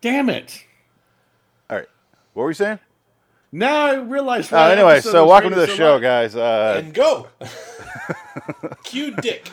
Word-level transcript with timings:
Damn 0.00 0.30
it! 0.30 0.64
All 1.68 1.76
right. 1.76 1.88
What 2.34 2.44
were 2.44 2.50
you 2.50 2.54
saying? 2.54 2.78
Now 3.50 3.86
I 3.86 3.94
realize. 3.96 4.52
Uh, 4.52 4.56
why 4.56 4.72
anyway, 4.72 5.00
so 5.00 5.26
welcome 5.26 5.50
to 5.50 5.56
the 5.56 5.66
so 5.66 5.74
show, 5.74 5.94
much. 5.94 6.02
guys. 6.02 6.36
Uh, 6.36 6.82
and 6.84 6.94
go. 6.94 7.28
Cue 8.84 9.10
Dick. 9.16 9.50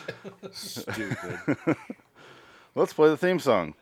Stupid. 0.52 1.56
let's 2.74 2.92
play 2.92 3.08
the 3.08 3.16
theme 3.16 3.38
song. 3.40 3.74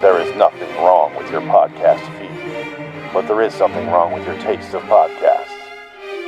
There 0.00 0.20
is 0.20 0.36
nothing 0.36 0.72
wrong 0.76 1.16
with 1.16 1.28
your 1.32 1.40
podcast 1.40 2.04
feed, 2.18 3.12
but 3.12 3.26
there 3.26 3.42
is 3.42 3.52
something 3.52 3.88
wrong 3.88 4.12
with 4.12 4.24
your 4.24 4.38
taste 4.38 4.72
of 4.74 4.82
podcasts. 4.82 5.56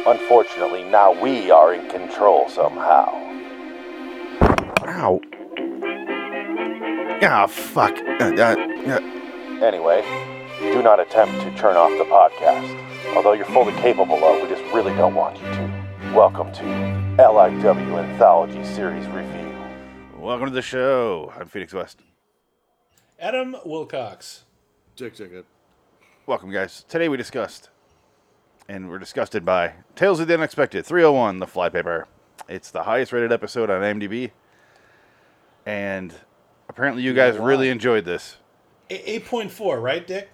Unfortunately, 0.06 0.82
now 0.82 1.12
we 1.12 1.52
are 1.52 1.74
in 1.74 1.88
control 1.88 2.48
somehow. 2.48 3.29
Ow. 5.02 5.18
Ah, 7.22 7.46
fuck. 7.46 7.96
Uh, 8.20 8.34
uh, 8.36 8.54
uh, 8.86 9.00
Anyway, 9.64 10.02
do 10.58 10.82
not 10.82 11.00
attempt 11.00 11.40
to 11.40 11.56
turn 11.56 11.74
off 11.74 11.90
the 11.96 12.04
podcast. 12.04 13.16
Although 13.16 13.32
you're 13.32 13.46
fully 13.46 13.72
capable 13.80 14.22
of, 14.22 14.42
we 14.42 14.48
just 14.54 14.62
really 14.74 14.92
don't 14.96 15.14
want 15.14 15.38
you 15.38 15.44
to. 15.44 16.12
Welcome 16.14 16.52
to 16.52 16.62
LIW 17.16 17.98
Anthology 17.98 18.62
Series 18.62 19.06
Review. 19.06 19.54
welcome 20.18 20.48
to 20.48 20.52
the 20.52 20.60
show. 20.60 21.32
I'm 21.34 21.46
Phoenix 21.46 21.72
West. 21.72 22.00
Adam 23.18 23.56
Wilcox. 23.64 24.44
Dick 24.96 25.14
ticket. 25.14 25.46
Welcome, 26.26 26.50
guys. 26.50 26.84
Today 26.90 27.08
we 27.08 27.16
discussed, 27.16 27.70
and 28.68 28.90
we're 28.90 28.98
disgusted 28.98 29.46
by 29.46 29.72
Tales 29.96 30.20
of 30.20 30.28
the 30.28 30.34
Unexpected 30.34 30.84
301, 30.84 31.38
The 31.38 31.46
Flypaper. 31.46 32.04
It's 32.50 32.70
the 32.70 32.82
highest 32.82 33.14
rated 33.14 33.32
episode 33.32 33.70
on 33.70 33.80
IMDb, 33.80 34.32
and 35.70 36.12
apparently 36.68 37.02
you 37.02 37.14
guys 37.14 37.38
really 37.38 37.68
enjoyed 37.68 38.04
this. 38.04 38.36
8.4, 38.90 39.80
right, 39.80 40.04
Dick? 40.04 40.28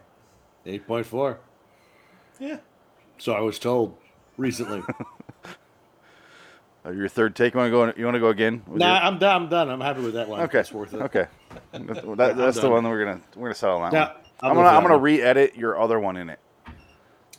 Eight 0.64 0.86
point 0.86 1.06
four. 1.06 1.38
Yeah. 2.40 2.56
So 3.18 3.34
I 3.34 3.40
was 3.40 3.58
told 3.60 3.96
recently. 4.36 4.82
Your 6.84 7.08
third 7.08 7.36
take. 7.36 7.54
You 7.54 7.58
want 7.58 7.68
to 7.68 7.70
go? 7.70 7.92
You 7.96 8.04
want 8.04 8.14
to 8.16 8.20
go 8.20 8.28
again? 8.28 8.62
with 8.66 8.78
nah, 8.78 8.94
your- 8.94 9.04
I'm 9.04 9.18
done. 9.18 9.42
I'm 9.42 9.48
done. 9.48 9.70
I'm 9.70 9.80
happy 9.80 10.02
with 10.02 10.14
that 10.14 10.28
one. 10.28 10.40
Okay. 10.40 10.60
It's 10.60 10.72
worth 10.72 10.94
it. 10.94 11.02
Okay. 11.02 11.26
That- 11.72 12.36
that's 12.36 12.60
the 12.60 12.68
one 12.70 12.82
that 12.84 12.90
we're 12.90 13.04
gonna 13.04 13.20
we're 13.36 13.48
gonna 13.48 13.54
settle 13.54 13.78
on. 13.78 13.92
that 13.92 14.16
Yeah. 14.22 14.28
I'll 14.40 14.50
I'm 14.50 14.56
gonna 14.56 14.68
I'm 14.68 14.82
that 14.82 14.88
gonna 14.88 14.98
re-edit 15.00 15.56
your 15.56 15.80
other 15.80 15.98
one 16.00 16.16
in 16.16 16.30
it. 16.30 16.38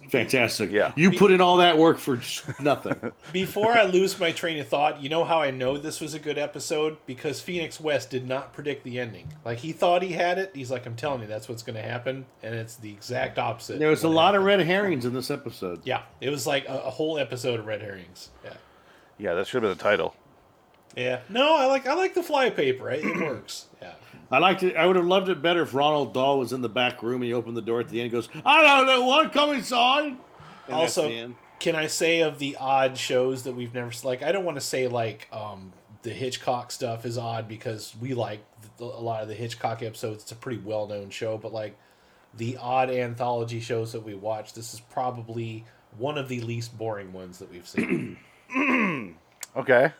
Fantastic. 0.09 0.71
Yeah. 0.71 0.93
You 0.95 1.11
put 1.11 1.31
in 1.31 1.41
all 1.41 1.57
that 1.57 1.77
work 1.77 1.97
for 1.97 2.19
nothing. 2.61 3.11
Before 3.33 3.73
I 3.73 3.83
lose 3.83 4.19
my 4.19 4.31
train 4.31 4.59
of 4.59 4.67
thought, 4.67 5.01
you 5.01 5.09
know 5.09 5.23
how 5.23 5.41
I 5.41 5.51
know 5.51 5.77
this 5.77 5.99
was 5.99 6.13
a 6.13 6.19
good 6.19 6.37
episode? 6.37 6.97
Because 7.05 7.41
Phoenix 7.41 7.79
West 7.79 8.09
did 8.09 8.27
not 8.27 8.53
predict 8.53 8.83
the 8.83 8.99
ending. 8.99 9.33
Like, 9.43 9.59
he 9.59 9.73
thought 9.73 10.01
he 10.01 10.13
had 10.13 10.37
it. 10.37 10.51
He's 10.53 10.71
like, 10.71 10.85
I'm 10.85 10.95
telling 10.95 11.21
you, 11.21 11.27
that's 11.27 11.49
what's 11.49 11.63
going 11.63 11.75
to 11.75 11.81
happen. 11.81 12.25
And 12.41 12.55
it's 12.55 12.75
the 12.75 12.91
exact 12.91 13.37
opposite. 13.37 13.79
there 13.79 13.89
was 13.89 14.03
a 14.03 14.07
what 14.07 14.15
lot 14.15 14.35
of 14.35 14.43
red 14.43 14.61
herrings 14.61 15.05
in 15.05 15.13
this 15.13 15.29
episode. 15.29 15.81
Yeah, 15.83 16.03
it 16.21 16.29
was 16.29 16.47
like 16.47 16.67
a, 16.67 16.77
a 16.85 16.89
whole 16.89 17.17
episode 17.17 17.59
of 17.59 17.65
red 17.65 17.81
herrings. 17.81 18.29
Yeah. 18.43 18.53
Yeah, 19.19 19.33
that 19.33 19.47
should 19.47 19.63
have 19.63 19.69
been 19.71 19.77
the 19.77 19.83
title. 19.83 20.15
Yeah. 20.95 21.19
No, 21.29 21.55
I 21.55 21.65
like 21.65 21.87
I 21.87 21.93
like 21.93 22.15
the 22.15 22.23
flypaper. 22.23 22.89
It, 22.91 23.05
it 23.05 23.17
works. 23.17 23.65
Yeah. 23.81 23.93
I 24.31 24.39
liked 24.39 24.63
it. 24.63 24.75
I 24.75 24.85
would 24.85 24.95
have 24.95 25.05
loved 25.05 25.29
it 25.29 25.41
better 25.41 25.61
if 25.61 25.71
Roald 25.71 26.13
Dahl 26.13 26.39
was 26.39 26.51
in 26.53 26.61
the 26.61 26.69
back 26.69 27.01
room 27.01 27.15
and 27.21 27.25
he 27.25 27.33
opened 27.33 27.55
the 27.55 27.61
door 27.61 27.79
at 27.79 27.87
the 27.89 28.01
end 28.01 28.05
and 28.05 28.11
goes, 28.11 28.29
I 28.45 28.63
don't 28.63 28.87
know, 28.87 29.05
want 29.05 29.31
to 29.31 29.37
come 29.37 29.51
inside? 29.51 30.17
And 30.67 30.75
also, 30.75 31.33
can 31.59 31.75
I 31.75 31.87
say 31.87 32.21
of 32.21 32.39
the 32.39 32.57
odd 32.59 32.97
shows 32.97 33.43
that 33.43 33.53
we've 33.53 33.73
never 33.73 33.91
like? 34.03 34.23
I 34.23 34.31
don't 34.31 34.43
want 34.43 34.57
to 34.57 34.61
say 34.61 34.87
like 34.87 35.27
um, 35.31 35.71
the 36.01 36.09
Hitchcock 36.09 36.71
stuff 36.71 37.05
is 37.05 37.17
odd 37.17 37.47
because 37.47 37.95
we 38.01 38.13
like 38.13 38.41
the, 38.77 38.83
a 38.83 38.85
lot 38.85 39.21
of 39.21 39.29
the 39.29 39.33
Hitchcock 39.35 39.81
episodes. 39.81 40.23
It's 40.23 40.31
a 40.31 40.35
pretty 40.35 40.59
well 40.59 40.87
known 40.87 41.09
show, 41.09 41.37
but 41.37 41.53
like 41.53 41.77
the 42.35 42.57
odd 42.57 42.89
anthology 42.89 43.61
shows 43.61 43.93
that 43.93 44.01
we 44.01 44.13
watch, 44.13 44.53
this 44.53 44.73
is 44.73 44.79
probably 44.79 45.63
one 45.97 46.17
of 46.17 46.27
the 46.27 46.41
least 46.41 46.77
boring 46.77 47.13
ones 47.13 47.39
that 47.39 47.49
we've 47.49 47.67
seen. 47.67 48.17
Okay. 49.55 49.91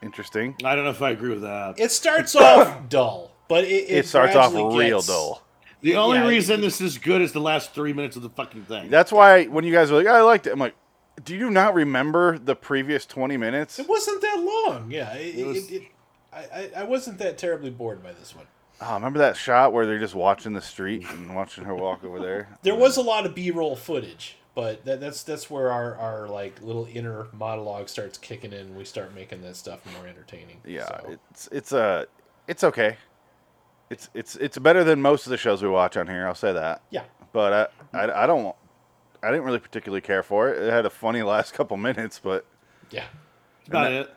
Interesting. 0.00 0.54
I 0.64 0.76
don't 0.76 0.84
know 0.84 0.90
if 0.90 1.02
I 1.02 1.10
agree 1.10 1.30
with 1.30 1.42
that. 1.42 1.74
it 1.78 1.90
starts 1.90 2.36
off 2.36 2.88
dull, 2.88 3.31
but 3.52 3.64
it, 3.64 3.68
it, 3.68 3.90
It, 3.90 4.06
starts 4.06 4.34
off 4.34 4.52
gradually 4.52 4.86
real 4.86 4.98
gets- 4.98 5.08
dull. 5.08 5.42
The 5.82 5.96
only 5.96 6.18
Yeah, 6.18 6.28
reason 6.28 6.60
this 6.60 6.80
is 6.80 6.96
good 6.96 7.20
is 7.20 7.32
the 7.32 7.40
last 7.40 7.74
three 7.74 7.92
minutes 7.92 8.16
of 8.16 8.22
the 8.22 8.30
fucking 8.30 8.62
thing. 8.66 8.88
That's 8.88 9.10
why 9.12 9.44
when 9.46 9.64
you 9.64 9.72
guys 9.72 9.90
were 9.90 9.98
like, 9.98 10.06
oh, 10.06 10.14
"I 10.14 10.20
liked 10.22 10.46
it," 10.46 10.52
I'm 10.52 10.58
like, 10.60 10.76
"Do 11.24 11.34
you 11.36 11.50
not 11.50 11.74
remember 11.74 12.38
the 12.38 12.54
previous 12.54 13.04
20 13.04 13.36
minutes?" 13.36 13.78
It 13.80 13.88
wasn't 13.88 14.20
that 14.22 14.38
long. 14.40 14.90
Yeah, 14.90 15.12
it, 15.14 15.38
it, 15.40 15.46
was- 15.46 15.70
it, 15.70 15.82
I, 16.32 16.38
I 16.38 16.70
I 16.76 16.82
wasn't 16.84 17.18
that 17.18 17.36
terribly 17.36 17.70
bored 17.70 18.02
by 18.02 18.12
this 18.12 18.34
one. 18.34 18.46
Oh, 18.80 18.94
remember 18.94 19.18
that 19.18 19.36
shot 19.36 19.72
where 19.72 19.84
they're 19.86 19.98
just 19.98 20.14
watching 20.14 20.52
the 20.54 20.60
street 20.62 21.04
and 21.10 21.34
watching 21.36 21.64
her 21.64 21.74
walk 21.74 22.02
over 22.04 22.18
there? 22.20 22.48
There 22.62 22.74
was 22.74 22.96
a 22.96 23.02
lot 23.02 23.26
of 23.26 23.34
B-roll 23.34 23.76
footage, 23.76 24.36
but 24.54 24.84
that, 24.86 25.00
that's 25.00 25.22
that's 25.24 25.50
where 25.50 25.70
our, 25.70 25.96
our 25.96 26.28
like 26.28 26.62
little 26.62 26.88
inner 26.92 27.26
monologue 27.32 27.88
starts 27.88 28.18
kicking 28.18 28.52
in. 28.52 28.58
and 28.68 28.76
We 28.76 28.84
start 28.84 29.14
making 29.14 29.42
that 29.42 29.56
stuff 29.56 29.80
more 29.96 30.06
entertaining. 30.06 30.60
Yeah, 30.64 30.86
So, 30.86 31.10
it's 31.10 31.48
it's 31.52 31.72
uh, 31.72 32.04
it's 32.48 32.62
okay. 32.64 32.96
It's 33.92 34.08
it's 34.14 34.36
it's 34.36 34.58
better 34.58 34.82
than 34.84 35.02
most 35.02 35.26
of 35.26 35.30
the 35.30 35.36
shows 35.36 35.62
we 35.62 35.68
watch 35.68 35.96
on 35.96 36.06
here. 36.08 36.26
I'll 36.26 36.34
say 36.34 36.52
that. 36.52 36.80
yeah. 36.90 37.04
But 37.32 37.72
I, 37.94 37.98
I, 38.06 38.24
I 38.24 38.26
don't 38.26 38.54
I 39.22 39.30
didn't 39.30 39.44
really 39.44 39.58
particularly 39.58 40.00
care 40.00 40.22
for 40.22 40.48
it. 40.48 40.62
It 40.62 40.70
had 40.72 40.86
a 40.86 40.90
funny 40.90 41.22
last 41.34 41.52
couple 41.54 41.76
minutes, 41.76 42.18
but 42.18 42.44
Yeah. 42.90 43.04
about 43.68 43.92
it. 43.92 44.10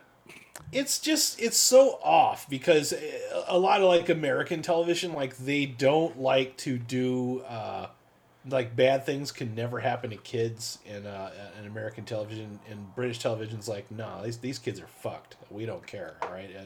It's 0.71 0.99
just 0.99 1.39
it's 1.41 1.57
so 1.57 1.99
off 2.03 2.49
because 2.49 2.93
uh, 2.93 3.43
a 3.47 3.57
lot 3.59 3.81
of 3.81 3.87
like 3.89 4.07
American 4.09 4.61
television 4.61 5.11
like 5.13 5.35
they 5.37 5.65
don't 5.65 6.19
like 6.19 6.55
to 6.57 6.77
do 6.77 7.41
uh 7.41 7.87
like 8.47 8.75
bad 8.75 9.05
things 9.05 9.31
can 9.31 9.53
never 9.55 9.79
happen 9.79 10.09
to 10.11 10.15
kids 10.17 10.79
in 10.85 11.05
uh 11.05 11.31
in 11.59 11.67
American 11.67 12.05
television 12.05 12.59
and 12.69 12.95
British 12.95 13.19
television's 13.19 13.67
like 13.67 13.89
no 13.91 14.21
these 14.23 14.37
these 14.37 14.57
kids 14.59 14.79
are 14.79 14.87
fucked 14.87 15.35
we 15.51 15.65
don't 15.65 15.85
care 15.85 16.15
all 16.23 16.31
right 16.31 16.49
uh, 16.57 16.63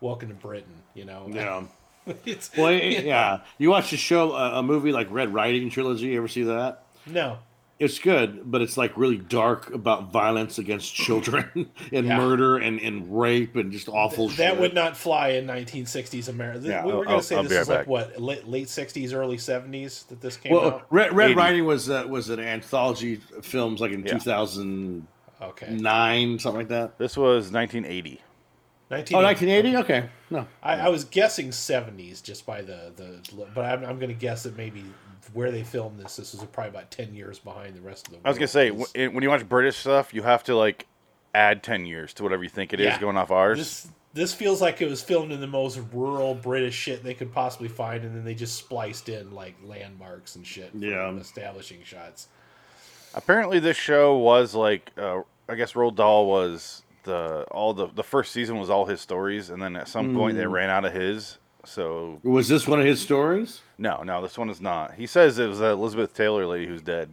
welcome 0.00 0.28
to 0.28 0.34
Britain 0.34 0.82
you 0.94 1.04
know 1.04 1.26
Yeah. 1.30 1.62
it's 2.26 2.50
Well, 2.56 2.68
it- 2.68 3.04
yeah. 3.04 3.40
You 3.58 3.70
watch 3.70 3.92
a 3.92 3.96
show, 3.96 4.32
uh, 4.32 4.52
a 4.54 4.62
movie 4.62 4.92
like 4.92 5.08
Red 5.10 5.32
Riding 5.34 5.70
Trilogy. 5.70 6.06
You 6.08 6.18
ever 6.18 6.28
see 6.28 6.42
that? 6.44 6.82
no 7.06 7.38
It's 7.78 7.98
good, 7.98 8.50
but 8.50 8.62
it's 8.62 8.76
like 8.76 8.96
really 8.96 9.18
dark 9.18 9.74
about 9.74 10.12
violence 10.12 10.58
against 10.58 10.94
children 10.94 11.44
and 11.92 12.06
Yeah. 12.06 12.16
murder 12.18 12.56
and, 12.56 12.78
and 12.80 13.18
rape 13.20 13.56
and 13.56 13.72
just 13.72 13.88
awful 13.88 14.28
shit. 14.28 14.38
that 14.38 14.60
would 14.60 14.74
not 14.74 14.96
fly 14.96 15.30
in 15.30 15.46
1960s 15.46 16.28
America. 16.28 16.60
Yeah, 16.68 16.84
we 16.86 16.92
were 16.92 17.04
going 17.04 17.18
to 17.18 17.22
say 17.24 17.36
I'll 17.36 17.42
this 17.42 17.66
be 17.66 17.72
right 17.72 17.78
like 17.80 17.86
what 17.88 18.20
late, 18.22 18.46
late 18.46 18.68
60s, 18.68 19.12
early 19.12 19.36
70s 19.38 20.06
that 20.08 20.20
this 20.20 20.36
came 20.36 20.52
Well, 20.52 20.66
out. 20.66 20.86
Red, 20.90 21.12
Red 21.14 21.30
80. 21.30 21.34
Riding 21.38 21.64
was 21.66 21.90
uh, 21.90 22.04
was 22.08 22.28
an 22.30 22.38
anthology 22.40 23.20
of 23.36 23.44
films 23.44 23.80
like 23.80 23.90
in 23.92 24.00
Yeah. 24.06 24.18
2009, 24.18 25.06
Okay, 25.42 26.38
something 26.38 26.58
like 26.58 26.68
that. 26.68 26.96
this 26.98 27.16
was 27.16 27.50
1980. 27.50 28.20
1980. 28.94 29.14
Oh, 29.14 29.22
1980? 29.22 29.76
Okay. 29.84 30.08
No. 30.30 30.46
I, 30.62 30.86
I 30.86 30.88
was 30.88 31.04
guessing 31.04 31.48
70s 31.50 32.22
just 32.22 32.46
by 32.46 32.62
the 32.62 32.92
the, 32.96 33.20
but 33.54 33.64
I'm, 33.64 33.84
I'm 33.84 33.98
going 33.98 34.08
to 34.08 34.14
guess 34.14 34.42
that 34.44 34.56
maybe 34.56 34.84
where 35.32 35.50
they 35.50 35.62
filmed 35.62 35.98
this, 35.98 36.16
this 36.16 36.32
was 36.34 36.44
probably 36.44 36.70
about 36.70 36.90
10 36.90 37.14
years 37.14 37.38
behind 37.38 37.74
the 37.74 37.80
rest 37.80 38.06
of 38.08 38.14
the. 38.14 38.20
I 38.24 38.28
was 38.30 38.36
gonna 38.38 38.42
world, 38.44 38.50
say 38.50 38.70
'cause 38.70 38.92
w- 38.92 39.10
when 39.10 39.22
you 39.22 39.28
watch 39.30 39.48
British 39.48 39.76
stuff, 39.78 40.12
you 40.14 40.22
have 40.22 40.44
to 40.44 40.54
like 40.56 40.86
add 41.34 41.62
10 41.62 41.86
years 41.86 42.12
to 42.14 42.22
whatever 42.22 42.42
you 42.44 42.48
think 42.50 42.72
it 42.72 42.78
is 42.80 42.86
Yeah. 42.86 43.00
going 43.00 43.16
off 43.16 43.30
ours. 43.30 43.58
this 43.58 43.88
this 44.12 44.32
feels 44.32 44.60
like 44.62 44.80
it 44.80 44.88
was 44.88 45.02
filmed 45.02 45.32
in 45.32 45.40
the 45.40 45.46
most 45.48 45.80
rural 45.92 46.36
British 46.36 46.76
shit 46.76 47.02
they 47.02 47.14
could 47.14 47.32
possibly 47.32 47.66
find, 47.66 48.04
and 48.04 48.14
then 48.14 48.22
they 48.24 48.34
just 48.34 48.54
spliced 48.56 49.08
in 49.08 49.34
like 49.34 49.56
landmarks 49.64 50.36
and 50.36 50.46
shit. 50.46 50.70
for 50.70 50.76
Yeah. 50.78 51.10
establishing 51.16 51.82
shots. 51.82 52.28
Apparently, 53.12 53.58
this 53.58 53.76
show 53.76 54.16
was 54.16 54.54
like, 54.54 54.92
uh, 54.96 55.22
I 55.48 55.56
guess 55.56 55.72
Roald 55.72 55.96
Dahl 55.96 56.26
was 56.26 56.83
the 57.04 57.44
all 57.50 57.72
the 57.74 57.86
the 57.86 58.02
first 58.02 58.32
season 58.32 58.58
was 58.58 58.68
all 58.70 58.86
his 58.86 59.00
stories, 59.00 59.50
and 59.50 59.62
then 59.62 59.76
at 59.76 59.88
some 59.88 60.14
point 60.14 60.34
Hmm. 60.34 60.40
they 60.40 60.46
ran 60.46 60.70
out 60.70 60.84
of 60.84 60.92
his. 60.92 61.38
So 61.64 62.20
Was 62.22 62.48
this 62.48 62.68
one 62.68 62.78
of 62.80 62.84
his 62.86 63.00
stories? 63.00 63.62
no, 63.78 64.02
no, 64.02 64.20
this 64.20 64.36
one 64.36 64.50
is 64.50 64.60
not. 64.60 64.94
He 64.94 65.06
says 65.06 65.38
it 65.38 65.46
was 65.48 65.60
the 65.60 65.70
Elizabeth 65.70 66.12
Taylor 66.14 66.46
lady 66.46 66.66
who's 66.66 66.82
dead. 66.82 67.08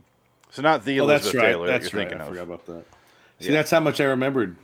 So 0.50 0.62
not 0.62 0.84
the 0.84 1.00
Oh, 1.00 1.08
that's 1.08 1.24
Elizabeth 1.24 1.42
right. 1.42 1.48
Taylor 1.52 1.68
That's 1.68 1.86
that 1.86 1.94
you're 1.94 2.02
right. 2.02 2.10
thinking 2.10 2.22
I 2.22 2.24
of. 2.26 2.30
forgot 2.30 2.44
about 2.44 2.66
that. 2.66 2.86
See, 3.40 3.46
Yeah. 3.48 3.52
that's 3.54 3.72
how 3.72 3.80
much 3.80 4.02
I 4.02 4.06
remembered. 4.06 4.58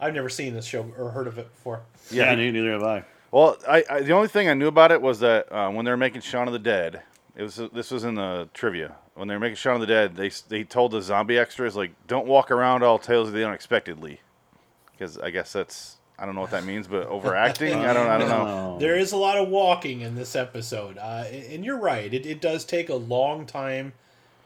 I've 0.00 0.14
never 0.14 0.28
seen 0.28 0.54
this 0.54 0.64
show 0.64 0.90
or 0.98 1.10
heard 1.10 1.26
of 1.26 1.38
it 1.38 1.52
before. 1.54 1.82
Yeah, 2.10 2.24
Yeah. 2.30 2.34
neither 2.36 2.52
neither 2.58 2.72
have 2.72 2.82
I. 2.82 3.04
Well, 3.30 3.56
I, 3.68 3.84
I 3.88 4.00
the 4.00 4.12
only 4.12 4.28
thing 4.28 4.48
I 4.48 4.54
knew 4.54 4.66
about 4.66 4.90
it 4.92 5.00
was 5.00 5.20
that 5.20 5.52
uh, 5.52 5.70
when 5.70 5.84
they 5.84 5.90
were 5.90 5.96
making 5.96 6.22
Shaun 6.22 6.46
of 6.48 6.52
the 6.52 6.58
Dead, 6.58 7.02
it 7.36 7.42
was 7.42 7.60
this 7.72 7.90
was 7.90 8.02
in 8.04 8.14
the 8.16 8.48
trivia. 8.54 8.96
When 9.20 9.28
they 9.28 9.34
were 9.34 9.40
making 9.40 9.56
Shaun 9.56 9.74
of 9.74 9.80
the 9.82 9.86
Dead, 9.86 10.16
they 10.16 10.30
they 10.48 10.64
told 10.64 10.92
the 10.92 11.02
zombie 11.02 11.36
extras 11.36 11.76
like, 11.76 11.90
"Don't 12.06 12.26
walk 12.26 12.50
around 12.50 12.82
all 12.82 12.98
tales 12.98 13.28
of 13.28 13.34
the 13.34 13.46
unexpectedly," 13.46 14.22
because 14.92 15.18
I 15.18 15.28
guess 15.28 15.52
that's 15.52 15.98
I 16.18 16.24
don't 16.24 16.34
know 16.34 16.40
what 16.40 16.52
that 16.52 16.64
means, 16.64 16.88
but 16.88 17.06
overacting. 17.06 17.74
I 17.74 17.92
don't 17.92 18.08
I 18.08 18.16
don't 18.16 18.30
know. 18.30 18.78
There 18.80 18.96
is 18.96 19.12
a 19.12 19.18
lot 19.18 19.36
of 19.36 19.50
walking 19.50 20.00
in 20.00 20.14
this 20.14 20.34
episode, 20.34 20.96
uh, 20.96 21.24
and 21.30 21.66
you're 21.66 21.76
right. 21.76 22.14
It, 22.14 22.24
it 22.24 22.40
does 22.40 22.64
take 22.64 22.88
a 22.88 22.94
long 22.94 23.44
time 23.44 23.92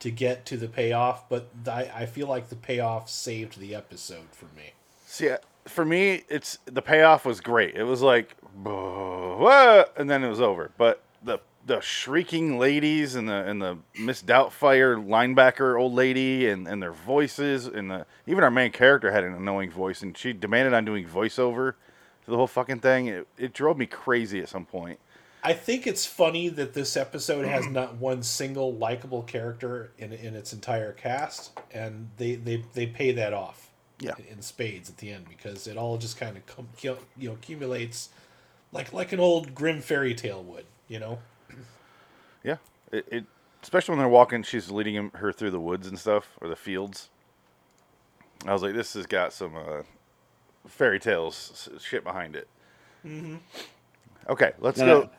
to 0.01 0.11
get 0.11 0.45
to 0.47 0.57
the 0.57 0.67
payoff, 0.67 1.29
but 1.29 1.51
I, 1.69 1.93
I 1.95 2.07
feel 2.07 2.27
like 2.27 2.49
the 2.49 2.57
payoff 2.57 3.09
saved 3.09 3.61
the 3.61 3.77
episode 3.77 4.27
for 4.33 4.47
me. 4.57 4.73
See, 5.07 5.31
for 5.67 5.85
me, 5.85 6.25
it's 6.29 6.59
the 6.65 6.83
payoff 6.83 7.25
was 7.25 7.41
great. 7.41 7.77
It 7.77 7.85
was 7.85 8.03
like, 8.03 8.35
"Whoa," 8.65 9.85
and 9.97 10.11
then 10.11 10.25
it 10.25 10.29
was 10.29 10.41
over. 10.41 10.73
But 10.77 11.01
the 11.23 11.39
the 11.67 11.81
shrieking 11.81 12.59
ladies 12.59 13.15
and 13.15 13.29
the 13.29 13.35
and 13.35 13.61
the 13.61 13.79
Miss 13.99 14.23
Doubtfire 14.23 14.97
linebacker 15.05 15.81
old 15.81 15.95
lady 15.95 16.49
and, 16.49 16.69
and 16.69 16.83
their 16.83 16.93
voices 16.93 17.67
and 17.67 17.91
the 17.91 18.07
even 18.27 18.45
our 18.45 18.51
main 18.51 18.71
character 18.71 19.11
had 19.11 19.25
an 19.25 19.35
annoying 19.35 19.71
voice 19.71 20.03
and 20.03 20.17
she 20.17 20.33
demanded 20.33 20.75
on 20.75 20.85
doing 20.85 21.07
voiceover 21.07 21.75
to 22.25 22.31
the 22.31 22.37
whole 22.37 22.47
fucking 22.47 22.81
thing. 22.81 23.07
It, 23.07 23.27
it 23.39 23.53
drove 23.53 23.79
me 23.79 23.87
crazy 23.87 24.41
at 24.41 24.49
some 24.49 24.67
point. 24.67 24.99
I 25.43 25.53
think 25.53 25.87
it's 25.87 26.07
funny 26.07 26.49
that 26.49 26.73
this 26.73 26.97
episode 26.97 27.45
has 27.47 27.67
not 27.67 27.97
one 27.97 28.23
single 28.23 28.73
likable 28.75 29.23
character 29.23 29.93
in 29.99 30.13
in 30.13 30.35
its 30.35 30.53
entire 30.53 30.93
cast, 30.93 31.59
and 31.73 32.11
they 32.17 32.37
they, 32.37 32.65
they 32.73 32.87
pay 32.87 33.13
that 33.13 33.33
off. 33.33 33.71
Yeah. 34.01 34.15
in 34.29 34.43
spades 34.43 34.91
at 34.91 34.97
the 34.97 35.13
end 35.13 35.27
because 35.29 35.69
it 35.69 35.77
all 35.77 35.97
just 35.99 36.19
kind 36.19 36.37
of 36.37 36.45
com- 36.47 36.67
you 36.77 37.29
know 37.29 37.35
accumulates 37.35 38.09
like 38.73 38.93
like 38.93 39.13
an 39.13 39.21
old 39.21 39.55
grim 39.55 39.81
fairy 39.81 40.15
tale 40.15 40.43
would, 40.43 40.67
you 40.89 40.99
know. 40.99 41.21
Yeah, 42.45 42.57
it, 42.93 43.07
it 43.11 43.25
especially 43.63 43.93
when 43.93 43.99
they're 44.01 44.09
walking, 44.09 44.43
she's 44.43 44.71
leading 44.71 44.95
him, 44.95 45.11
her 45.15 45.33
through 45.33 45.51
the 45.51 45.61
woods 45.61 45.87
and 45.89 45.99
stuff 45.99 46.29
or 46.41 46.49
the 46.49 46.57
fields. 46.57 47.09
I 48.47 48.53
was 48.53 48.63
like, 48.63 48.75
this 48.75 48.93
has 48.95 49.07
got 49.07 49.33
some 49.33 49.57
uh, 49.57 49.83
fairy 50.69 51.01
tales 51.01 51.69
shit 51.81 52.05
behind 52.05 52.37
it. 52.37 52.47
Mm-hmm. 53.07 53.37
Okay, 54.29 54.53
let's 54.61 54.79
Now, 54.79 54.85
go. 54.87 55.11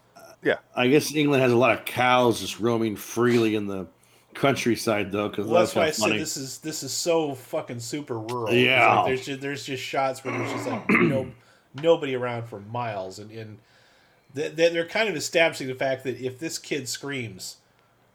Yeah, 0.44 0.58
I 0.76 0.88
guess 0.88 1.14
England 1.16 1.42
has 1.42 1.52
a 1.52 1.58
lot 1.58 1.72
of 1.78 1.86
cows 1.86 2.40
just 2.40 2.60
roaming 2.60 2.96
freely 2.96 3.56
in 3.56 3.66
the 3.66 3.88
countryside, 4.36 5.12
though, 5.12 5.28
because 5.30 5.48
Well, 5.48 5.62
that's 5.62 5.74
why 5.74 5.84
I 5.84 5.86
that's 5.88 5.98
said 5.98 6.12
this 6.12 6.38
is 6.38 6.60
this 6.60 6.84
is 6.84 6.92
so 6.94 7.34
fucking 7.34 7.80
super 7.80 8.20
rural. 8.20 8.54
Yeah. 8.54 8.96
like 9.00 9.06
there's 9.08 9.26
just, 9.26 9.42
there's 9.42 9.66
just 9.66 9.82
shots 9.82 10.24
where 10.24 10.38
there's 10.38 10.52
just 10.52 10.68
like 10.68 10.88
no 10.90 11.32
nobody 11.82 12.14
around 12.16 12.44
for 12.46 12.60
miles, 12.60 13.18
and 13.18 13.32
and 13.32 13.38
they- 13.38 13.44
they- 13.48 13.58
they're 14.36 14.86
kind 14.86 15.08
of 15.10 15.16
establishing 15.16 15.68
the 15.68 15.76
fact 15.76 16.04
that 16.04 16.20
if 16.20 16.40
this 16.40 16.60
kid 16.60 16.90
screams, 16.90 17.58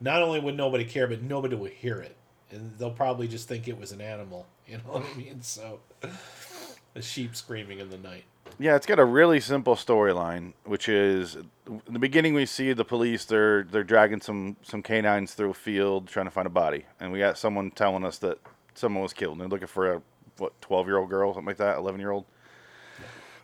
not 0.01 0.23
only 0.23 0.39
would 0.39 0.57
nobody 0.57 0.85
care, 0.85 1.07
but 1.07 1.23
nobody 1.23 1.57
will 1.57 1.67
hear 1.67 1.99
it, 1.99 2.17
and 2.51 2.73
they'll 2.79 2.91
probably 2.91 3.27
just 3.27 3.49
think 3.49 3.67
it 3.69 3.79
was 3.79 3.93
an 3.93 4.01
animal. 4.01 4.47
You 4.71 4.77
know 4.77 4.93
what 4.93 5.05
I 5.13 5.19
mean? 5.19 5.43
So 5.43 5.81
a 6.95 7.03
sheep 7.03 7.35
screaming 7.35 7.81
in 7.81 7.91
the 7.91 7.99
night. 7.99 8.23
yeah, 8.61 8.77
it's 8.77 8.87
got 8.87 9.01
a 9.01 9.05
really 9.05 9.41
simple 9.41 9.75
storyline, 9.75 10.53
which 10.65 10.89
is 10.89 11.35
in 11.67 11.83
the 11.93 11.99
beginning 11.99 12.35
we 12.35 12.47
see 12.47 12.73
the 12.73 12.85
police 12.85 13.25
they're 13.25 13.65
they're 13.65 13.83
dragging 13.83 14.21
some 14.21 14.55
some 14.63 14.81
canines 14.81 15.35
through 15.35 15.51
a 15.51 15.55
field 15.55 16.07
trying 16.07 16.27
to 16.27 16.31
find 16.31 16.47
a 16.47 16.51
body, 16.51 16.85
and 17.01 17.11
we 17.11 17.19
got 17.19 17.37
someone 17.37 17.73
telling 17.73 18.05
us 18.05 18.19
that 18.19 18.39
someone 18.75 19.03
was 19.03 19.13
killed, 19.13 19.33
and 19.33 19.41
they're 19.41 19.49
looking 19.49 19.67
for 19.67 19.95
a 19.95 20.03
what 20.39 20.53
twelve 20.61 20.87
year 20.87 20.99
old 20.99 21.11
girl, 21.11 21.35
something 21.35 21.47
like 21.49 21.57
that, 21.57 21.77
eleven 21.77 21.99
year 21.99 22.13
old. 22.13 22.27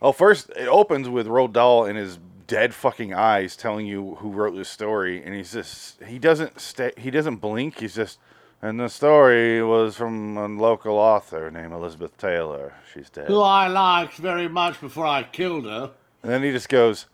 Oh, 0.00 0.12
first 0.12 0.50
it 0.50 0.68
opens 0.68 1.08
with 1.08 1.26
Roald 1.26 1.52
Dahl 1.52 1.86
in 1.86 1.96
his 1.96 2.20
dead 2.46 2.74
fucking 2.74 3.12
eyes 3.14 3.56
telling 3.56 3.86
you 3.86 4.16
who 4.16 4.30
wrote 4.30 4.54
this 4.54 4.68
story, 4.68 5.22
and 5.22 5.34
he's 5.34 5.52
just 5.52 6.02
he 6.04 6.18
doesn't 6.18 6.60
stay 6.60 6.92
he 6.96 7.10
doesn't 7.10 7.36
blink. 7.36 7.80
He's 7.80 7.94
just 7.94 8.18
and 8.62 8.80
the 8.80 8.88
story 8.88 9.62
was 9.62 9.96
from 9.96 10.36
a 10.36 10.46
local 10.48 10.96
author 10.96 11.50
named 11.50 11.72
Elizabeth 11.72 12.16
Taylor. 12.16 12.74
She's 12.92 13.10
dead. 13.10 13.28
Who 13.28 13.40
I 13.40 13.68
liked 13.68 14.14
very 14.14 14.48
much 14.48 14.80
before 14.80 15.06
I 15.06 15.24
killed 15.24 15.66
her. 15.66 15.90
And 16.22 16.32
then 16.32 16.42
he 16.42 16.50
just 16.50 16.68
goes, 16.68 17.06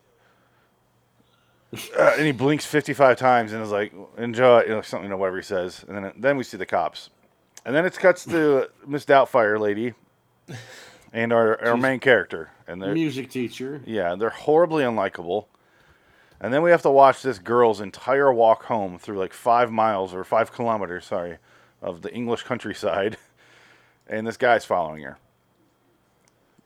uh, 1.75 2.15
and 2.17 2.25
he 2.25 2.33
blinks 2.33 2.65
55 2.65 3.19
times 3.19 3.53
and 3.53 3.63
is 3.63 3.71
like, 3.71 3.93
enjoy, 4.17 4.63
you 4.63 4.69
know, 4.69 4.83
something, 4.83 5.05
you 5.05 5.11
know, 5.11 5.17
whatever 5.17 5.39
he 5.39 5.43
says. 5.43 5.85
And 5.89 6.05
then, 6.05 6.13
then 6.17 6.37
we 6.37 6.45
see 6.45 6.57
the 6.57 6.67
cops. 6.67 7.11
And 7.67 7.75
then 7.75 7.85
it 7.85 7.99
cuts 7.99 8.25
to 8.27 8.69
Miss 8.87 9.05
Doubtfire 9.05 9.59
lady 9.59 9.95
and 11.13 11.33
our, 11.33 11.63
our 11.65 11.77
main 11.77 12.01
character. 12.01 12.51
And 12.67 12.81
they're, 12.83 12.95
Music 12.95 13.31
teacher. 13.31 13.83
yeah, 13.85 14.15
they're 14.15 14.31
horribly 14.31 14.83
unlikable. 14.85 15.47
And 16.41 16.53
then 16.53 16.63
we 16.63 16.71
have 16.71 16.83
to 16.83 16.91
watch 16.91 17.23
this 17.23 17.39
girl's 17.39 17.81
entire 17.81 18.33
walk 18.33 18.65
home 18.65 18.99
through 18.99 19.19
like 19.19 19.33
five 19.33 19.71
miles 19.71 20.13
or 20.13 20.25
five 20.25 20.53
kilometers, 20.53 21.05
sorry, 21.05 21.39
of 21.81 22.03
the 22.03 22.13
English 22.15 22.43
countryside. 22.45 23.17
And 24.09 24.27
this 24.27 24.37
guy's 24.37 24.65
following 24.65 25.05
her. 25.05 25.17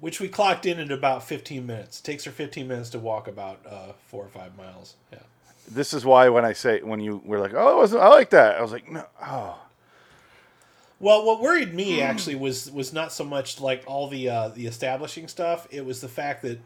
Which 0.01 0.21
we 0.21 0.27
clocked 0.29 0.67
in 0.67 0.81
at 0.81 0.91
about 0.91 1.23
15 1.23 1.65
minutes. 1.67 2.01
takes 2.01 2.25
her 2.25 2.31
15 2.33 2.67
minutes 2.67 2.91
to 2.91 2.99
walk 2.99 3.29
about 3.29 3.61
uh, 3.69 3.93
four 4.09 4.25
or 4.25 4.29
five 4.29 4.57
miles. 4.57 4.97
Yeah. 5.13 5.19
This 5.71 5.93
is 5.93 6.05
why 6.05 6.29
when 6.31 6.45
I 6.45 6.55
say, 6.55 6.81
when 6.81 6.99
you 6.99 7.23
were 7.25 7.39
like, 7.39 7.53
oh, 7.55 7.73
it 7.73 7.77
wasn't, 7.77 8.03
I 8.03 8.09
like 8.09 8.31
that. 8.31 8.57
I 8.57 8.63
was 8.63 8.73
like, 8.73 8.91
no, 8.91 9.05
oh. 9.23 9.59
Well, 10.99 11.25
what 11.27 11.41
worried 11.41 11.75
me 11.75 12.01
actually 12.01 12.37
was 12.37 12.71
was 12.71 12.93
not 12.93 13.13
so 13.13 13.25
much 13.25 13.61
like 13.61 13.85
all 13.87 14.09
the 14.09 14.29
uh, 14.29 14.49
the 14.49 14.67
establishing 14.67 15.29
stuff. 15.29 15.67
It 15.71 15.85
was 15.85 16.01
the 16.01 16.09
fact 16.09 16.43
that 16.43 16.59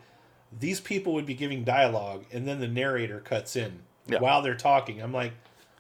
these 0.56 0.80
people 0.80 1.14
would 1.14 1.26
be 1.26 1.34
giving 1.34 1.64
dialogue, 1.64 2.24
and 2.32 2.46
then 2.46 2.60
the 2.60 2.68
narrator 2.68 3.20
cuts 3.20 3.56
in 3.56 3.80
Yeah. 4.06 4.20
while 4.20 4.42
they're 4.42 4.54
talking. 4.54 5.00
I'm 5.00 5.12
like, 5.12 5.32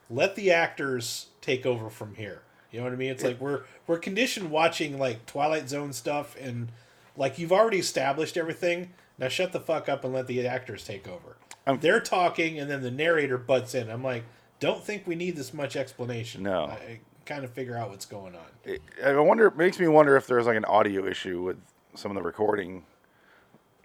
let 0.08 0.34
the 0.36 0.50
actors 0.50 1.26
take 1.40 1.64
over 1.66 1.90
from 1.90 2.14
here. 2.16 2.42
You 2.72 2.78
know 2.78 2.84
what 2.84 2.92
I 2.92 2.96
mean? 2.96 3.10
It's 3.10 3.24
like 3.24 3.40
we're 3.40 3.62
we're 3.86 3.98
conditioned 3.98 4.50
watching 4.50 4.98
like 4.98 5.26
Twilight 5.26 5.68
Zone 5.68 5.92
stuff, 5.92 6.36
and 6.40 6.70
like 7.16 7.38
you've 7.38 7.52
already 7.52 7.78
established 7.78 8.36
everything. 8.36 8.90
Now 9.18 9.28
shut 9.28 9.52
the 9.52 9.60
fuck 9.60 9.88
up 9.88 10.02
and 10.04 10.12
let 10.14 10.26
the 10.26 10.46
actors 10.46 10.84
take 10.84 11.06
over. 11.06 11.36
Um, 11.66 11.78
they're 11.80 12.00
talking, 12.00 12.58
and 12.58 12.70
then 12.70 12.82
the 12.82 12.90
narrator 12.90 13.36
butts 13.38 13.74
in. 13.74 13.90
I'm 13.90 14.02
like, 14.02 14.24
don't 14.60 14.82
think 14.84 15.06
we 15.06 15.14
need 15.14 15.36
this 15.36 15.52
much 15.52 15.76
explanation. 15.76 16.42
No. 16.42 16.64
I 16.66 17.00
kind 17.30 17.44
of 17.44 17.50
figure 17.52 17.76
out 17.76 17.90
what's 17.90 18.06
going 18.06 18.34
on. 18.34 18.42
It, 18.64 18.82
I 19.04 19.12
wonder. 19.20 19.46
It 19.46 19.56
makes 19.56 19.78
me 19.78 19.86
wonder 19.88 20.16
if 20.16 20.26
there's 20.26 20.46
like 20.46 20.56
an 20.56 20.64
audio 20.64 21.06
issue 21.06 21.40
with 21.42 21.56
some 21.94 22.10
of 22.10 22.16
the 22.16 22.22
recording. 22.22 22.84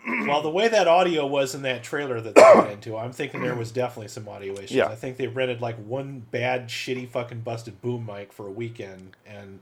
Well, 0.27 0.43
the 0.43 0.51
way 0.51 0.67
that 0.67 0.87
audio 0.87 1.25
was 1.25 1.55
in 1.55 1.63
that 1.63 1.81
trailer 1.81 2.21
that 2.21 2.35
they 2.35 2.41
got 2.41 2.69
into, 2.69 2.95
I'm 2.95 3.11
thinking 3.11 3.41
there 3.41 3.55
was 3.55 3.71
definitely 3.71 4.09
some 4.09 4.27
audio 4.29 4.53
issues. 4.53 4.71
Yeah. 4.73 4.85
I 4.85 4.93
think 4.93 5.17
they 5.17 5.25
rented 5.25 5.61
like 5.61 5.77
one 5.77 6.23
bad, 6.29 6.67
shitty, 6.67 7.09
fucking 7.09 7.39
busted 7.41 7.81
boom 7.81 8.05
mic 8.05 8.31
for 8.31 8.45
a 8.45 8.51
weekend, 8.51 9.15
and 9.25 9.61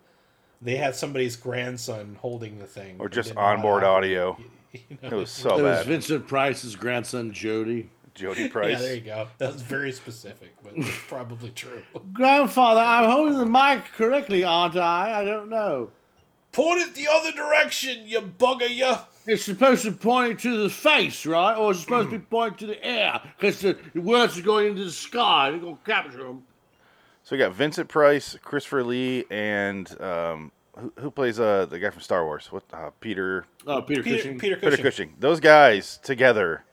they 0.61 0.75
had 0.75 0.95
somebody's 0.95 1.37
grandson 1.37 2.17
holding 2.19 2.59
the 2.59 2.65
thing, 2.65 2.97
Or 2.99 3.07
just 3.07 3.29
didn't 3.29 3.37
know 3.37 3.41
how 3.41 3.51
to 3.51 3.55
onboard 3.55 3.83
operate 3.85 4.17
audio. 4.17 4.37
it, 4.73 4.81
you 4.89 4.97
It 5.01 5.13
was 5.13 5.29
so 5.29 5.59
It 5.59 5.63
was. 5.63 5.85
Vincent 5.85 6.27
Price's 6.27 6.75
grandson, 6.75 7.31
Jody. 7.31 7.89
Jody 8.15 8.47
Price. 8.49 8.71
Yeah, 8.73 8.79
there 8.79 8.95
you 8.95 9.01
go. 9.01 9.27
That 9.37 9.53
was 9.53 9.61
very 9.61 9.91
specific, 9.91 10.55
but 10.63 10.73
it's 10.75 10.89
probably 11.07 11.49
true. 11.49 11.81
Grandfather, 12.11 12.81
I'm 12.81 13.09
holding 13.09 13.37
the 13.37 13.45
mic 13.45 13.85
correctly, 13.95 14.43
aren't 14.43 14.77
I? 14.77 15.21
I 15.21 15.25
don't 15.25 15.49
know. 15.49 15.91
Point 16.51 16.81
it 16.81 16.93
the 16.93 17.07
other 17.11 17.31
direction, 17.31 18.03
you 18.05 18.21
bugger, 18.21 18.69
you. 18.69 18.93
It's 19.25 19.43
supposed 19.43 19.83
to 19.85 19.91
point 19.91 20.33
it 20.33 20.39
to 20.39 20.57
the 20.57 20.69
face, 20.69 21.25
right? 21.25 21.55
Or 21.55 21.71
it's 21.71 21.79
supposed 21.79 22.11
to 22.11 22.19
be 22.19 22.25
pointing 22.25 22.57
to 22.59 22.65
the 22.67 22.85
air 22.85 23.19
because 23.37 23.59
the, 23.61 23.77
the 23.93 24.01
words 24.01 24.37
are 24.37 24.43
going 24.43 24.67
into 24.67 24.83
the 24.83 24.91
sky. 24.91 25.49
They're 25.49 25.59
going 25.59 25.77
to 25.77 25.83
capture 25.83 26.23
them. 26.23 26.43
So 27.23 27.35
we 27.35 27.39
got 27.39 27.53
Vincent 27.53 27.87
Price, 27.89 28.37
Christopher 28.43 28.83
Lee, 28.83 29.23
and 29.31 29.89
um, 30.01 30.51
who, 30.77 30.91
who 30.99 31.09
plays 31.09 31.39
uh, 31.39 31.65
the 31.65 31.79
guy 31.79 31.89
from 31.89 32.01
Star 32.01 32.25
Wars? 32.25 32.51
What? 32.51 32.63
Uh, 32.73 32.89
Peter. 32.99 33.45
Oh, 33.65 33.81
Peter, 33.81 34.03
Peter, 34.03 34.17
Cushing. 34.17 34.39
Peter 34.39 34.55
Cushing. 34.55 34.69
Peter 34.71 34.83
Cushing. 34.83 35.15
Those 35.19 35.39
guys 35.39 35.99
together, 36.03 36.65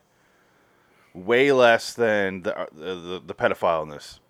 way 1.14 1.52
less 1.52 1.92
than 1.94 2.42
the 2.42 2.56
uh, 2.58 2.66
the, 2.72 2.94
the, 2.94 3.22
the 3.26 3.34
pedophile 3.34 3.82
in 3.82 3.88
this. 3.88 4.20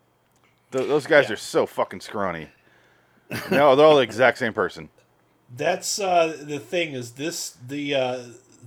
Th- 0.72 0.86
those 0.86 1.06
guys 1.06 1.26
Yeah. 1.28 1.34
are 1.34 1.36
so 1.36 1.66
fucking 1.66 2.00
scrawny. 2.00 2.48
no, 3.50 3.76
they're 3.76 3.86
all 3.86 3.96
the 3.96 4.02
exact 4.02 4.38
same 4.38 4.52
person. 4.52 4.88
That's 5.56 6.00
uh, 6.00 6.36
the 6.42 6.58
thing. 6.58 6.92
Is 6.92 7.12
this 7.12 7.56
the 7.66 7.94
uh, 7.94 8.22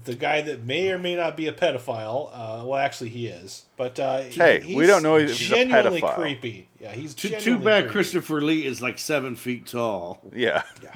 the 0.06 0.16
guy 0.16 0.42
that 0.42 0.64
may 0.66 0.90
or 0.92 0.98
may 0.98 1.16
not 1.16 1.36
be 1.38 1.48
a 1.48 1.54
pedophile? 1.54 2.30
Uh, 2.34 2.66
well, 2.66 2.76
actually, 2.80 3.10
he 3.10 3.28
is. 3.28 3.66
But 3.78 4.00
uh, 4.00 4.22
he- 4.22 4.36
Hey, 4.40 4.74
we 4.76 4.86
don't 4.86 5.04
know 5.04 5.18
if 5.18 5.30
he's 5.38 5.52
a 5.52 5.56
genuinely 5.56 6.02
pedophile. 6.02 6.16
creepy. 6.16 6.68
Yeah, 6.80 6.92
he's 6.92 7.14
Too, 7.14 7.30
too 7.40 7.58
bad 7.58 7.84
creepy. 7.84 7.92
Christopher 7.94 8.42
Lee 8.42 8.66
is 8.66 8.82
like 8.82 9.00
seven 9.00 9.36
feet 9.36 9.68
tall. 9.68 10.20
Yeah, 10.34 10.64
Yeah, 10.84 10.94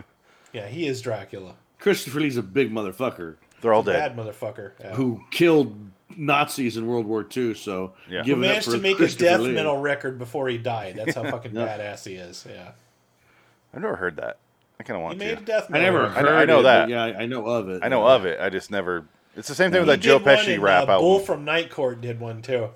yeah. 0.53 0.67
he 0.67 0.87
is 0.87 1.01
Dracula. 1.01 1.55
Christopher 1.79 2.19
Lee's 2.21 2.37
a 2.37 2.43
big 2.43 2.71
motherfucker 2.71 3.35
they're 3.61 3.73
all 3.73 3.81
Bad 3.83 4.15
dead. 4.15 4.25
motherfucker. 4.25 4.71
Yeah. 4.79 4.93
who 4.93 5.19
killed 5.31 5.75
Nazis 6.17 6.75
in 6.77 6.87
World 6.87 7.05
War 7.05 7.25
II. 7.35 7.53
So 7.53 7.93
Yeah. 8.09 8.23
give 8.23 8.37
Who 8.37 8.43
it 8.43 8.45
up 8.47 8.49
managed 8.51 8.65
for 8.65 8.71
to 8.73 8.77
make 8.79 8.95
a 8.95 8.97
Christopher 8.97 9.23
death 9.25 9.39
Lee. 9.41 9.53
metal 9.53 9.77
record 9.77 10.17
before 10.19 10.47
he 10.49 10.57
died. 10.57 10.95
That's 10.97 11.15
how 11.15 11.23
fucking 11.31 11.55
Yeah. 11.55 11.67
badass 11.67 12.05
he 12.05 12.15
is. 12.15 12.45
Yeah, 12.49 12.71
I've 13.73 13.81
never 13.81 13.95
heard 13.95 14.15
that. 14.17 14.37
I 14.79 14.83
kind 14.83 14.97
of 14.97 15.01
he 15.01 15.03
want 15.05 15.17
made 15.19 15.33
a 15.33 15.35
to. 15.37 15.41
death 15.45 15.65
I 15.69 15.73
metal. 15.73 15.85
never. 15.93 16.05
I 16.07 16.21
know- 16.21 16.27
heard 16.29 16.37
I 16.37 16.45
know 16.45 16.59
it, 16.59 16.63
that. 16.63 16.89
Yeah, 16.89 17.03
I 17.03 17.21
I 17.21 17.25
know 17.25 17.45
of 17.45 17.69
it. 17.69 17.83
I 17.83 17.87
know 17.87 18.07
of 18.07 18.25
it. 18.25 18.39
I 18.39 18.49
just 18.49 18.69
never. 18.71 19.05
It's 19.35 19.47
the 19.47 19.55
same 19.55 19.71
thing 19.71 19.81
with 19.81 19.87
that 19.89 19.99
Joe 19.99 20.19
Pesci 20.19 20.55
and, 20.55 20.63
rap 20.63 20.87
uh, 20.87 20.93
album. 20.93 21.05
Bull 21.05 21.19
from 21.19 21.45
Night 21.45 21.69
Court 21.69 22.01
did 22.01 22.19
one 22.19 22.41
too. 22.41 22.69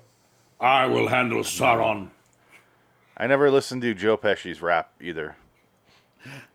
I 0.60 0.86
will 0.86 1.08
handle 1.08 1.40
Sauron. 1.42 2.08
I 3.16 3.26
never 3.26 3.50
listened 3.50 3.82
to 3.82 3.94
Joe 3.94 4.16
Pesci's 4.16 4.62
rap 4.62 4.90
either. 5.00 5.36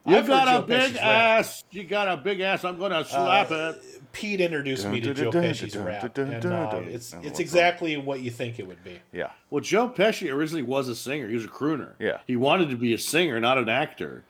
You 0.06 0.16
I've 0.18 0.28
got 0.28 0.48
a 0.48 0.52
Joe 0.52 0.62
big 0.62 0.80
Pesci's 0.80 0.96
rap. 0.96 1.04
ass. 1.40 1.64
You 1.72 1.84
got 1.84 2.08
a 2.08 2.18
big 2.18 2.40
ass. 2.40 2.64
I'm 2.64 2.78
gonna 2.80 3.04
slap 3.04 3.52
Uh, 3.52 3.74
it. 3.76 4.02
Pete 4.14 4.40
introduced 4.42 4.88
me 4.88 5.00
to 5.02 5.14
Joe 5.14 5.32
Pesci's 5.32 5.76
rap, 5.76 6.18
and 6.18 6.46
uh, 6.46 6.82
it's 6.86 7.14
it's 7.22 7.40
exactly 7.40 7.98
what 7.98 8.22
you 8.22 8.32
think 8.32 8.58
it 8.60 8.66
would 8.68 8.84
be. 8.84 9.00
Yeah. 9.12 9.32
Well, 9.50 9.62
Joe 9.62 9.90
Pesci 9.90 10.32
originally 10.34 10.64
was 10.64 10.88
a 10.88 10.96
singer. 10.96 11.28
He 11.28 11.36
was 11.36 11.46
a 11.46 11.50
crooner. 11.50 11.92
Yeah. 12.00 12.20
He 12.26 12.36
wanted 12.38 12.70
to 12.70 12.78
be 12.78 12.94
a 12.94 12.98
singer, 12.98 13.40
not 13.40 13.58
an 13.58 13.70
actor. 13.70 14.24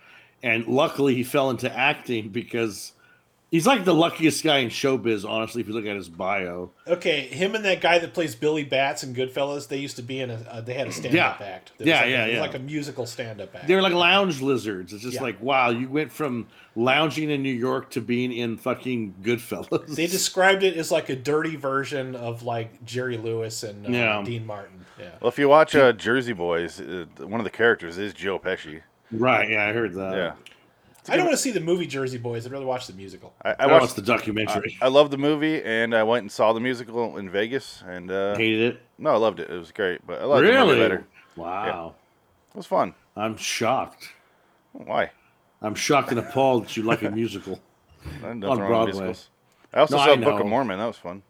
And 0.44 0.68
luckily, 0.68 1.16
he 1.16 1.24
fell 1.24 1.50
into 1.52 1.72
acting 1.76 2.30
because 2.30 2.94
He's 3.50 3.66
like 3.66 3.86
the 3.86 3.94
luckiest 3.94 4.44
guy 4.44 4.58
in 4.58 4.68
showbiz, 4.68 5.28
honestly. 5.28 5.62
If 5.62 5.70
you 5.70 5.74
look 5.74 5.86
at 5.86 5.96
his 5.96 6.10
bio, 6.10 6.72
Okay, 6.86 7.22
him 7.22 7.56
and 7.56 7.64
that 7.64 7.80
guy 7.80 7.98
that 7.98 8.14
plays 8.14 8.36
Billy 8.36 8.66
Bats 8.66 9.04
in 9.06 9.16
Goodfellas, 9.16 9.70
they 9.70 9.78
used 9.78 9.96
to 9.96 10.02
be 10.02 10.20
in 10.20 10.30
a. 10.32 10.36
Uh, 10.50 10.60
they 10.60 10.74
had 10.74 10.88
a 10.88 10.92
stand-up 10.92 11.40
Yeah. 11.40 11.46
act. 11.48 11.72
There 11.78 11.88
Yeah, 11.88 12.02
like 12.02 12.10
yeah, 12.10 12.26
a, 12.26 12.34
yeah. 12.34 12.42
Like 12.42 12.56
a 12.56 12.60
musical 12.60 13.06
stand-up 13.06 13.56
act. 13.56 13.68
they're 13.68 13.82
like 13.82 13.94
lounge 13.94 14.42
lizards. 14.42 14.92
It's 14.92 15.02
just 15.04 15.16
Yeah. 15.16 15.22
like, 15.22 15.42
wow, 15.42 15.70
you 15.70 15.88
went 15.90 16.12
from 16.12 16.48
lounging 16.76 17.30
in 17.30 17.42
New 17.42 17.54
York 17.54 17.90
to 17.92 18.02
being 18.02 18.34
in 18.34 18.58
fucking 18.58 19.16
Goodfellas. 19.24 19.96
They 19.96 20.08
described 20.08 20.64
it 20.64 20.76
as 20.76 20.92
like 20.92 21.08
a 21.08 21.16
dirty 21.16 21.56
version 21.56 22.16
of 22.18 22.44
like 22.44 22.84
Jerry 22.86 23.16
Lewis 23.18 23.64
and 23.64 23.86
uh, 23.88 23.90
Yeah. 23.90 24.24
Dean 24.26 24.46
Martin. 24.46 24.86
Yeah. 25.00 25.12
Well, 25.22 25.30
if 25.30 25.40
you 25.40 25.48
watch 25.48 25.74
uh, 25.74 25.94
Jersey 25.94 26.34
Boys, 26.34 26.82
uh, 26.82 27.06
one 27.20 27.40
of 27.40 27.46
the 27.46 27.50
characters 27.50 27.98
is 27.98 28.14
Joe 28.14 28.40
Pesci. 28.40 28.82
right? 29.12 29.50
Yeah, 29.50 29.68
I 29.68 29.72
heard 29.72 29.94
that. 29.94 30.14
yeah, 30.16 30.34
I 31.10 31.16
don't 31.18 31.26
want 31.26 31.38
to 31.38 31.42
see 31.42 31.52
the 31.52 31.60
movie 31.62 31.88
Jersey 31.88 32.18
Boys. 32.18 32.46
I'd 32.46 32.52
rather 32.52 32.66
watch 32.66 32.88
the 32.88 32.94
musical. 32.94 33.34
I, 33.44 33.50
I 33.52 33.56
I 33.60 33.66
watched 33.68 33.82
watched 33.82 33.96
the 33.96 34.02
documentary. 34.02 34.78
I 34.82 34.88
love 34.88 35.12
the 35.12 35.18
movie, 35.18 35.64
and 35.64 35.96
I 35.96 36.04
went 36.04 36.24
and 36.24 36.32
saw 36.32 36.54
the 36.54 36.60
musical 36.60 37.18
in 37.18 37.30
Vegas, 37.30 37.84
and 37.88 38.12
uh, 38.12 38.36
Hated 38.36 38.74
it. 38.76 38.82
no, 38.98 39.12
I 39.12 39.18
loved 39.18 39.40
it. 39.40 39.50
It 39.50 39.58
was 39.58 39.72
great, 39.72 40.06
but 40.06 40.22
I 40.22 40.26
liked 40.26 40.46
the 40.46 40.52
movie 40.52 40.56
Really? 40.56 40.80
better. 40.80 41.06
Wow. 41.36 41.96
It 42.54 42.58
was 42.58 42.66
fun. 42.66 42.94
I'm 43.16 43.38
shocked. 43.38 44.10
Why? 44.74 45.12
I'm 45.62 45.76
shocked 45.76 46.12
and 46.12 46.20
appalled 46.20 46.66
that 46.66 46.78
you 46.78 46.84
like 46.84 47.04
a 47.04 47.10
musical. 47.12 47.60
Nothing 48.22 48.44
On 48.46 48.60
wrong 48.60 48.60
with 48.60 48.68
Broadway. 48.68 48.92
musicals. 49.06 49.30
I 49.74 49.80
also 49.82 49.98
No, 49.98 50.06
saw 50.06 50.12
I 50.12 50.16
Book 50.18 50.40
of. 50.40 50.46
Mormon. 50.48 50.78
That 50.80 50.86
was 50.86 50.98
fun. 50.98 51.22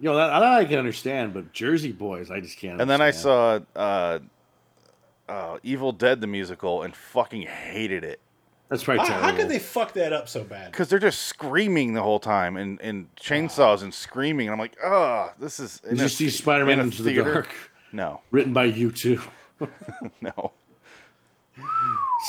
You 0.00 0.10
know 0.10 0.16
that, 0.16 0.28
that 0.28 0.42
I 0.42 0.64
can 0.64 0.78
understand, 0.78 1.32
but 1.34 1.52
Jersey 1.52 1.92
Boys, 1.92 2.30
I 2.30 2.40
just 2.40 2.58
can't. 2.58 2.80
And 2.80 2.90
then 2.90 3.00
I 3.00 3.10
saw 3.12 3.60
uh, 3.76 4.18
uh, 5.28 5.58
Evil 5.62 5.92
Dead 5.92 6.20
the 6.20 6.26
musical 6.26 6.82
and 6.82 6.94
fucking 6.94 7.42
hated 7.42 8.02
it 8.04 8.20
that's 8.68 8.82
probably 8.84 9.00
How, 9.00 9.08
terrible. 9.08 9.28
how 9.30 9.36
could 9.36 9.48
they 9.48 9.58
fuck 9.58 9.92
that 9.94 10.12
up 10.12 10.28
so 10.28 10.42
bad? 10.44 10.70
because 10.70 10.88
they're 10.88 10.98
just 10.98 11.22
screaming 11.22 11.94
the 11.94 12.02
whole 12.02 12.18
time 12.20 12.56
and, 12.56 12.80
and 12.80 13.14
chainsaws 13.16 13.82
and 13.82 13.92
screaming. 13.92 14.46
And 14.48 14.52
I'm 14.54 14.58
like, 14.58 14.76
oh, 14.82 15.30
this 15.38 15.60
is. 15.60 15.80
Did 15.80 16.00
you 16.00 16.08
see 16.08 16.30
Spider-Man 16.30 16.74
in 16.74 16.80
a 16.80 16.82
Into 16.84 17.02
the 17.02 17.10
theater?" 17.14 17.32
Dark? 17.34 17.54
No, 17.92 18.20
Written 18.30 18.52
by 18.52 18.70
U2. 18.72 19.22
no. 20.20 20.52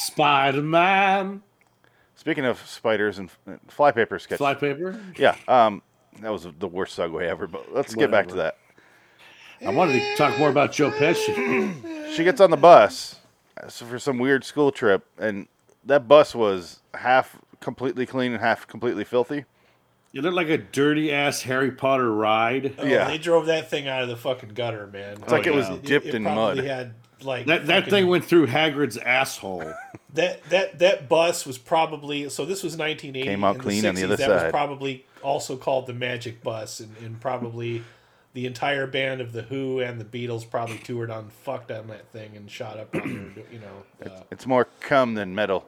Spider-Man. 0.04 1.42
Speaking 2.16 2.46
of 2.46 2.66
spiders 2.68 3.20
and 3.20 3.30
flypaper 3.68 4.20
sketches, 4.20 4.40
Flypaper. 4.46 5.00
yeah, 5.18 5.36
um, 5.48 5.82
that 6.22 6.32
was 6.32 6.48
the 6.60 6.68
worst 6.68 6.98
segue 6.98 7.22
ever. 7.28 7.46
But 7.48 7.74
let's 7.74 7.94
get 7.94 8.10
back 8.12 8.28
to 8.30 8.36
that. 8.36 8.58
I 9.66 9.72
wanted 9.72 10.00
to 10.00 10.16
talk 10.16 10.38
more 10.38 10.50
about 10.50 10.72
Joe 10.72 10.92
Pesci. 10.92 12.14
She 12.14 12.24
gets 12.24 12.42
on 12.42 12.52
the 12.52 12.58
bus 12.58 13.20
uh, 13.62 13.68
so 13.68 13.86
for 13.86 14.00
some 14.00 14.18
weird 14.18 14.44
school 14.44 14.72
trip, 14.72 15.06
and 15.18 15.48
that 15.86 16.08
bus 16.08 16.34
was 16.36 16.82
half 16.94 17.38
completely 17.60 18.06
clean 18.06 18.32
and 18.34 18.42
half 18.42 18.68
completely 18.68 19.04
filthy. 19.04 19.46
It 20.14 20.22
looked 20.22 20.36
like 20.36 20.48
a 20.50 20.58
dirty 20.58 21.12
ass 21.12 21.42
Harry 21.42 21.72
Potter 21.72 22.10
ride. 22.12 22.76
Oh, 22.78 22.86
Yeah. 22.86 23.06
they 23.06 23.18
drove 23.18 23.48
that 23.48 23.70
thing 23.70 23.88
out 23.88 24.02
of 24.02 24.08
the 24.10 24.16
fucking 24.16 24.50
gutter, 24.50 24.88
man. 24.88 25.18
It's 25.22 25.32
like 25.32 25.46
Oh, 25.46 25.52
it 25.52 25.56
was 25.56 25.68
dipped 25.80 26.06
it 26.08 26.16
in 26.16 26.24
probably 26.24 26.62
mud. 26.62 26.66
Had 26.66 26.94
like 27.22 27.46
That 27.48 27.68
that 27.68 27.76
fucking- 27.84 27.90
thing 27.92 28.08
went 28.08 28.24
through 28.26 28.48
Hagrid's 28.48 28.98
asshole. 28.98 29.74
That 30.14 30.42
that 30.50 30.80
that 30.80 31.10
bus 31.10 31.46
was 31.46 31.58
probably 31.58 32.30
so. 32.30 32.46
This 32.46 32.64
was 32.64 32.78
1980. 32.78 33.28
Came 33.28 33.44
out 33.44 33.56
in 33.56 33.62
clean 33.62 33.82
the 33.82 33.90
on 33.90 33.96
the 33.96 34.06
other 34.06 34.16
that 34.16 34.30
was 34.30 34.42
side. 34.44 34.50
probably 34.52 35.06
also 35.22 35.58
called 35.58 35.88
the 35.88 35.94
Magic 35.94 36.42
Bus, 36.42 36.80
and, 36.80 36.96
and 37.04 37.20
probably 37.20 37.84
the 38.32 38.46
entire 38.46 38.88
band 38.88 39.20
of 39.20 39.34
the 39.34 39.42
Who 39.42 39.82
and 39.82 40.00
the 40.00 40.06
Beatles 40.06 40.50
probably 40.50 40.78
toured 40.78 41.12
on 41.12 41.32
fucked 41.44 41.70
on 41.70 41.88
that 41.88 42.08
thing 42.14 42.38
and 42.38 42.50
shot 42.50 42.80
up 42.80 42.96
on 42.96 43.34
there. 43.36 43.44
You 43.52 43.60
know, 43.60 44.10
uh, 44.10 44.22
It's 44.32 44.48
more 44.48 44.70
cum 44.80 45.16
than 45.16 45.36
metal 45.36 45.66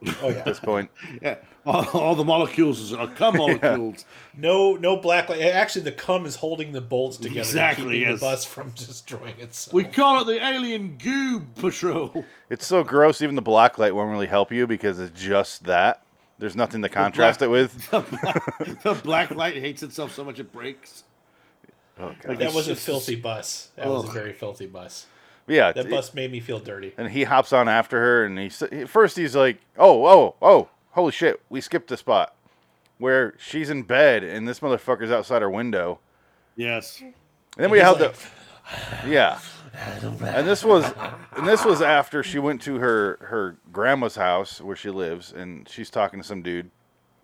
oh 0.22 0.30
at 0.30 0.44
this 0.44 0.60
point. 0.60 0.90
Yeah, 1.20 1.36
all, 1.66 1.84
all 1.88 2.14
the 2.14 2.24
molecules 2.24 2.92
are 2.92 3.08
cum 3.08 3.36
molecules. 3.38 4.04
no 4.36 4.74
no 4.76 4.96
black 4.96 5.28
light. 5.28 5.40
Actually, 5.42 5.82
the 5.82 5.92
cum 5.92 6.24
is 6.26 6.36
holding 6.36 6.72
the 6.72 6.80
bolts 6.80 7.16
together, 7.16 7.40
Exactly, 7.40 7.82
and 7.82 7.92
keeping 7.92 8.10
yes. 8.10 8.20
the 8.20 8.26
bus 8.26 8.44
from 8.44 8.70
destroying 8.76 9.38
itself. 9.40 9.74
We 9.74 9.84
call 9.84 10.20
it 10.22 10.24
the 10.32 10.44
Alien 10.44 10.98
Goo 10.98 11.40
Patrol. 11.56 12.24
It's 12.50 12.66
so 12.66 12.84
gross. 12.84 13.22
Even 13.22 13.34
the 13.34 13.42
black 13.42 13.78
light 13.78 13.94
won't 13.94 14.10
really 14.10 14.26
help 14.26 14.52
you 14.52 14.66
because 14.66 15.00
it's 15.00 15.20
just 15.20 15.64
that. 15.64 16.02
There's 16.38 16.54
nothing 16.54 16.82
to 16.82 16.88
contrast 16.88 17.42
it 17.42 17.48
with. 17.48 17.90
the 17.90 19.00
black 19.02 19.32
light 19.32 19.56
hates 19.56 19.82
itself 19.82 20.14
so 20.14 20.22
much 20.22 20.38
it 20.38 20.52
breaks. 20.52 21.02
Oh, 21.98 22.14
Like 22.26 22.38
that 22.38 22.42
it's 22.42 22.54
was 22.54 22.68
a 22.68 22.76
filthy 22.76 23.16
bus. 23.16 23.70
That 23.74 23.88
was 23.88 24.04
a 24.08 24.12
very 24.12 24.32
filthy 24.32 24.66
bus. 24.66 25.06
Yeah, 25.48 25.72
That 25.72 25.88
bus 25.90 26.12
made 26.14 26.30
me 26.30 26.40
feel 26.40 26.58
dirty. 26.60 26.92
and 26.98 27.10
he 27.10 27.24
hops 27.24 27.52
on 27.52 27.68
after 27.68 27.98
her, 28.00 28.24
and 28.24 28.38
he 28.38 28.46
s- 28.46 28.62
he- 28.70 28.84
first 28.84 29.16
he's 29.16 29.34
like, 29.34 29.58
"Oh, 29.78 30.06
oh, 30.06 30.34
oh, 30.42 30.68
holy 30.90 31.12
shit, 31.12 31.40
we 31.48 31.60
skipped 31.60 31.90
a 31.90 31.96
spot 31.96 32.34
where 32.98 33.34
she's 33.38 33.70
in 33.70 33.82
bed 33.82 34.22
and 34.24 34.46
this 34.46 34.60
motherfucker's 34.60 35.10
outside 35.10 35.42
her 35.42 35.50
window." 35.50 36.00
Yes. 36.56 37.00
And 37.00 37.14
then 37.56 37.70
we 37.70 37.78
He's 37.78 37.86
have 37.86 38.00
like, 38.00 38.14
the 38.14 39.08
yeah, 39.08 39.38
and 39.74 40.46
this 40.46 40.62
was 40.64 40.84
and 41.36 41.46
this 41.46 41.64
was 41.64 41.80
after 41.82 42.22
she 42.22 42.38
went 42.38 42.60
to 42.62 42.76
her 42.78 43.18
her 43.22 43.56
grandma's 43.72 44.16
house 44.16 44.60
where 44.60 44.76
she 44.76 44.90
lives, 44.90 45.32
and 45.32 45.68
she's 45.68 45.88
talking 45.90 46.20
to 46.20 46.26
some 46.26 46.42
dude. 46.42 46.70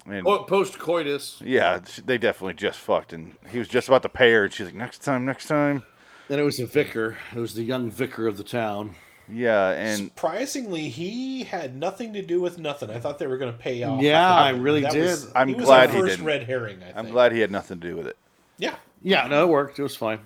And 0.06 0.24
Post 0.26 0.78
coitus. 0.78 1.40
yeah, 1.42 1.80
they 2.04 2.18
definitely 2.18 2.52
just 2.54 2.78
fucked, 2.78 3.12
and 3.14 3.36
he 3.50 3.58
was 3.58 3.68
just 3.68 3.88
about 3.88 4.02
to 4.02 4.08
pay 4.10 4.32
her, 4.32 4.44
and 4.44 4.52
she's 4.52 4.66
like, 4.66 4.74
"Next 4.74 4.98
time, 5.02 5.24
next 5.24 5.46
time." 5.48 5.82
Then 6.28 6.38
it 6.38 6.42
was 6.42 6.56
the 6.56 6.66
vicar. 6.66 7.16
It 7.34 7.38
was 7.38 7.54
the 7.54 7.62
young 7.62 7.90
vicar 7.90 8.26
of 8.26 8.36
the 8.36 8.44
town. 8.44 8.94
Yeah, 9.28 9.70
and 9.70 10.08
Surprisingly, 10.08 10.88
he 10.90 11.44
had 11.44 11.76
nothing 11.76 12.12
to 12.12 12.22
do 12.22 12.40
with 12.40 12.58
nothing. 12.58 12.90
I 12.90 12.98
thought 12.98 13.18
they 13.18 13.26
were 13.26 13.38
going 13.38 13.52
to 13.52 13.58
pay 13.58 13.82
off. 13.82 14.02
Yeah, 14.02 14.28
thought 14.28 14.42
I 14.42 14.50
really 14.50 14.82
did. 14.82 15.06
Was, 15.06 15.32
I'm 15.34 15.48
he 15.48 15.54
was 15.54 15.64
glad 15.64 15.88
our 15.88 15.94
he 15.94 16.00
first 16.00 16.10
didn't. 16.12 16.26
red 16.26 16.42
herring. 16.44 16.82
I 16.82 16.86
think. 16.86 16.96
I'm 16.96 17.08
glad 17.08 17.32
he 17.32 17.40
had 17.40 17.50
nothing 17.50 17.80
to 17.80 17.88
do 17.88 17.96
with 17.96 18.06
it. 18.06 18.16
Yeah, 18.58 18.76
Yeah, 19.02 19.26
no, 19.26 19.44
it 19.44 19.48
worked. 19.48 19.78
It 19.78 19.82
was 19.82 19.96
fine. 19.96 20.20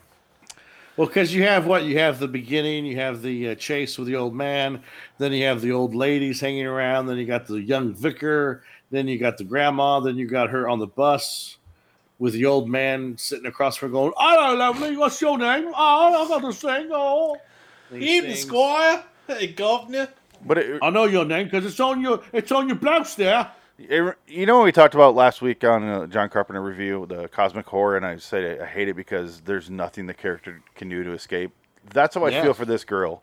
Well, 0.96 1.06
because 1.06 1.32
you 1.32 1.44
have 1.44 1.64
what? 1.64 1.84
You 1.84 1.98
have 1.98 2.18
the 2.18 2.26
beginning, 2.26 2.84
you 2.84 2.96
have 2.96 3.22
the 3.22 3.50
uh, 3.50 3.54
chase 3.54 3.96
with 3.98 4.08
the 4.08 4.16
old 4.16 4.34
man, 4.34 4.82
then 5.18 5.32
you 5.32 5.44
have 5.44 5.60
the 5.60 5.70
old 5.70 5.94
ladies 5.94 6.40
hanging 6.40 6.66
around, 6.66 7.06
then 7.06 7.18
you 7.18 7.24
got 7.24 7.46
the 7.46 7.60
young 7.60 7.94
vicar, 7.94 8.64
then 8.90 9.06
you 9.06 9.16
got 9.16 9.38
the 9.38 9.44
grandma, 9.44 10.00
then 10.00 10.16
you 10.16 10.26
got 10.26 10.50
her 10.50 10.68
on 10.68 10.80
the 10.80 10.88
bus 10.88 11.56
with 12.18 12.32
the 12.34 12.44
old 12.46 12.68
man 12.68 13.16
sitting 13.18 13.46
across 13.46 13.76
from 13.76 13.90
her 13.90 13.92
going, 13.92 14.12
Hello, 14.16 14.54
lovely, 14.56 14.96
what's 14.96 15.20
your 15.20 15.38
name? 15.38 15.68
Oh, 15.74 16.24
I 16.24 16.28
got 16.28 16.40
to 16.40 16.52
sing. 16.52 16.88
Oh. 16.92 17.36
And 17.90 18.02
he 18.02 18.16
evening, 18.18 18.34
sings, 18.34 18.46
Squire. 18.46 19.04
Hey, 19.26 19.48
governor. 19.48 20.08
But 20.44 20.58
it, 20.58 20.78
I 20.82 20.90
know 20.90 21.04
your 21.04 21.24
name 21.24 21.46
because 21.46 21.66
it's 21.66 21.80
on 21.80 22.00
your 22.00 22.22
it's 22.32 22.52
on 22.52 22.68
your 22.68 22.76
blouse 22.76 23.14
there. 23.14 23.50
It- 23.78 24.16
you 24.26 24.44
know 24.46 24.56
what 24.58 24.64
we 24.64 24.72
talked 24.72 24.94
about 24.94 25.14
last 25.14 25.40
week 25.42 25.62
on 25.64 25.84
uh, 25.84 26.06
John 26.06 26.28
Carpenter 26.28 26.62
review, 26.62 27.06
the 27.08 27.28
cosmic 27.28 27.66
horror, 27.66 27.96
and 27.96 28.04
I 28.06 28.16
said 28.16 28.60
I, 28.60 28.64
I 28.64 28.66
hate 28.66 28.88
it 28.88 28.94
because 28.96 29.40
there's 29.42 29.70
nothing 29.70 30.06
the 30.06 30.14
character 30.14 30.60
can 30.74 30.88
do 30.88 31.02
to 31.04 31.12
escape. 31.12 31.52
That's 31.92 32.14
how 32.14 32.24
I 32.24 32.30
Yeah. 32.30 32.42
feel 32.42 32.54
for 32.54 32.64
this 32.64 32.84
girl. 32.84 33.22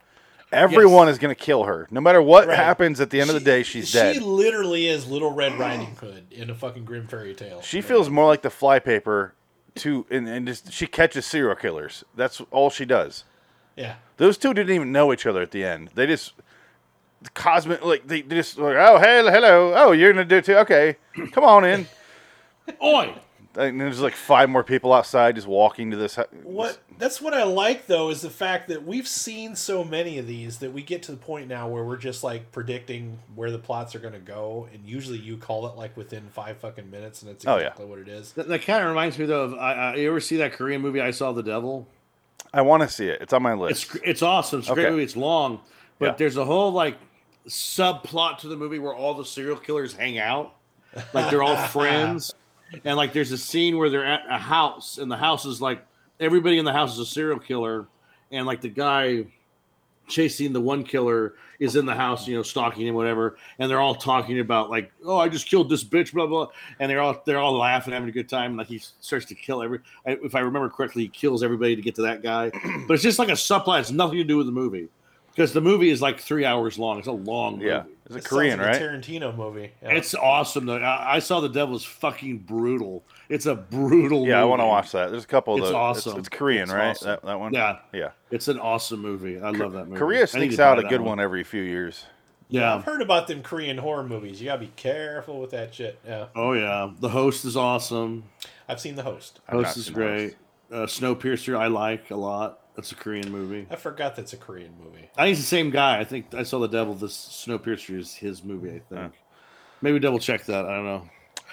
Everyone 0.51 1.09
is 1.09 1.17
going 1.17 1.33
to 1.35 1.39
kill 1.41 1.63
her, 1.63 1.87
no 1.91 1.99
matter 1.99 2.21
what 2.21 2.47
Right. 2.47 2.55
happens. 2.57 3.01
At 3.01 3.09
the 3.09 3.19
end 3.19 3.29
of 3.29 3.33
the 3.33 3.39
day, 3.41 3.63
she's 3.63 3.89
she 3.89 3.97
dead. 3.97 4.15
She 4.15 4.21
literally 4.21 4.87
is 4.87 5.07
Little 5.07 5.31
Red 5.31 5.57
Riding 5.59 5.95
Hood 5.95 6.25
in 6.31 6.49
a 6.49 6.55
fucking 6.55 6.85
grim 6.85 7.07
fairy 7.07 7.33
tale. 7.33 7.61
She 7.61 7.81
feels 7.81 8.09
more 8.09 8.27
like 8.27 8.41
the 8.41 8.49
flypaper 8.49 9.33
to, 9.75 10.05
and, 10.09 10.27
and 10.29 10.47
just 10.47 10.71
she 10.71 10.87
catches 10.87 11.25
serial 11.25 11.55
killers. 11.55 12.03
That's 12.15 12.41
all 12.51 12.69
she 12.69 12.85
does. 12.85 13.23
yeah. 13.75 13.95
Those 14.17 14.37
two 14.37 14.53
didn't 14.53 14.73
even 14.73 14.91
know 14.93 15.11
each 15.11 15.25
other 15.25 15.41
at 15.41 15.51
the 15.51 15.65
end. 15.65 15.89
They 15.95 16.07
just 16.07 16.33
cosmic 17.33 17.83
like 17.83 18.07
they, 18.07 18.21
just 18.21 18.57
like 18.57 18.75
oh 18.77 18.99
hey 18.99 19.21
hello 19.23 19.73
oh 19.75 19.91
you're 19.93 20.13
gonna 20.13 20.23
do 20.23 20.35
it 20.37 20.45
too 20.45 20.55
okay 20.57 20.95
come 21.31 21.43
on 21.43 21.65
in. 21.65 21.87
Oi! 22.83 23.13
And 23.57 23.79
there's 23.79 24.01
like 24.01 24.15
five 24.15 24.49
more 24.49 24.63
people 24.63 24.91
outside 24.93 25.35
just 25.35 25.47
walking 25.47 25.91
to 25.91 25.97
this. 25.97 26.15
hu- 26.15 26.23
What 26.43 26.77
that's 26.97 27.21
what 27.21 27.33
I 27.33 27.43
like 27.43 27.87
though 27.87 28.09
is 28.09 28.21
the 28.21 28.29
fact 28.29 28.67
that 28.69 28.85
we've 28.85 29.07
seen 29.07 29.55
so 29.55 29.83
many 29.83 30.17
of 30.17 30.27
these 30.27 30.59
that 30.59 30.73
we 30.73 30.81
get 30.81 31.03
to 31.03 31.11
the 31.11 31.17
point 31.17 31.47
now 31.47 31.67
where 31.67 31.83
we're 31.83 31.97
just 31.97 32.23
like 32.23 32.51
predicting 32.51 33.17
where 33.35 33.51
the 33.51 33.57
plots 33.59 33.95
are 33.95 33.99
going 33.99 34.13
to 34.13 34.19
go, 34.19 34.67
and 34.73 34.85
usually 34.85 35.17
you 35.19 35.37
call 35.37 35.67
it 35.67 35.75
like 35.77 35.95
within 35.95 36.23
five 36.33 36.57
fucking 36.57 36.89
minutes, 36.91 37.21
and 37.21 37.31
it's 37.31 37.45
Oh, 37.47 37.55
yeah. 37.55 37.63
exactly 37.67 37.85
what 37.85 37.99
it 37.99 38.07
is. 38.07 38.33
That, 38.33 38.47
that 38.47 38.61
kind 38.63 38.81
of 38.83 38.89
reminds 38.89 39.17
me 39.17 39.25
though 39.25 39.43
of 39.43 39.53
I, 39.55 39.73
I, 39.73 39.95
you 39.95 40.09
ever 40.09 40.19
see 40.19 40.37
that 40.37 40.53
Korean 40.53 40.81
movie 40.81 40.99
I 41.01 41.11
Saw 41.11 41.31
the 41.31 41.43
Devil? 41.43 41.87
I 42.53 42.61
want 42.61 42.83
to 42.83 42.89
see 42.89 43.07
it. 43.07 43.21
It's 43.21 43.33
on 43.33 43.41
my 43.43 43.53
list. 43.53 43.95
It's 43.95 44.03
it's 44.03 44.21
awesome. 44.21 44.59
It's 44.59 44.69
a 44.69 44.73
great 44.73 44.83
Okay. 44.85 44.91
movie. 44.91 45.03
It's 45.03 45.15
long, 45.17 45.59
but 45.99 46.05
Yeah. 46.05 46.15
there's 46.17 46.37
a 46.37 46.45
whole 46.45 46.71
like 46.71 46.97
subplot 47.47 48.39
to 48.39 48.47
the 48.47 48.55
movie 48.55 48.79
where 48.79 48.93
all 48.93 49.13
the 49.13 49.25
serial 49.25 49.57
killers 49.57 49.93
hang 49.93 50.17
out, 50.17 50.53
like 51.13 51.29
they're 51.29 51.43
all 51.43 51.55
friends, 51.67 52.33
and 52.83 52.97
like 52.97 53.13
there's 53.13 53.31
a 53.31 53.37
scene 53.37 53.77
where 53.77 53.89
they're 53.89 54.05
at 54.05 54.23
a 54.29 54.37
house, 54.37 54.97
and 54.97 55.11
the 55.11 55.17
house 55.17 55.45
is 55.45 55.61
like 55.61 55.85
everybody 56.19 56.57
in 56.57 56.65
the 56.65 56.73
house 56.73 56.93
is 56.93 56.99
a 56.99 57.05
serial 57.05 57.39
killer, 57.39 57.87
and 58.31 58.45
like 58.45 58.61
the 58.61 58.69
guy 58.69 59.25
chasing 60.07 60.53
the 60.53 60.61
one 60.61 60.83
killer 60.83 61.33
is 61.59 61.75
in 61.75 61.85
the 61.85 61.95
house, 61.95 62.27
you 62.27 62.35
know, 62.35 62.43
stalking 62.43 62.85
him, 62.85 62.95
whatever, 62.95 63.37
and 63.59 63.69
they're 63.69 63.79
all 63.79 63.95
talking 63.95 64.39
about 64.39 64.69
like, 64.69 64.91
oh, 65.05 65.17
I 65.17 65.29
just 65.29 65.47
killed 65.47 65.69
this 65.69 65.83
bitch, 65.83 66.13
blah 66.13 66.27
blah, 66.27 66.47
and 66.79 66.89
they're 66.89 67.01
all 67.01 67.21
they're 67.25 67.39
all 67.39 67.57
laughing, 67.57 67.93
having 67.93 68.09
a 68.09 68.11
good 68.11 68.29
time. 68.29 68.57
Like 68.57 68.67
he 68.67 68.79
starts 68.99 69.25
to 69.27 69.35
kill 69.35 69.63
every, 69.63 69.79
if 70.05 70.35
I 70.35 70.39
remember 70.39 70.69
correctly, 70.69 71.03
he 71.03 71.09
kills 71.09 71.43
everybody 71.43 71.75
to 71.75 71.81
get 71.81 71.95
to 71.95 72.01
that 72.03 72.21
guy, 72.21 72.51
but 72.87 72.95
it's 72.95 73.03
just 73.03 73.19
like 73.19 73.29
a 73.29 73.33
subplot. 73.33 73.79
It's 73.79 73.91
nothing 73.91 74.17
to 74.17 74.23
do 74.23 74.37
with 74.37 74.45
the 74.45 74.51
movie. 74.51 74.89
Because 75.35 75.51
the 75.51 75.59
movie 75.61 75.89
is 75.89 76.01
like 76.01 76.19
three 76.19 76.45
hours 76.45 76.79
long. 76.79 76.97
It's 76.97 77.07
a 77.07 77.11
long 77.11 77.55
movie. 77.57 77.65
Yeah, 77.67 77.83
it's 78.05 78.15
a 78.15 78.19
It 78.19 78.25
Korean, 78.25 78.59
like 78.59 78.67
right? 78.69 78.81
A 78.81 78.85
Tarantino 78.85 79.35
movie. 79.35 79.71
Yeah. 79.83 79.89
It's 79.89 80.15
awesome 80.15 80.65
though. 80.65 80.77
I, 80.77 81.15
I 81.15 81.19
saw 81.19 81.41
the 81.41 81.49
Devil's 81.49 81.83
fucking 81.83 82.39
brutal. 82.39 83.03
It's 83.27 83.45
a 83.45 83.55
brutal. 83.55 84.25
Yeah, 84.27 84.41
I 84.41 84.45
want 84.45 84.61
to 84.61 84.65
watch 84.67 84.91
that. 84.93 85.11
There's 85.11 85.23
a 85.25 85.27
couple 85.27 85.55
of 85.55 85.59
It's 85.59 85.67
those. 85.67 85.75
awesome. 85.75 86.19
It's, 86.19 86.29
Korean, 86.29 86.63
It's 86.63 86.71
right? 86.71 86.89
awesome. 86.89 87.07
That, 87.07 87.21
that 87.25 87.39
one. 87.39 87.53
Yeah, 87.53 87.79
yeah. 87.93 88.11
it's 88.31 88.47
an 88.47 88.59
awesome 88.59 89.01
movie. 89.01 89.39
I 89.39 89.49
love 89.49 89.73
that 89.73 89.85
movie. 89.87 89.99
Korea 89.99 90.25
sneaks 90.27 90.59
out 90.59 90.79
a 90.79 90.83
good 90.83 91.01
one. 91.01 91.09
one 91.09 91.19
every 91.19 91.43
few 91.43 91.61
years. 91.63 92.05
Yeah. 92.47 92.75
I've 92.75 92.83
heard 92.83 93.01
about 93.01 93.27
them 93.27 93.41
Korean 93.41 93.77
horror 93.79 94.03
movies. 94.03 94.39
You 94.39 94.45
gotta 94.45 94.59
be 94.61 94.71
careful 94.75 95.41
with 95.41 95.49
that 95.51 95.73
shit. 95.73 95.99
Yeah, 96.07 96.27
Oh 96.35 96.53
yeah. 96.53 96.91
The 96.99 97.09
host 97.09 97.43
is 97.43 97.57
awesome. 97.57 98.23
I've 98.69 98.79
seen 98.79 98.95
The 98.95 99.03
Host. 99.03 99.39
I've 99.47 99.55
Host 99.55 99.77
is 99.77 99.85
seen 99.85 99.93
great. 99.95 100.35
Uh, 100.71 100.85
Snowpiercer 100.85 101.57
I 101.57 101.67
like 101.67 102.09
a 102.11 102.15
lot. 102.15 102.59
That's 102.75 102.91
a 102.91 102.95
Korean 102.95 103.31
movie. 103.31 103.67
I 103.69 103.75
forgot 103.75 104.15
that's 104.15 104.33
a 104.33 104.37
Korean 104.37 104.73
movie. 104.83 105.09
I 105.17 105.23
think 105.25 105.33
it's 105.37 105.41
the 105.41 105.47
same 105.47 105.69
guy. 105.69 105.99
I 105.99 106.03
think 106.03 106.33
I 106.33 106.43
saw 106.43 106.59
the 106.59 106.67
Devil. 106.67 106.93
This 106.95 107.15
Snowpiercer 107.47 107.97
is 107.97 108.13
his 108.13 108.43
movie. 108.43 108.69
I 108.75 108.79
think. 108.93 109.13
Maybe 109.81 109.99
double 109.99 110.19
check 110.19 110.43
that. 110.45 110.65
I 110.65 110.75
don't 110.75 110.85
know. 110.85 111.09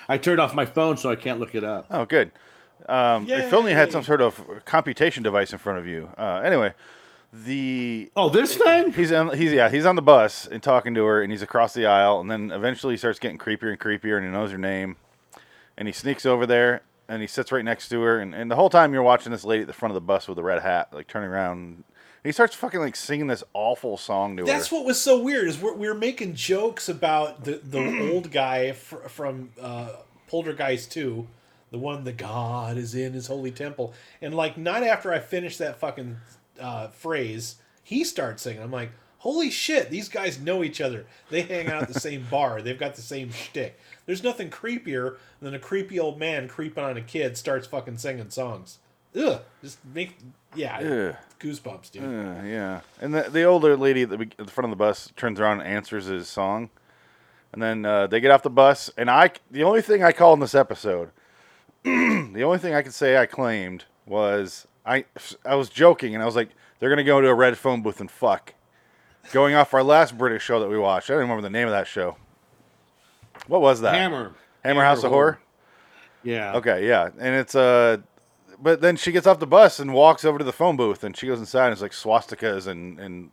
I 0.08 0.18
turned 0.18 0.40
off 0.40 0.54
my 0.54 0.66
phone 0.66 0.96
so 0.96 1.10
I 1.10 1.16
can't 1.16 1.38
look 1.38 1.54
it 1.54 1.62
up. 1.64 1.86
Oh, 1.90 2.04
good. 2.04 2.32
Um, 2.88 3.28
if 3.28 3.52
only 3.54 3.70
you 3.70 3.76
had 3.76 3.92
some 3.92 4.02
sort 4.02 4.20
of 4.20 4.42
computation 4.64 5.22
device 5.22 5.52
in 5.52 5.58
front 5.58 5.78
of 5.78 5.86
you. 5.86 6.08
Uh, 6.18 6.40
anyway, 6.44 6.74
the 7.32 8.10
Oh, 8.16 8.28
this 8.28 8.56
thing? 8.56 8.92
he's 8.92 9.12
on, 9.12 9.36
he's 9.36 9.52
yeah 9.52 9.68
he's 9.70 9.86
on 9.86 9.94
the 9.96 10.02
bus 10.02 10.46
and 10.46 10.60
talking 10.62 10.92
to 10.94 11.04
her, 11.04 11.22
and 11.22 11.30
he's 11.30 11.42
across 11.42 11.72
the 11.74 11.86
aisle, 11.86 12.20
and 12.20 12.28
then 12.30 12.50
eventually 12.50 12.94
he 12.94 12.98
starts 12.98 13.20
getting 13.20 13.38
creepier 13.38 13.70
and 13.70 13.78
creepier, 13.78 14.16
and 14.16 14.26
he 14.26 14.32
knows 14.32 14.50
her 14.50 14.58
name, 14.58 14.96
and 15.78 15.86
he 15.86 15.92
sneaks 15.92 16.26
over 16.26 16.44
there, 16.44 16.82
and 17.12 17.20
he 17.20 17.28
sits 17.28 17.52
right 17.52 17.64
next 17.64 17.90
to 17.90 18.00
her, 18.00 18.18
and, 18.20 18.34
and 18.34 18.50
the 18.50 18.56
whole 18.56 18.70
time 18.70 18.94
you're 18.94 19.02
watching 19.02 19.32
this 19.32 19.44
lady 19.44 19.60
at 19.60 19.66
the 19.66 19.74
front 19.74 19.90
of 19.90 19.94
the 19.94 20.00
bus 20.00 20.26
with 20.26 20.36
the 20.36 20.42
red 20.42 20.62
hat, 20.62 20.88
like 20.92 21.08
turning 21.08 21.28
around. 21.28 21.84
He 22.24 22.32
starts 22.32 22.54
fucking 22.54 22.80
like 22.80 22.96
singing 22.96 23.26
this 23.26 23.44
awful 23.52 23.98
song 23.98 24.38
to 24.38 24.44
her. 24.44 24.46
That's 24.46 24.68
her. 24.68 24.76
what 24.76 24.86
was 24.86 24.98
so 24.98 25.20
weird 25.20 25.46
is 25.46 25.60
we're, 25.60 25.74
we 25.74 25.88
were 25.88 25.94
making 25.94 26.34
jokes 26.34 26.88
about 26.88 27.44
the 27.44 27.60
the 27.62 28.10
old 28.12 28.30
guy 28.30 28.72
fr- 28.72 29.08
from 29.08 29.50
uh, 29.60 29.90
Poltergeist 30.26 30.90
two, 30.90 31.28
the 31.70 31.76
one 31.76 32.04
the 32.04 32.12
God 32.12 32.78
is 32.78 32.94
in 32.94 33.12
his 33.12 33.26
holy 33.26 33.50
temple, 33.50 33.92
and 34.22 34.34
like 34.34 34.56
not 34.56 34.82
after 34.82 35.12
I 35.12 35.18
finish 35.18 35.58
that 35.58 35.78
fucking 35.78 36.16
uh, 36.58 36.88
phrase, 36.88 37.56
he 37.82 38.04
starts 38.04 38.42
singing. 38.42 38.62
I'm 38.62 38.70
like, 38.70 38.92
holy 39.22 39.50
shit, 39.50 39.88
these 39.88 40.08
guys 40.08 40.40
know 40.40 40.64
each 40.64 40.80
other. 40.80 41.06
They 41.30 41.42
hang 41.42 41.68
out 41.68 41.82
at 41.82 41.88
the 41.88 42.00
same 42.00 42.26
bar. 42.28 42.60
They've 42.60 42.78
got 42.78 42.96
the 42.96 43.02
same 43.02 43.30
shtick. 43.30 43.78
There's 44.04 44.24
nothing 44.24 44.50
creepier 44.50 45.16
than 45.40 45.54
a 45.54 45.60
creepy 45.60 46.00
old 46.00 46.18
man 46.18 46.48
creeping 46.48 46.82
on 46.82 46.96
a 46.96 47.00
kid 47.02 47.36
starts 47.36 47.68
fucking 47.68 47.98
singing 47.98 48.30
songs. 48.30 48.78
Ugh, 49.16 49.40
just 49.62 49.78
make 49.94 50.16
yeah, 50.56 50.78
Ugh. 50.78 51.16
goosebumps, 51.38 51.92
dude. 51.92 52.02
Yeah, 52.02 52.80
and 53.00 53.14
the 53.14 53.22
the 53.30 53.44
older 53.44 53.76
lady 53.76 54.02
at 54.02 54.10
the, 54.10 54.18
at 54.20 54.46
the 54.46 54.50
front 54.50 54.66
of 54.66 54.70
the 54.70 54.84
bus 54.84 55.12
turns 55.16 55.38
around 55.38 55.60
and 55.60 55.68
answers 55.68 56.06
his 56.06 56.28
song, 56.28 56.70
and 57.52 57.62
then 57.62 57.84
uh, 57.84 58.08
they 58.08 58.20
get 58.20 58.32
off 58.32 58.42
the 58.42 58.50
bus. 58.50 58.90
And 58.96 59.08
I, 59.08 59.30
the 59.50 59.62
only 59.62 59.82
thing 59.82 60.02
I 60.02 60.10
called 60.10 60.38
in 60.38 60.40
this 60.40 60.54
episode, 60.54 61.10
the 61.84 62.42
only 62.42 62.58
thing 62.58 62.74
I 62.74 62.82
could 62.82 62.94
say 62.94 63.16
I 63.18 63.26
claimed 63.26 63.84
was 64.04 64.66
I, 64.84 65.04
I 65.44 65.54
was 65.54 65.68
joking, 65.68 66.14
and 66.14 66.22
I 66.22 66.26
was 66.26 66.34
like, 66.34 66.48
they're 66.80 66.90
gonna 66.90 67.04
go 67.04 67.20
to 67.20 67.28
a 67.28 67.34
red 67.34 67.56
phone 67.56 67.82
booth 67.82 68.00
and 68.00 68.10
fuck. 68.10 68.54
Going 69.30 69.54
off 69.54 69.72
our 69.72 69.82
last 69.84 70.18
British 70.18 70.42
show 70.42 70.58
that 70.60 70.68
we 70.68 70.76
watched, 70.78 71.08
I 71.08 71.14
don't 71.14 71.20
remember 71.22 71.42
the 71.42 71.50
name 71.50 71.66
of 71.68 71.72
that 71.72 71.86
show. 71.86 72.16
What 73.46 73.60
was 73.60 73.80
that? 73.80 73.94
Hammer. 73.94 74.32
Hammer 74.64 74.82
House 74.82 75.04
of 75.04 75.10
Horror. 75.10 75.38
Yeah. 76.22 76.54
Okay, 76.56 76.86
yeah, 76.86 77.08
and 77.18 77.34
it's 77.34 77.54
uh, 77.54 77.98
but 78.60 78.80
then 78.80 78.94
she 78.96 79.10
gets 79.10 79.26
off 79.26 79.40
the 79.40 79.46
bus 79.46 79.80
and 79.80 79.92
walks 79.92 80.24
over 80.24 80.38
to 80.38 80.44
the 80.44 80.52
phone 80.52 80.76
booth, 80.76 81.02
and 81.02 81.16
she 81.16 81.26
goes 81.26 81.40
inside, 81.40 81.66
and 81.66 81.72
it's 81.72 81.82
like 81.82 81.92
swastikas 81.92 82.66
and 82.66 83.00
and 83.00 83.30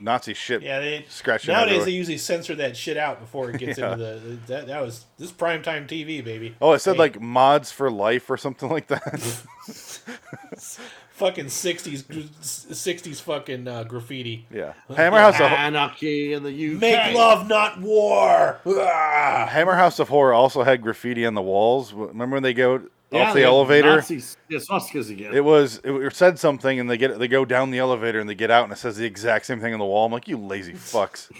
Nazi 0.00 0.32
shit. 0.34 0.62
Yeah, 0.62 0.80
they 0.80 1.04
Scratching 1.08 1.52
nowadays 1.52 1.68
everywhere. 1.72 1.84
they 1.86 1.92
usually 1.92 2.16
censor 2.18 2.54
that 2.54 2.76
shit 2.76 2.96
out 2.96 3.20
before 3.20 3.50
it 3.50 3.58
gets 3.58 3.78
Yeah. 3.78 3.92
into 3.92 4.04
the 4.04 4.38
that, 4.46 4.66
that 4.68 4.80
was 4.82 5.04
this 5.18 5.28
is 5.30 5.34
primetime 5.36 5.86
TV 5.86 6.24
baby. 6.24 6.54
Oh, 6.62 6.72
it 6.72 6.78
said 6.78 6.92
Hey, 6.94 6.98
like 7.00 7.20
mods 7.20 7.70
for 7.70 7.90
life 7.90 8.30
or 8.30 8.36
something 8.38 8.70
like 8.70 8.86
that. 8.86 9.42
fucking 11.14 11.48
sixties 11.48 12.04
sixties 12.40 13.20
fucking 13.20 13.66
uh, 13.66 13.84
graffiti. 13.84 14.46
yeah, 14.52 14.74
Hammer 14.94 15.18
House 15.18 15.36
of 15.36 15.42
Anarchy 15.52 16.32
in 16.32 16.42
the 16.42 16.50
UK. 16.74 16.80
Make 16.80 17.14
love, 17.16 17.48
not 17.48 17.80
war. 17.80 18.60
Ah. 18.66 19.46
Hammer 19.50 19.74
House 19.74 19.98
of 19.98 20.08
Horror 20.08 20.34
also 20.34 20.62
had 20.62 20.82
graffiti 20.82 21.24
on 21.26 21.34
the 21.34 21.42
walls. 21.42 21.92
Remember 21.92 22.34
when 22.34 22.42
they 22.42 22.54
go 22.54 22.82
Yeah, 23.10 23.28
off 23.28 23.34
the 23.34 23.44
elevator? 23.44 23.96
Nazis. 23.96 24.36
Yeah, 24.48 24.58
swastikas 24.58 25.10
again. 25.10 25.32
It 25.34 25.44
was 25.44 25.80
it 25.84 26.14
said 26.14 26.38
something, 26.38 26.78
and 26.80 26.90
they 26.90 26.96
get 26.96 27.18
they 27.18 27.28
go 27.28 27.44
down 27.44 27.70
the 27.70 27.78
elevator 27.78 28.20
and 28.20 28.28
they 28.28 28.34
get 28.34 28.50
out, 28.50 28.64
and 28.64 28.72
it 28.72 28.76
says 28.76 28.96
the 28.96 29.06
exact 29.06 29.46
same 29.46 29.60
thing 29.60 29.72
on 29.72 29.78
the 29.78 29.86
wall. 29.86 30.06
I'm 30.06 30.12
like, 30.12 30.28
you 30.28 30.36
lazy 30.36 30.72
fucks. 30.74 31.30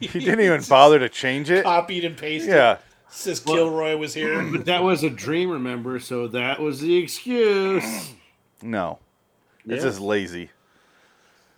He 0.00 0.06
didn't 0.20 0.40
even 0.40 0.62
bother 0.68 0.98
to 1.00 1.08
change 1.08 1.50
it. 1.50 1.64
Copied 1.64 2.04
and 2.04 2.16
pasted. 2.16 2.50
Yeah. 2.50 2.78
Sis 3.10 3.40
Kilroy 3.40 3.96
was 3.96 4.14
here. 4.14 4.42
but 4.52 4.66
that 4.66 4.82
was 4.82 5.02
a 5.02 5.08
dream, 5.10 5.50
remember? 5.50 5.98
So 5.98 6.28
that 6.28 6.60
was 6.60 6.80
the 6.80 6.96
excuse. 6.98 8.12
No, 8.62 8.98
it's 9.66 9.82
Yeah. 9.84 9.88
just 9.90 10.00
lazy. 10.00 10.50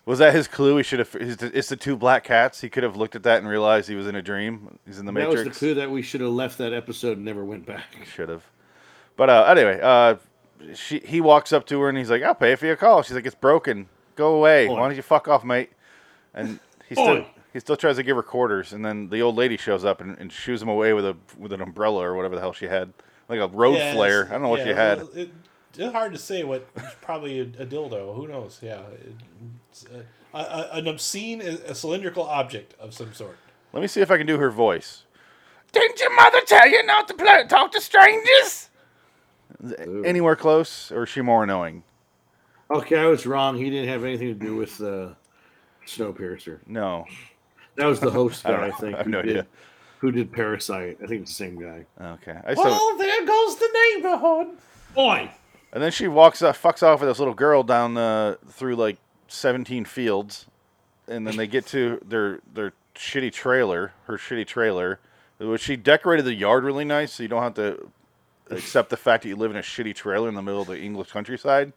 Was 0.07 0.19
that 0.19 0.35
his 0.35 0.49
clue? 0.49 0.77
He 0.79 0.83
should 0.83 0.99
have. 0.99 1.15
It's 1.15 1.69
the 1.69 1.77
two 1.77 1.97
black 1.97 2.25
cats. 2.25 2.61
He 2.63 2.69
could 2.71 2.83
have 2.83 2.97
looked 2.97 3.15
at 3.15 3.23
that 3.25 3.39
and 3.39 3.47
realized 3.49 3.89
he 3.89 3.95
was 3.95 4.07
in 4.07 4.15
a 4.17 4.23
dream. 4.23 4.79
He's 4.87 4.99
in 4.99 5.07
the 5.07 5.13
that 5.13 5.29
was 5.29 5.37
Matrix. 5.37 5.59
the 5.59 5.67
clue 5.67 5.75
that 5.75 5.91
we 5.91 6.03
should 6.03 6.21
have 6.21 6.31
left 6.31 6.59
that 6.59 6.73
episode 6.73 7.17
and 7.19 7.25
never 7.25 7.45
went 7.45 7.67
back. 7.67 7.85
Should 8.15 8.29
have. 8.31 8.43
But 9.17 9.29
uh, 9.31 9.45
anyway, 9.49 9.79
uh, 9.83 10.17
she 10.75 11.01
he 11.01 11.21
walks 11.21 11.53
up 11.53 11.67
to 11.67 11.81
her 11.83 11.89
and 11.89 11.99
he's 11.99 12.11
like, 12.11 12.23
"I'll 12.23 12.35
pay 12.35 12.57
for 12.57 12.67
your 12.67 12.77
call." 12.77 13.03
She's 13.03 13.15
like, 13.15 13.27
"It's 13.27 13.35
broken. 13.37 13.89
Go 14.17 14.35
away. 14.35 14.69
Oi. 14.69 14.73
Why 14.73 14.89
don't 14.89 14.97
you 14.97 15.03
fuck 15.03 15.29
off, 15.29 15.45
mate?" 15.45 15.71
And 16.35 16.59
he 16.89 16.95
still 16.95 17.07
Oi. 17.19 17.27
he 17.53 17.61
still 17.61 17.77
tries 17.77 17.97
to 17.97 18.03
give 18.03 18.17
her 18.17 18.23
quarters, 18.23 18.73
and 18.73 18.85
then 18.85 19.11
the 19.11 19.21
old 19.23 19.37
lady 19.37 19.59
shows 19.59 19.85
up 19.85 20.01
and, 20.01 20.19
and 20.19 20.33
shoos 20.33 20.63
him 20.63 20.69
away 20.69 20.93
with 20.95 21.05
a 21.05 21.17
with 21.39 21.53
an 21.53 21.61
umbrella 21.61 22.05
or 22.05 22.15
whatever 22.17 22.35
the 22.35 22.41
hell 22.41 22.55
she 22.55 22.67
had, 22.67 22.93
like 23.29 23.39
a 23.39 23.47
road 23.49 23.77
Yeah, 23.77 23.93
flare. 23.93 24.27
I 24.29 24.33
don't 24.33 24.43
know 24.43 24.49
what 24.49 24.63
she 24.65 24.71
had. 24.71 24.99
well, 24.99 25.11
It, 25.15 25.31
it's 25.81 25.93
hard 25.93 26.13
to 26.13 26.19
say 26.19 26.45
what. 26.45 26.73
Probably 27.01 27.41
a, 27.41 27.43
a 27.43 27.67
dildo. 27.67 28.15
Who 28.15 28.29
knows? 28.29 28.59
Yeah, 28.63 28.81
it's 29.71 29.85
a, 29.87 30.05
a, 30.37 30.41
a- 30.43 30.71
an 30.79 30.89
obscene, 30.89 31.41
a 31.41 31.75
cylindrical 31.75 32.25
object 32.25 32.75
of 32.79 32.95
some 32.95 33.13
sort. 33.15 33.37
Let 33.73 33.81
me 33.81 33.87
see 33.87 34.01
if 34.01 34.11
I 34.11 34.19
can 34.19 34.27
do 34.27 34.39
her 34.39 34.51
voice. 34.51 35.05
Didn't 35.73 36.01
your 36.01 36.15
mother 36.17 36.41
tell 36.47 36.69
you 36.69 36.85
not 36.85 37.07
to 37.09 37.15
play, 37.15 37.45
talk 37.49 37.71
to 37.73 37.81
strangers? 37.81 38.69
Anywhere 40.05 40.37
close, 40.37 40.91
or 40.91 41.05
is 41.05 41.09
she 41.09 41.21
more 41.21 41.45
annoying? 41.45 41.83
Okay, 42.71 42.99
I 42.99 43.07
was 43.07 43.27
wrong. 43.27 43.57
He 43.57 43.69
didn't 43.71 43.89
have 43.89 44.05
anything 44.05 44.29
to 44.29 44.35
do 44.35 44.57
with 44.57 44.81
uh, 44.81 45.11
Snowpiercer. 45.87 46.59
No. 46.67 47.05
That 47.77 47.87
was 47.87 48.01
the 48.01 48.11
host 48.11 48.45
I 48.47 48.51
guy, 48.51 48.57
don't 48.57 48.73
I, 48.73 48.77
think. 48.77 48.95
I 48.95 48.97
have 48.99 49.07
who 49.07 49.13
no 49.13 49.23
did, 49.23 49.31
idea. 49.31 49.47
Who 49.99 50.13
did 50.13 50.33
Parasite? 50.33 50.99
I 51.03 51.07
think 51.07 51.23
it's 51.23 51.31
the 51.31 51.45
same 51.45 51.61
guy. 51.61 51.85
Okay. 52.01 52.39
I 52.45 52.55
still, 52.55 52.65
Well, 52.65 52.97
there 52.97 53.27
goes 53.27 53.57
the 53.57 53.69
neighborhood. 53.95 54.49
Boy, 54.95 55.31
and 55.73 55.83
then 55.83 55.93
she 55.93 56.09
walks 56.09 56.43
up, 56.43 56.57
fucks 56.57 56.83
off 56.83 57.01
with 57.01 57.09
this 57.09 57.19
little 57.19 57.35
girl 57.35 57.63
down 57.63 57.97
uh, 57.97 58.37
through 58.49 58.77
like 58.77 58.99
17 59.29 59.85
fields, 59.85 60.47
and 61.09 61.27
then 61.27 61.37
they 61.37 61.47
get 61.47 61.67
to 61.69 62.01
their 62.07 62.41
their 62.53 62.73
shitty 62.95 63.33
trailer, 63.33 63.93
her 64.05 64.17
shitty 64.17 64.47
trailer, 64.47 64.99
which 65.39 65.63
she 65.63 65.77
decorated 65.77 66.25
the 66.25 66.35
yard 66.35 66.65
really 66.65 66.85
nice, 66.85 67.13
so 67.13 67.23
you 67.23 67.29
don't 67.29 67.43
have 67.43 67.55
to 67.55 67.91
accept 68.51 68.91
the 68.91 68.97
fact 68.97 69.23
that 69.23 69.29
you 69.29 69.37
live 69.37 69.51
in 69.51 69.57
a 69.57 69.63
shitty 69.63 69.95
trailer 69.95 70.29
in 70.29 70.35
the 70.35 70.43
middle 70.43 70.61
of 70.61 70.67
the 70.67 70.79
English 70.79 71.13
countryside. 71.13 71.73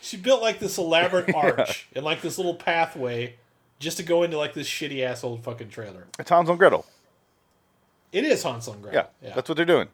She 0.00 0.16
built 0.16 0.42
like 0.42 0.58
this 0.58 0.78
elaborate 0.78 1.34
arch 1.34 1.88
and 1.94 2.04
like 2.04 2.20
this 2.20 2.38
little 2.38 2.54
pathway 2.54 3.36
just 3.78 3.96
to 3.96 4.02
go 4.02 4.22
into 4.22 4.38
like 4.38 4.54
this 4.54 4.68
shitty 4.68 5.02
ass 5.02 5.24
old 5.24 5.42
fucking 5.42 5.70
trailer. 5.70 6.06
It's 6.18 6.30
Hansel 6.30 6.52
and 6.52 6.58
Gretel. 6.58 6.86
It 8.12 8.24
is 8.24 8.42
Hansel 8.42 8.74
and 8.74 8.82
Gretel. 8.82 9.10
Yeah, 9.22 9.34
that's 9.34 9.48
what 9.48 9.56
they're 9.56 9.66
doing. 9.66 9.88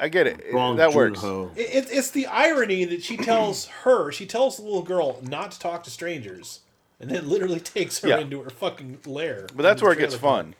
I 0.00 0.08
get 0.08 0.26
it. 0.26 0.40
It- 0.40 0.54
wrong 0.54 0.76
that 0.76 0.94
works. 0.94 1.22
It, 1.22 1.50
it, 1.56 1.88
it's 1.90 2.10
the 2.10 2.26
irony 2.26 2.84
that 2.86 3.02
she 3.02 3.16
tells 3.16 3.66
her, 3.84 4.10
she 4.10 4.26
tells 4.26 4.56
the 4.56 4.62
little 4.62 4.82
girl 4.82 5.20
not 5.22 5.52
to 5.52 5.58
talk 5.58 5.84
to 5.84 5.90
strangers, 5.90 6.60
and 6.98 7.10
then 7.10 7.28
literally 7.28 7.60
takes 7.76 8.00
her 8.00 8.08
Yeah. 8.08 8.18
into 8.18 8.40
her 8.42 8.50
fucking 8.50 9.00
lair. 9.06 9.46
But 9.54 9.62
that's 9.62 9.82
where 9.82 9.92
it 9.92 9.98
gets 9.98 10.14
trailer 10.16 10.34
park. 10.34 10.44
fun. 10.46 10.54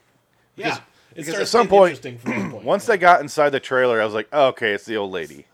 Yeah, 0.55 0.75
it 0.77 0.81
because 1.15 1.25
starts 1.27 1.41
at 1.41 1.47
some 1.47 1.67
point- 1.67 1.91
interesting 1.97 2.17
from 2.19 2.51
point. 2.53 2.63
Once 2.65 2.85
they 2.85 2.97
got 2.97 3.21
inside 3.21 3.49
the 3.49 3.59
trailer, 3.59 4.01
I 4.01 4.05
was 4.05 4.13
like, 4.13 4.27
oh, 4.31 4.47
okay, 4.49 4.73
it's 4.73 4.85
the 4.85 4.97
old 4.97 5.11
lady. 5.11 5.45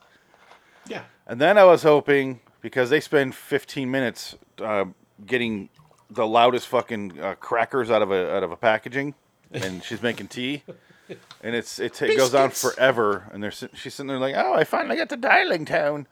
yeah, 0.87 1.03
And 1.27 1.39
then 1.39 1.57
I 1.57 1.63
was 1.63 1.83
hoping 1.83 2.39
because 2.61 2.89
they 2.89 2.99
spend 2.99 3.35
15 3.35 3.89
minutes 3.89 4.35
uh, 4.61 4.85
getting 5.25 5.69
the 6.09 6.25
loudest 6.25 6.67
fucking 6.67 7.19
uh, 7.21 7.35
crackers 7.35 7.91
out 7.91 8.01
of 8.01 8.11
a 8.11 8.33
out 8.35 8.41
of 8.43 8.51
a 8.51 8.55
packaging, 8.57 9.13
and 9.51 9.83
she's 9.83 10.01
making 10.01 10.27
tea, 10.29 10.63
and 11.43 11.55
it's 11.55 11.79
it, 11.79 12.01
it 12.01 12.17
goes 12.17 12.33
on 12.33 12.49
forever, 12.51 13.29
and 13.31 13.41
they're 13.43 13.51
sit- 13.51 13.71
she's 13.77 13.93
sitting 13.93 14.07
there 14.07 14.19
like, 14.19 14.35
oh, 14.35 14.53
I 14.53 14.63
finally 14.63 14.95
got 14.95 15.09
to 15.09 15.17
Dialing 15.17 15.65
Town, 15.65 16.07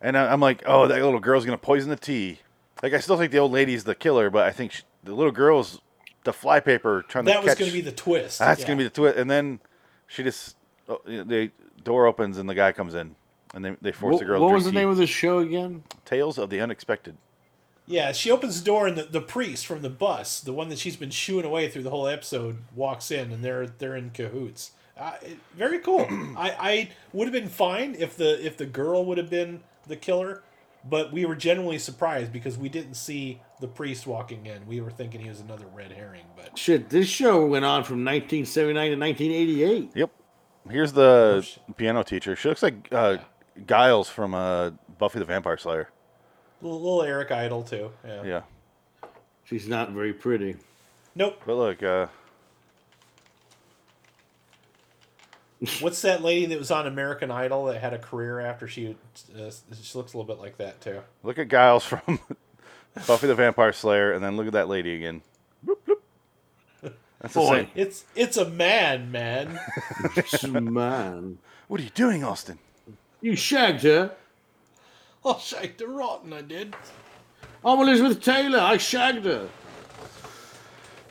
and 0.00 0.16
I, 0.16 0.32
I'm 0.32 0.40
like, 0.40 0.62
oh, 0.66 0.86
that 0.86 1.02
little 1.02 1.20
girl's 1.20 1.44
gonna 1.44 1.58
poison 1.58 1.90
the 1.90 1.96
tea. 1.96 2.40
Like 2.82 2.92
I 2.92 3.00
still 3.00 3.16
think 3.16 3.32
the 3.32 3.38
old 3.38 3.52
lady's 3.52 3.84
the 3.84 3.94
killer, 3.94 4.30
but 4.30 4.44
I 4.46 4.50
think 4.50 4.72
she, 4.72 4.82
the 5.02 5.14
little 5.14 5.32
girl's 5.32 5.80
the 6.24 6.32
flypaper 6.32 7.02
trying 7.08 7.24
that 7.26 7.32
to 7.32 7.38
That 7.38 7.44
was 7.44 7.50
catch. 7.52 7.58
going 7.58 7.70
to 7.70 7.76
be 7.76 7.80
the 7.82 7.92
twist. 7.92 8.38
That's 8.38 8.60
yeah. 8.62 8.66
gonna 8.66 8.78
be 8.78 8.84
the 8.84 8.90
twist, 8.90 9.18
and 9.18 9.30
then 9.30 9.60
she 10.06 10.22
just 10.22 10.56
oh, 10.88 11.00
the 11.06 11.50
door 11.82 12.06
opens 12.06 12.38
and 12.38 12.48
the 12.48 12.54
guy 12.54 12.72
comes 12.72 12.94
in, 12.94 13.14
and 13.54 13.64
they 13.64 13.76
they 13.80 13.92
force 13.92 14.14
What, 14.14 14.18
the 14.20 14.24
girl. 14.26 14.40
what 14.42 14.48
to 14.48 14.54
was 14.54 14.64
the 14.64 14.70
drink 14.72 14.82
name 14.84 14.88
of 14.90 14.96
this 14.96 15.10
show 15.10 15.38
again? 15.38 15.84
Tales 16.04 16.38
of 16.38 16.50
the 16.50 16.60
Unexpected. 16.60 17.16
Yeah, 17.86 18.12
she 18.12 18.30
opens 18.30 18.58
the 18.60 18.64
door 18.64 18.86
and 18.86 18.96
the, 18.96 19.02
the 19.02 19.20
priest 19.20 19.66
from 19.66 19.82
the 19.82 19.90
bus, 19.90 20.40
the 20.40 20.52
one 20.54 20.68
that 20.70 20.78
she's 20.78 20.96
been 20.96 21.10
shooing 21.10 21.44
away 21.44 21.68
through 21.68 21.82
the 21.82 21.90
whole 21.90 22.06
episode, 22.08 22.58
walks 22.74 23.10
in 23.10 23.30
and 23.30 23.44
they're 23.44 23.66
they're 23.66 23.96
in 23.96 24.10
cahoots. 24.10 24.70
Uh, 24.96 25.12
it- 25.22 25.38
very 25.54 25.78
cool. 25.80 26.06
I, 26.36 26.50
I 26.58 26.90
would 27.12 27.26
have 27.26 27.32
been 27.32 27.48
fine 27.50 27.94
if 27.98 28.16
the 28.16 28.44
if 28.44 28.56
the 28.56 28.66
girl 28.66 29.04
would 29.04 29.18
have 29.18 29.28
been 29.28 29.60
the 29.86 29.96
killer, 29.96 30.42
but 30.88 31.12
we 31.12 31.26
were 31.26 31.34
genuinely 31.36 31.78
surprised 31.78 32.32
because 32.32 32.56
we 32.56 32.68
didn't 32.70 32.94
see 32.94 33.40
the 33.60 33.68
priest 33.68 34.06
walking 34.06 34.46
in. 34.46 34.66
We 34.66 34.80
were 34.80 34.90
thinking 34.90 35.20
he 35.20 35.28
was 35.28 35.40
another 35.40 35.66
red 35.74 35.92
herring, 35.92 36.24
but 36.36 36.56
Shit, 36.58 36.88
this 36.88 37.06
show 37.08 37.44
went 37.44 37.64
on 37.66 37.84
from 37.84 38.02
1979 38.04 38.90
to 38.92 38.96
1988. 38.96 39.90
Yep. 39.94 40.10
Here's 40.70 40.92
the 40.94 41.46
Oh, 41.68 41.72
piano 41.74 42.02
teacher. 42.02 42.34
She 42.34 42.48
looks 42.48 42.62
like 42.62 42.88
uh, 42.90 43.18
Giles 43.66 44.08
from 44.08 44.34
uh, 44.34 44.70
Buffy 44.98 45.18
the 45.18 45.26
Vampire 45.26 45.58
Slayer. 45.58 45.90
Little, 46.64 46.80
little 46.80 47.02
Eric 47.02 47.30
Idle 47.30 47.62
too. 47.62 47.90
Yeah. 48.04 48.22
Yeah. 48.24 48.40
She's 49.44 49.68
not 49.68 49.92
very 49.92 50.12
pretty. 50.12 50.56
Nope. 51.14 51.40
But 51.46 51.54
look, 51.54 51.82
uh, 51.82 52.06
What's 55.80 56.02
that 56.02 56.22
lady 56.22 56.46
that 56.46 56.58
was 56.58 56.70
on 56.70 56.86
American 56.86 57.30
Idol 57.30 57.66
that 57.66 57.80
had 57.80 57.94
a 57.94 57.98
career 57.98 58.40
after 58.40 58.68
she? 58.68 58.96
Uh, 59.34 59.50
she 59.80 59.96
looks 59.96 60.12
a 60.12 60.16
little 60.18 60.24
bit 60.24 60.38
like 60.38 60.58
that 60.58 60.80
too. 60.80 61.00
look 61.22 61.38
at 61.38 61.48
Giles 61.48 61.84
from 61.84 62.18
Buffy 63.06 63.26
the 63.26 63.34
Vampire 63.34 63.72
Slayer, 63.72 64.12
and 64.12 64.22
then 64.22 64.36
look 64.36 64.46
at 64.46 64.52
that 64.54 64.68
lady 64.68 64.94
again. 64.96 65.22
Bloop, 65.66 65.76
bloop. 65.86 66.92
That's 67.20 67.34
the 67.34 67.40
Boy. 67.40 67.56
same. 67.60 67.68
It's 67.74 68.04
it's 68.14 68.36
a 68.36 68.48
man, 68.50 69.10
man. 69.10 69.58
Man, 70.52 71.38
What 71.68 71.80
are 71.80 71.84
you 71.84 71.90
doing, 71.90 72.22
Austin? 72.24 72.58
you 73.22 73.34
shagged 73.34 73.82
her. 73.84 74.14
I'll 75.26 75.38
shake 75.38 75.78
the 75.78 75.88
rotten. 75.88 76.32
I 76.32 76.42
did. 76.42 76.74
I'm 77.64 77.80
Elizabeth 77.80 78.22
Taylor. 78.22 78.58
I 78.58 78.76
shagged 78.76 79.24
her. 79.24 79.48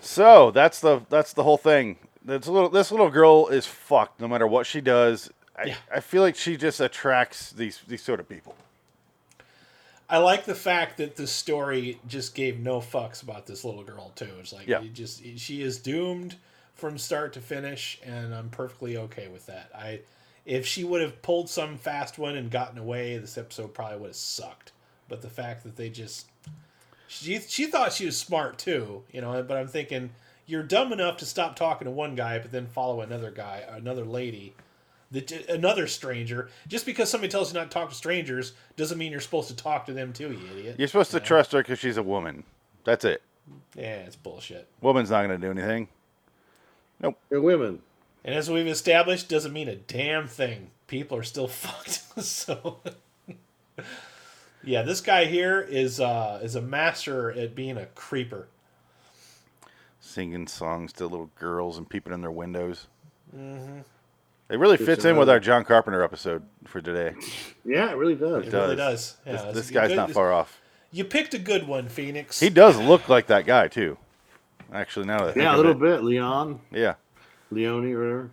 So 0.01 0.51
that's 0.51 0.79
the 0.81 1.01
that's 1.09 1.33
the 1.33 1.43
whole 1.43 1.57
thing. 1.57 1.97
This 2.23 2.47
little 2.47 2.69
this 2.69 2.91
little 2.91 3.09
girl 3.09 3.47
is 3.47 3.65
fucked 3.65 4.19
no 4.19 4.27
matter 4.27 4.45
what 4.45 4.65
she 4.67 4.81
does. 4.81 5.31
I, 5.57 5.63
Yeah. 5.65 5.75
I 5.91 5.99
feel 5.99 6.21
like 6.21 6.35
she 6.35 6.57
just 6.57 6.79
attracts 6.79 7.51
these 7.51 7.81
these 7.87 8.03
sort 8.03 8.19
of 8.19 8.29
people. 8.29 8.55
I 10.09 10.17
like 10.17 10.45
the 10.45 10.55
fact 10.55 10.97
that 10.97 11.15
the 11.15 11.25
story 11.25 11.99
just 12.07 12.35
gave 12.35 12.59
no 12.59 12.79
fucks 12.81 13.23
about 13.23 13.47
this 13.47 13.63
little 13.63 13.83
girl 13.83 14.11
too. 14.15 14.29
It's 14.39 14.53
like 14.53 14.67
Yeah. 14.67 14.81
you 14.81 14.89
just 14.89 15.23
she 15.37 15.61
is 15.61 15.79
doomed 15.79 16.35
from 16.75 16.97
start 16.97 17.33
to 17.33 17.39
finish, 17.41 17.99
and 18.03 18.35
I'm 18.35 18.49
perfectly 18.49 18.97
okay 18.97 19.27
with 19.27 19.45
that. 19.47 19.69
I 19.73 20.01
if 20.45 20.65
she 20.65 20.83
would 20.83 21.01
have 21.01 21.21
pulled 21.21 21.49
some 21.49 21.77
fast 21.77 22.17
one 22.17 22.35
and 22.35 22.51
gotten 22.51 22.77
away, 22.77 23.17
this 23.17 23.37
episode 23.37 23.73
probably 23.73 23.97
would 23.97 24.07
have 24.07 24.15
sucked. 24.15 24.71
But 25.07 25.21
the 25.21 25.29
fact 25.29 25.63
that 25.63 25.75
they 25.75 25.89
just 25.89 26.27
she 27.07 27.39
she 27.39 27.67
thought 27.67 27.93
she 27.93 28.05
was 28.05 28.17
smart 28.17 28.57
too, 28.57 29.03
you 29.11 29.21
know. 29.21 29.43
But 29.43 29.57
I'm 29.57 29.67
thinking 29.67 30.11
you're 30.45 30.63
dumb 30.63 30.91
enough 30.91 31.17
to 31.17 31.25
stop 31.25 31.55
talking 31.55 31.85
to 31.85 31.91
one 31.91 32.15
guy, 32.15 32.39
but 32.39 32.51
then 32.51 32.67
follow 32.67 33.01
another 33.01 33.31
guy, 33.31 33.63
another 33.69 34.03
lady, 34.03 34.55
that 35.11 35.31
another 35.49 35.87
stranger. 35.87 36.49
Just 36.67 36.85
because 36.85 37.09
somebody 37.09 37.31
tells 37.31 37.53
you 37.53 37.59
not 37.59 37.69
to 37.69 37.73
talk 37.73 37.89
to 37.89 37.95
strangers 37.95 38.53
doesn't 38.75 38.97
mean 38.97 39.11
you're 39.11 39.21
supposed 39.21 39.49
to 39.49 39.55
talk 39.55 39.85
to 39.85 39.93
them 39.93 40.11
too, 40.13 40.31
you 40.31 40.57
idiot. 40.57 40.75
You're 40.77 40.87
supposed 40.87 41.11
to 41.11 41.19
trust 41.19 41.51
her 41.51 41.59
because 41.59 41.79
she's 41.79 41.97
a 41.97 42.03
woman. 42.03 42.43
That's 42.83 43.05
it. 43.05 43.21
Yeah, 43.75 43.97
it's 43.97 44.15
bullshit. 44.15 44.67
Woman's 44.81 45.11
not 45.11 45.25
going 45.25 45.39
to 45.39 45.45
do 45.45 45.51
anything. 45.51 45.87
They're 47.29 47.41
women. 47.41 47.81
And 48.25 48.33
as 48.35 48.49
we've 48.49 48.67
established, 48.67 49.27
doesn't 49.29 49.51
mean 49.53 49.67
a 49.67 49.75
damn 49.75 50.27
thing. 50.27 50.71
People 50.87 51.17
are 51.17 51.23
still 51.23 51.47
fucked. 51.49 52.23
so, 52.23 52.79
yeah, 54.63 54.81
this 54.83 55.01
guy 55.01 55.25
here 55.25 55.59
is 55.61 55.99
uh, 55.99 56.39
is 56.41 56.55
a 56.55 56.61
master 56.61 57.31
at 57.31 57.55
being 57.55 57.77
a 57.77 57.85
creeper. 57.87 58.47
Singing 59.99 60.47
songs 60.47 60.93
to 60.93 61.07
little 61.07 61.31
girls 61.39 61.77
and 61.77 61.89
peeping 61.89 62.13
in 62.13 62.21
their 62.21 62.31
windows. 62.31 62.87
It 63.35 64.59
really 64.59 64.77
Just 64.77 64.85
fits 64.87 65.05
in 65.05 65.17
with 65.17 65.29
our 65.29 65.39
John 65.39 65.63
Carpenter 65.65 66.03
episode 66.03 66.43
for 66.65 66.81
today. 66.81 67.15
Yeah, 67.65 67.89
it 67.89 67.97
really 67.97 68.13
does. 68.15 68.45
It 68.45 68.51
does. 68.51 68.53
really 68.65 68.75
does. 68.75 69.17
Yeah, 69.25 69.31
This, 69.45 69.53
this 69.55 69.71
guy's 69.71 69.87
good- 69.89 69.95
not 69.95 70.11
far 70.11 70.31
off. 70.31 70.59
You 70.91 71.03
picked 71.05 71.33
a 71.33 71.39
good 71.39 71.67
one, 71.67 71.87
Phoenix. 71.89 72.39
He 72.39 72.51
does 72.51 72.77
look 72.77 73.09
like 73.09 73.25
that 73.27 73.47
guy 73.47 73.67
too. 73.67 73.97
Actually, 74.71 75.07
now 75.07 75.19
that 75.19 75.29
I 75.29 75.31
think 75.33 75.43
Yeah, 75.43 75.55
a 75.55 75.57
little 75.57 75.73
bit. 75.73 76.03
Leon, 76.03 76.59
Yeah, 76.71 76.93
Leone, 77.53 77.91
or 77.93 77.99
whatever. 77.99 78.31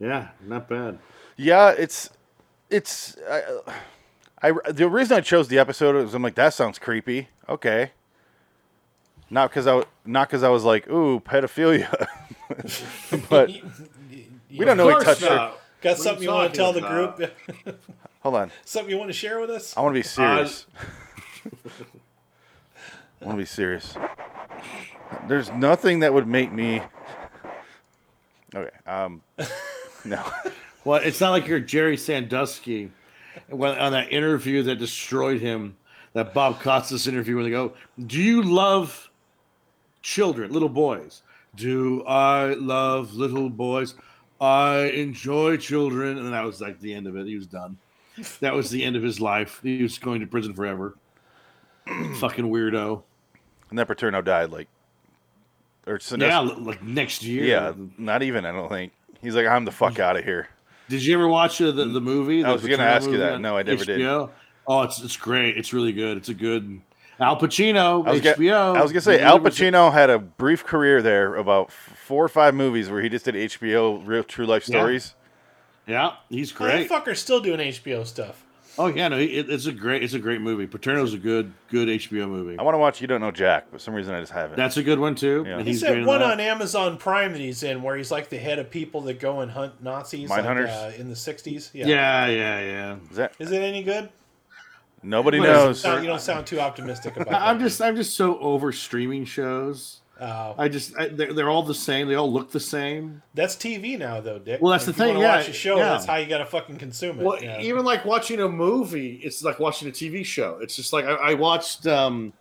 Yeah, 0.00 0.28
not 0.46 0.68
bad. 0.68 0.98
yeah. 1.36 1.70
It's 1.70 2.10
it's. 2.70 3.16
I, 3.28 3.42
I 4.42 4.52
the 4.70 4.88
reason 4.88 5.16
I 5.16 5.20
chose 5.20 5.48
the 5.48 5.58
episode 5.58 5.96
is 5.96 6.14
I'm 6.14 6.22
like 6.22 6.36
that 6.36 6.54
sounds 6.54 6.78
creepy. 6.78 7.28
Okay. 7.48 7.90
Not 9.30 9.50
because 9.50 9.66
I 9.66 9.70
w- 9.70 9.86
not 10.06 10.28
because 10.28 10.42
I 10.42 10.48
was 10.48 10.64
like 10.64 10.88
ooh 10.88 11.20
pedophilia, 11.20 11.90
but 13.28 13.50
we 14.50 14.64
don't 14.64 14.76
know 14.78 14.88
he 14.88 14.94
Of 14.94 15.04
touched 15.04 15.20
course 15.20 15.30
her. 15.32 15.52
Got 15.80 15.90
What 15.90 15.98
something 15.98 16.22
you 16.22 16.30
you 16.30 16.34
want 16.34 16.52
to 16.54 16.56
tell 16.56 16.72
the 16.72 16.80
group? 16.80 17.30
Hold 18.20 18.34
on, 18.36 18.50
something 18.64 18.90
you 18.90 18.96
want 18.98 19.10
to 19.10 19.16
share 19.16 19.38
with 19.40 19.50
us? 19.50 19.76
I 19.76 19.80
want 19.82 19.94
to 19.94 19.98
be 19.98 20.02
serious. 20.02 20.66
I 23.20 23.24
want 23.26 23.36
to 23.36 23.42
be 23.42 23.44
serious. 23.46 23.94
There's 25.26 25.50
nothing 25.52 26.00
that 26.00 26.14
would 26.14 26.26
make 26.26 26.52
me. 26.52 26.82
Okay. 28.54 28.70
Um. 28.86 29.22
No. 30.04 30.24
Well, 30.84 31.00
it's 31.02 31.20
not 31.20 31.30
like 31.30 31.46
you're 31.46 31.60
Jerry 31.60 31.96
Sandusky 31.96 32.90
when, 33.48 33.76
on 33.78 33.92
that 33.92 34.12
interview 34.12 34.62
that 34.64 34.76
destroyed 34.76 35.40
him, 35.40 35.76
that 36.14 36.34
Bob 36.34 36.60
Costas 36.60 37.06
interview 37.06 37.34
where 37.34 37.44
they 37.44 37.50
go, 37.50 37.74
Do 38.06 38.20
you 38.20 38.42
love 38.42 39.10
children, 40.02 40.52
little 40.52 40.68
boys? 40.68 41.22
Do 41.54 42.04
I 42.04 42.54
love 42.54 43.14
little 43.14 43.50
boys? 43.50 43.94
I 44.40 44.90
enjoy 44.94 45.56
children. 45.56 46.18
And 46.18 46.32
that 46.32 46.44
was 46.44 46.60
like 46.60 46.80
the 46.80 46.94
end 46.94 47.06
of 47.06 47.16
it. 47.16 47.26
He 47.26 47.36
was 47.36 47.46
done. 47.46 47.76
That 48.40 48.54
was 48.54 48.70
the 48.70 48.82
end 48.84 48.96
of 48.96 49.02
his 49.02 49.20
life. 49.20 49.60
He 49.62 49.82
was 49.82 49.98
going 49.98 50.20
to 50.20 50.26
prison 50.26 50.54
forever. 50.54 50.96
Fucking 52.16 52.46
weirdo. 52.46 53.02
And 53.70 53.78
that 53.78 53.88
Paterno 53.88 54.22
died 54.22 54.50
like. 54.50 54.68
Or 55.88 55.98
so 55.98 56.16
Yeah, 56.16 56.40
like 56.40 56.82
next 56.82 57.22
year. 57.22 57.44
Yeah, 57.44 57.72
not 57.96 58.22
even. 58.22 58.44
I 58.44 58.52
don't 58.52 58.68
think 58.68 58.92
he's 59.22 59.34
like, 59.34 59.46
I'm 59.46 59.64
the 59.64 59.72
fuck 59.72 59.98
out 59.98 60.16
of 60.16 60.24
here. 60.24 60.48
Did 60.88 61.04
you 61.04 61.14
ever 61.14 61.28
watch 61.28 61.60
uh, 61.60 61.70
the, 61.70 61.84
the 61.84 62.00
movie? 62.00 62.44
I 62.44 62.52
was 62.52 62.62
gonna 62.62 62.76
Paterno 62.76 62.90
ask 62.96 63.10
you 63.10 63.18
that. 63.18 63.40
No, 63.40 63.56
I 63.56 63.62
never 63.62 63.84
did. 63.84 64.00
HBO? 64.00 64.30
Oh, 64.66 64.82
it's 64.82 65.02
it's 65.02 65.16
great. 65.16 65.56
It's 65.56 65.72
really 65.72 65.92
good. 65.92 66.16
It's 66.16 66.28
a 66.28 66.34
good 66.34 66.80
Al 67.20 67.38
Pacino. 67.38 68.06
I 68.06 68.12
was, 68.12 68.20
HBO. 68.20 68.50
gonna, 68.50 68.78
I 68.78 68.82
was 68.82 68.92
gonna 68.92 69.00
say 69.00 69.20
Al 69.20 69.40
Pacino 69.40 69.92
had 69.92 70.08
a 70.10 70.18
brief 70.18 70.64
career 70.64 71.02
there, 71.02 71.34
about 71.34 71.72
four 71.72 72.24
or 72.24 72.28
five 72.28 72.54
movies 72.54 72.90
where 72.90 73.02
he 73.02 73.08
just 73.08 73.24
did 73.24 73.34
HBO 73.34 74.06
real 74.06 74.22
true 74.22 74.46
life 74.46 74.64
stories. 74.64 75.14
Yeah, 75.86 76.12
he's 76.28 76.52
Oh, 76.58 76.64
that 76.66 76.86
great. 76.86 76.90
fucker's 76.90 77.18
still 77.18 77.40
doing 77.40 77.60
HBO 77.60 78.06
stuff. 78.06 78.44
Oh 78.78 78.86
yeah, 78.86 79.08
no, 79.08 79.18
it, 79.18 79.50
it's 79.50 79.66
a 79.66 79.72
great 79.72 80.02
it's 80.04 80.14
a 80.14 80.18
great 80.18 80.40
movie. 80.40 80.66
Paterno's 80.66 81.12
a 81.12 81.18
good 81.18 81.52
good 81.68 81.88
HBO 81.88 82.28
movie. 82.28 82.58
I 82.58 82.62
want 82.62 82.74
to 82.74 82.78
watch 82.78 83.00
You 83.00 83.06
Don't 83.06 83.20
Know 83.20 83.30
Jack, 83.30 83.66
but 83.70 83.78
for 83.80 83.84
some 83.84 83.94
reason 83.94 84.14
I 84.14 84.20
just 84.20 84.32
haven't. 84.32 84.56
That's 84.56 84.76
a 84.76 84.82
good 84.82 84.98
one 85.00 85.14
too. 85.14 85.44
Yeah. 85.46 85.58
and 85.58 85.66
He's 85.66 85.82
great 85.82 85.90
that 85.90 85.98
in 85.98 86.06
one 86.06 86.22
on 86.22 86.38
Amazon 86.38 86.96
Prime 86.96 87.32
that 87.32 87.40
he's 87.40 87.62
in, 87.62 87.82
where 87.82 87.96
he's 87.96 88.10
like 88.10 88.28
the 88.28 88.38
head 88.38 88.58
of 88.58 88.70
people 88.70 89.00
that 89.02 89.18
go 89.18 89.40
and 89.40 89.50
hunt 89.50 89.82
Nazis, 89.82 90.30
like, 90.30 90.44
Mindhunters? 90.44 90.68
uh, 90.68 90.92
in 90.96 91.08
the 91.08 91.14
'60s. 91.14 91.70
Yeah. 91.72 91.86
Yeah, 91.86 92.26
yeah, 92.26 92.60
yeah. 92.60 92.96
Is 93.10 93.16
that 93.16 93.34
Is 93.38 93.50
it 93.52 93.62
any 93.62 93.82
good? 93.82 94.10
nobody 95.02 95.40
knows? 95.40 95.80
Sound- 95.80 96.02
you 96.02 96.08
don't 96.08 96.20
sound 96.20 96.46
too 96.46 96.60
optimistic 96.60 97.16
about. 97.16 97.32
It. 97.34 97.36
I'm 97.46 97.58
that. 97.58 97.64
just 97.64 97.82
I'm 97.82 97.96
just 97.96 98.14
so 98.16 98.38
over 98.38 98.72
streaming 98.72 99.24
shows. 99.24 100.00
Uh, 100.18 100.54
I 100.58 100.68
just 100.68 100.98
I, 100.98 101.08
they're, 101.08 101.32
they're 101.32 101.48
all 101.48 101.62
the 101.62 101.74
same. 101.74 102.08
They 102.08 102.16
all 102.16 102.32
look 102.32 102.50
the 102.50 102.58
same. 102.60 103.22
that's 103.34 103.54
TV 103.54 103.96
now, 103.98 104.20
though, 104.20 104.38
Dick. 104.40 104.60
Well, 104.60 104.72
that's 104.72 104.88
If 104.88 104.96
the 104.96 105.04
you 105.04 105.08
thing, 105.10 105.16
wanna 105.18 105.28
yeah, 105.28 105.36
watch 105.36 105.48
a 105.48 105.52
show. 105.52 105.76
yeah. 105.76 105.84
That's 105.90 106.06
how 106.06 106.16
you 106.16 106.26
got 106.26 106.38
to 106.38 106.46
fucking 106.46 106.76
consume 106.76 107.20
it. 107.20 107.24
Well, 107.24 107.40
yeah. 107.42 107.60
even 107.60 107.84
like 107.84 108.04
watching 108.04 108.40
a 108.40 108.48
movie, 108.48 109.20
it's 109.22 109.44
like 109.44 109.60
watching 109.60 109.88
a 109.88 109.92
TV 109.92 110.24
show. 110.24 110.58
It's 110.60 110.74
just 110.74 110.92
like 110.92 111.04
I, 111.04 111.12
I 111.14 111.34
watched 111.34 111.86
um, 111.86 112.32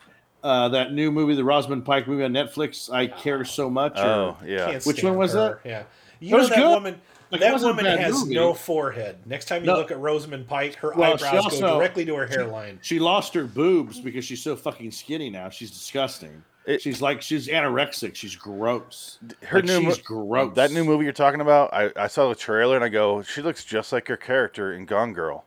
uh, 0.43 0.69
that 0.69 0.91
new 0.93 1.11
movie, 1.11 1.35
the 1.35 1.43
Rosamund 1.43 1.85
Pike 1.85 2.07
movie 2.07 2.23
on 2.23 2.31
Netflix. 2.33 2.91
I 2.91 3.05
care 3.07 3.45
so 3.45 3.69
much. 3.69 3.97
or- 3.99 4.05
oh 4.05 4.37
yeah, 4.45 4.79
Which 4.83 5.03
one 5.03 5.15
was 5.17 5.33
her. 5.33 5.59
that? 5.63 5.69
Yeah, 5.69 5.83
you 6.19 6.29
It 6.29 6.31
know 6.31 6.37
was 6.37 6.49
that 6.49 6.57
good. 6.57 6.69
woman. 6.69 7.01
Like, 7.29 7.41
it 7.41 7.43
that 7.43 7.59
woman 7.61 7.85
has 7.85 8.21
movie. 8.21 8.35
no 8.35 8.53
forehead. 8.53 9.17
Next 9.25 9.45
time 9.49 9.61
you 9.63 9.67
No. 9.67 9.75
look 9.75 9.91
at 9.91 9.99
Rosamund 9.99 10.47
Pike, 10.47 10.75
her 10.77 10.93
Well, 10.95 11.13
eyebrows 11.13 11.43
also- 11.43 11.59
go 11.59 11.75
directly 11.77 12.05
to 12.05 12.15
her 12.15 12.25
hairline. 12.25 12.79
She 12.81 12.99
lost 12.99 13.33
her 13.33 13.43
boobs 13.43 13.99
because 13.99 14.23
she's 14.23 14.41
so 14.41 14.55
fucking 14.55 14.91
skinny 14.91 15.29
now. 15.29 15.49
She's 15.49 15.69
disgusting. 15.69 16.41
It- 16.67 16.81
she's 16.81 17.01
like 17.01 17.21
she's 17.23 17.47
anorexic. 17.47 18.13
She's 18.15 18.35
gross. 18.35 19.17
her 19.43 19.57
Like, 19.59 19.65
new 19.65 19.81
mo- 19.81 19.89
she's 19.93 20.03
gross. 20.03 20.53
that 20.55 20.71
new 20.71 20.83
movie 20.83 21.05
you're 21.05 21.13
talking 21.13 21.41
about. 21.41 21.73
I, 21.73 21.91
I 21.95 22.07
saw 22.07 22.29
the 22.29 22.35
trailer 22.35 22.75
and 22.75 22.83
I 22.85 22.89
go, 22.89 23.23
she 23.23 23.41
looks 23.41 23.63
just 23.65 23.91
like 23.91 24.07
her 24.09 24.17
character 24.17 24.73
in 24.73 24.85
Gone 24.85 25.13
Girl. 25.13 25.45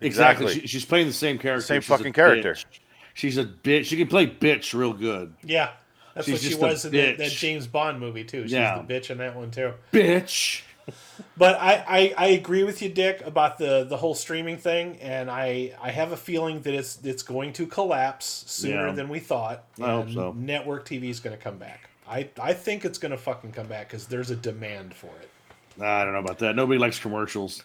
Exactly. 0.00 0.46
Exactly. 0.46 0.60
She, 0.62 0.66
she's 0.68 0.84
playing 0.84 1.06
the 1.08 1.12
same 1.12 1.38
character. 1.38 1.66
Same 1.66 1.80
She's 1.80 1.88
fucking 1.88 2.12
character. 2.12 2.54
bitch. 2.54 2.64
She's 3.14 3.38
a 3.38 3.44
bitch. 3.44 3.84
She 3.84 3.96
can 3.96 4.06
play 4.08 4.26
bitch 4.26 4.72
real 4.72 4.92
good. 4.92 5.34
Yeah, 5.44 5.70
that's 6.14 6.26
She's 6.26 6.42
what 6.42 6.42
she 6.52 6.54
was 6.56 6.84
in 6.86 6.92
that, 6.92 7.18
that. 7.18 7.30
James 7.30 7.66
Bond 7.66 8.00
movie 8.00 8.24
too. 8.24 8.42
She's 8.44 8.52
Yeah. 8.52 8.80
the 8.82 8.94
bitch 8.94 9.10
in 9.10 9.18
that 9.18 9.36
one 9.36 9.50
too. 9.50 9.72
Bitch. 9.92 10.62
But 11.36 11.56
I, 11.58 11.84
I, 11.88 12.14
I 12.18 12.26
agree 12.28 12.62
with 12.62 12.82
you, 12.82 12.88
Dick, 12.90 13.22
about 13.24 13.56
the, 13.56 13.84
the 13.84 13.96
whole 13.96 14.14
streaming 14.14 14.58
thing, 14.58 14.98
and 15.00 15.30
I, 15.30 15.72
I 15.80 15.90
have 15.90 16.12
a 16.12 16.16
feeling 16.16 16.60
that 16.62 16.74
it's 16.74 16.98
it's 17.02 17.22
going 17.22 17.52
to 17.54 17.66
collapse 17.66 18.44
sooner 18.46 18.88
Yeah. 18.88 18.92
than 18.92 19.08
we 19.08 19.18
thought. 19.18 19.64
I 19.80 19.90
hope 19.92 20.10
so. 20.10 20.32
Network 20.36 20.86
TV 20.86 21.04
is 21.08 21.20
going 21.20 21.36
to 21.36 21.42
come 21.42 21.56
back. 21.56 21.88
I, 22.06 22.28
I 22.40 22.52
think 22.52 22.84
it's 22.84 22.98
going 22.98 23.12
to 23.12 23.16
fucking 23.18 23.52
come 23.52 23.66
back 23.66 23.88
because 23.88 24.06
there's 24.06 24.30
a 24.30 24.36
demand 24.36 24.94
for 24.94 25.10
it. 25.22 25.30
I 25.82 26.04
don't 26.04 26.12
know 26.12 26.18
about 26.18 26.38
that. 26.40 26.54
Nobody 26.54 26.78
likes 26.78 26.98
commercials. 26.98 27.64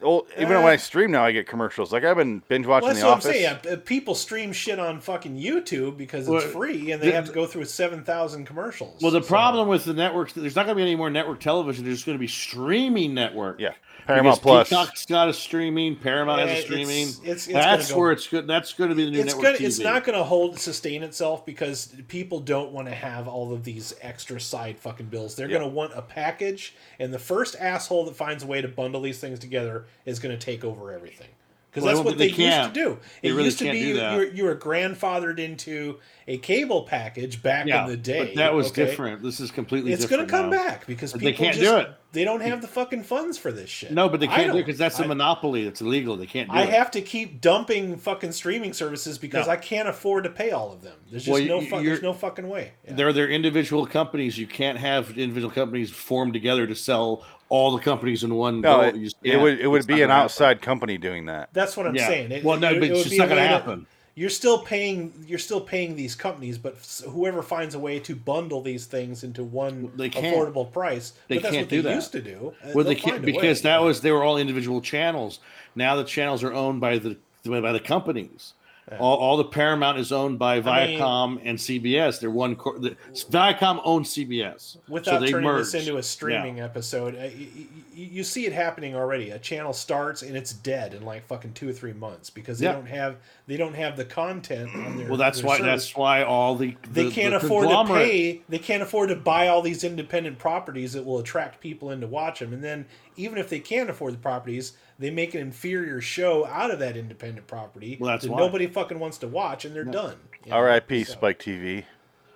Well, 0.00 0.26
even 0.36 0.52
Eh. 0.52 0.56
when 0.62 0.66
I 0.72 0.76
stream 0.76 1.12
now, 1.12 1.24
I 1.24 1.32
get 1.32 1.46
commercials. 1.46 1.92
Like 1.92 2.04
I've 2.04 2.16
been 2.16 2.42
binge 2.48 2.66
watching 2.66 2.86
Well, 2.88 2.94
that's 2.94 3.00
The 3.00 3.06
what 3.06 3.12
Office. 3.14 3.26
I'm 3.26 3.32
saying. 3.32 3.58
Yeah, 3.64 3.76
people 3.84 4.14
stream 4.14 4.52
shit 4.52 4.78
on 4.78 5.00
fucking 5.00 5.36
YouTube 5.36 5.96
because 5.96 6.22
it's 6.28 6.30
Well, 6.30 6.40
free, 6.40 6.90
and 6.90 7.00
they 7.02 7.06
the- 7.10 7.14
have 7.14 7.26
to 7.26 7.32
go 7.32 7.46
through 7.46 7.64
seven 7.66 8.02
thousand 8.04 8.44
commercials. 8.44 9.00
Well, 9.00 9.12
the 9.12 9.22
So- 9.22 9.28
problem 9.28 9.68
with 9.68 9.84
the 9.84 9.94
networks, 9.94 10.32
there's 10.34 10.56
not 10.56 10.66
going 10.66 10.76
to 10.76 10.82
be 10.82 10.82
any 10.82 10.96
more 10.96 11.10
network 11.10 11.40
television. 11.40 11.84
There's 11.84 12.04
going 12.04 12.18
to 12.18 12.20
be 12.20 12.28
streaming 12.28 13.14
network. 13.14 13.60
Yeah, 13.60 13.72
Paramount 14.06 14.40
Plus. 14.42 14.68
Peacock's 14.68 15.06
got 15.06 15.28
a 15.28 15.32
streaming. 15.32 15.96
Paramount 15.96 16.40
Yeah, 16.40 16.46
has 16.46 16.58
a 16.58 16.62
streaming. 16.62 17.08
it's- 17.08 17.18
it's 17.24 17.46
that's 17.46 17.84
gonna 17.88 17.94
go- 17.94 18.00
where 18.00 18.12
it's 18.12 18.26
good. 18.28 18.46
That's 18.46 18.72
going 18.72 18.90
to 18.90 18.96
be 18.96 19.04
the 19.06 19.10
new 19.10 19.18
it's 19.20 19.28
network 19.28 19.44
gonna, 19.44 19.58
TV. 19.58 19.66
it's 19.66 19.78
not 19.78 20.04
going 20.04 20.18
to 20.18 20.24
hold 20.24 20.58
sustain 20.58 21.02
itself 21.02 21.44
because 21.46 21.94
people 22.08 22.40
don't 22.40 22.72
want 22.72 22.88
to 22.88 22.94
have 22.94 23.26
all 23.28 23.52
of 23.52 23.64
these 23.64 23.94
extra 24.02 24.40
side 24.40 24.78
fucking 24.78 25.06
bills. 25.06 25.34
They're 25.36 25.48
Yeah. 25.48 25.58
going 25.58 25.70
to 25.70 25.74
want 25.74 25.92
a 25.94 26.02
package, 26.02 26.74
and 26.98 27.12
the 27.14 27.18
first 27.18 27.56
asshole 27.58 28.04
that 28.06 28.16
finds 28.16 28.42
a 28.42 28.46
way 28.46 28.60
to 28.60 28.68
bundle 28.68 29.00
these 29.00 29.18
things 29.20 29.38
together 29.38 29.86
is 30.04 30.18
going 30.18 30.36
to 30.36 30.44
take 30.44 30.64
over 30.64 30.92
everything. 30.92 31.28
Because 31.74 31.86
Well, 31.86 31.94
that's 31.96 32.04
what 32.06 32.18
they 32.18 32.30
they, 32.30 32.44
used 32.44 32.68
to 32.68 32.70
do. 32.72 32.98
It 33.20 33.30
really 33.30 33.46
used 33.46 33.58
to 33.58 33.72
be 33.72 33.78
you, 33.78 33.94
you, 33.96 34.16
were, 34.16 34.24
you 34.26 34.44
were 34.44 34.54
grandfathered 34.54 35.40
into 35.40 35.98
a 36.28 36.38
cable 36.38 36.84
package 36.84 37.42
back 37.42 37.66
yeah, 37.66 37.82
in 37.82 37.90
the 37.90 37.96
day. 37.96 38.26
but 38.26 38.36
that 38.36 38.54
was 38.54 38.68
okay? 38.68 38.86
different. 38.86 39.24
This 39.24 39.40
is 39.40 39.50
completely. 39.50 39.92
It's 39.92 40.06
going 40.06 40.24
to 40.24 40.30
come 40.30 40.50
now. 40.50 40.56
back 40.56 40.86
because 40.86 41.12
people 41.12 41.26
they 41.26 41.32
can't 41.32 41.56
just, 41.56 41.68
do 41.68 41.76
it. 41.78 41.90
They 42.12 42.22
don't 42.22 42.42
have 42.42 42.62
the 42.62 42.68
fucking 42.68 43.02
funds 43.02 43.36
for 43.38 43.50
this 43.50 43.68
shit. 43.68 43.90
No, 43.90 44.08
but 44.08 44.20
they 44.20 44.28
can't 44.28 44.52
do 44.52 44.58
it 44.58 44.64
because 44.64 44.78
that's 44.78 45.00
a 45.00 45.08
monopoly. 45.08 45.66
It's 45.66 45.80
illegal. 45.80 46.16
They 46.16 46.26
can't 46.26 46.48
do 46.48 46.54
I 46.56 46.62
it. 46.62 46.68
have 46.68 46.92
to 46.92 47.00
keep 47.00 47.40
dumping 47.40 47.96
fucking 47.96 48.30
streaming 48.30 48.72
services 48.72 49.18
because 49.18 49.48
No. 49.48 49.52
I 49.54 49.56
can't 49.56 49.88
afford 49.88 50.22
to 50.22 50.30
pay 50.30 50.52
all 50.52 50.72
of 50.72 50.80
them. 50.82 50.94
There's 51.10 51.24
just 51.24 51.32
Well, 51.32 51.44
no 51.44 51.60
fu- 51.60 51.84
there's 51.84 52.02
no 52.02 52.12
fucking 52.12 52.48
way. 52.48 52.70
Yeah. 52.86 52.94
They're 52.94 53.12
they're 53.12 53.28
individual 53.28 53.84
companies. 53.84 54.38
You 54.38 54.46
can't 54.46 54.78
have 54.78 55.18
individual 55.18 55.52
companies 55.52 55.90
formed 55.90 56.34
together 56.34 56.68
to 56.68 56.74
sell 56.76 57.24
all 57.48 57.76
the 57.76 57.82
companies 57.82 58.24
in 58.24 58.34
one. 58.34 58.60
No, 58.60 58.80
it, 58.80 58.96
You 58.96 59.04
just 59.04 59.16
it 59.22 59.36
would 59.40 59.60
it 59.60 59.66
would 59.68 59.86
be 59.86 59.94
an 59.94 59.98
gonna 60.00 60.12
happen. 60.14 60.24
outside 60.24 60.62
company 60.62 60.98
doing 60.98 61.26
that. 61.26 61.50
That's 61.52 61.76
what 61.76 61.86
I'm 61.86 61.94
Yeah. 61.94 62.06
saying. 62.08 62.32
It- 62.32 62.44
Well, 62.44 62.58
no, 62.58 62.70
it- 62.70 62.80
but 62.80 62.84
it's 62.90 62.98
would 62.98 63.04
just 63.04 63.18
not 63.18 63.28
gonna 63.28 63.46
happen. 63.46 63.86
You're 64.16 64.30
still 64.30 64.58
paying. 64.58 65.12
You're 65.26 65.40
still 65.40 65.60
paying 65.60 65.96
these 65.96 66.14
companies, 66.14 66.56
but 66.56 66.76
whoever 67.08 67.42
finds 67.42 67.74
a 67.74 67.80
way 67.80 67.98
to 68.00 68.14
bundle 68.14 68.60
these 68.60 68.86
things 68.86 69.24
into 69.24 69.42
one 69.42 69.90
They 69.96 70.08
can't. 70.08 70.34
affordable 70.36 70.72
price, 70.72 71.14
They 71.26 71.36
but 71.36 71.42
that's 71.42 71.52
can't 71.54 71.62
what 71.64 71.70
they 71.70 71.76
do 71.76 71.82
that. 71.82 71.94
used 71.96 72.12
to 72.12 72.22
do. 72.22 72.54
Uh, 72.62 72.70
Well, 72.74 72.84
they 72.84 72.94
they'll 72.94 73.02
can't 73.02 73.16
find 73.16 73.24
a 73.24 73.26
way. 73.26 73.32
because 73.32 73.62
that 73.62 73.82
was 73.82 74.02
they 74.02 74.12
were 74.12 74.22
all 74.22 74.36
individual 74.38 74.80
channels. 74.80 75.40
Now 75.74 75.96
the 75.96 76.04
channels 76.04 76.44
are 76.44 76.52
owned 76.52 76.80
by 76.80 76.98
the 76.98 77.16
by 77.44 77.72
the 77.72 77.80
companies. 77.80 78.54
All, 79.00 79.16
all 79.16 79.36
the 79.38 79.44
Paramount 79.44 79.98
is 79.98 80.12
owned 80.12 80.38
by 80.38 80.56
I 80.56 80.86
mean- 80.86 81.00
Viacom 81.00 81.40
and 81.42 81.58
CBS. 81.58 82.20
They're 82.20 82.30
one. 82.30 82.54
Cor- 82.54 82.78
the, 82.78 82.96
Viacom 83.30 83.80
owns 83.82 84.10
CBS, 84.14 84.76
without 84.88 85.14
so 85.14 85.20
they 85.20 85.30
turning 85.30 85.46
merged. 85.48 85.72
this 85.72 85.86
into 85.86 85.96
a 85.96 86.02
streaming 86.02 86.60
episode, 86.60 87.14
uh, 87.14 87.20
y- 87.20 87.30
y- 87.56 87.66
y- 87.72 87.82
you 88.12 88.22
see 88.22 88.44
it 88.44 88.52
happening 88.52 88.94
already. 88.94 89.30
A 89.30 89.38
channel 89.38 89.72
starts 89.72 90.20
and 90.20 90.36
it's 90.36 90.52
dead 90.52 90.92
in 90.92 91.02
like 91.04 91.26
fucking 91.26 91.54
two 91.54 91.68
or 91.68 91.72
three 91.72 91.94
months 91.94 92.28
because 92.28 92.58
they 92.58 92.66
Yeah. 92.66 92.72
don't 92.72 92.86
have 92.88 93.16
they 93.46 93.56
don't 93.56 93.74
have 93.74 93.96
the 93.96 94.04
content 94.04 94.68
on 94.74 94.98
their. 94.98 95.08
Well, 95.08 95.16
that's 95.16 95.38
their 95.40 95.46
why 95.48 95.56
service. 95.58 95.84
that's 95.86 95.96
why 95.96 96.22
all 96.22 96.54
the, 96.54 96.76
they 96.90 97.10
can't 97.10 97.30
the 97.30 97.36
afford 97.46 97.68
to 97.70 97.84
pay. 97.86 98.42
They 98.50 98.58
can't 98.58 98.82
afford 98.82 99.08
to 99.08 99.16
buy 99.16 99.48
all 99.48 99.62
these 99.62 99.82
independent 99.82 100.38
properties 100.38 100.92
that 100.92 101.04
will 101.06 101.18
attract 101.18 101.60
people 101.60 101.90
in 101.90 102.00
to 102.02 102.06
watch 102.06 102.40
them. 102.40 102.52
And 102.52 102.62
then 102.62 102.84
even 103.16 103.38
if 103.38 103.48
they 103.48 103.60
can't 103.60 103.88
afford 103.88 104.12
the 104.14 104.18
properties, 104.18 104.74
they 104.98 105.10
make 105.10 105.34
an 105.34 105.40
inferior 105.40 106.00
show 106.00 106.46
out 106.46 106.70
of 106.70 106.78
that 106.78 106.96
independent 106.96 107.46
property 107.46 107.96
Well, 108.00 108.10
that's 108.12 108.24
that 108.24 108.30
why. 108.32 108.38
nobody 108.38 108.66
fucking 108.66 108.98
wants 108.98 109.18
to 109.18 109.28
watch, 109.28 109.64
and 109.64 109.74
they're 109.74 109.84
done. 109.84 110.16
you 110.44 110.50
know? 110.50 110.56
R.I.P. 110.56 111.04
So, 111.04 111.12
Spike 111.14 111.38
TV. 111.40 111.84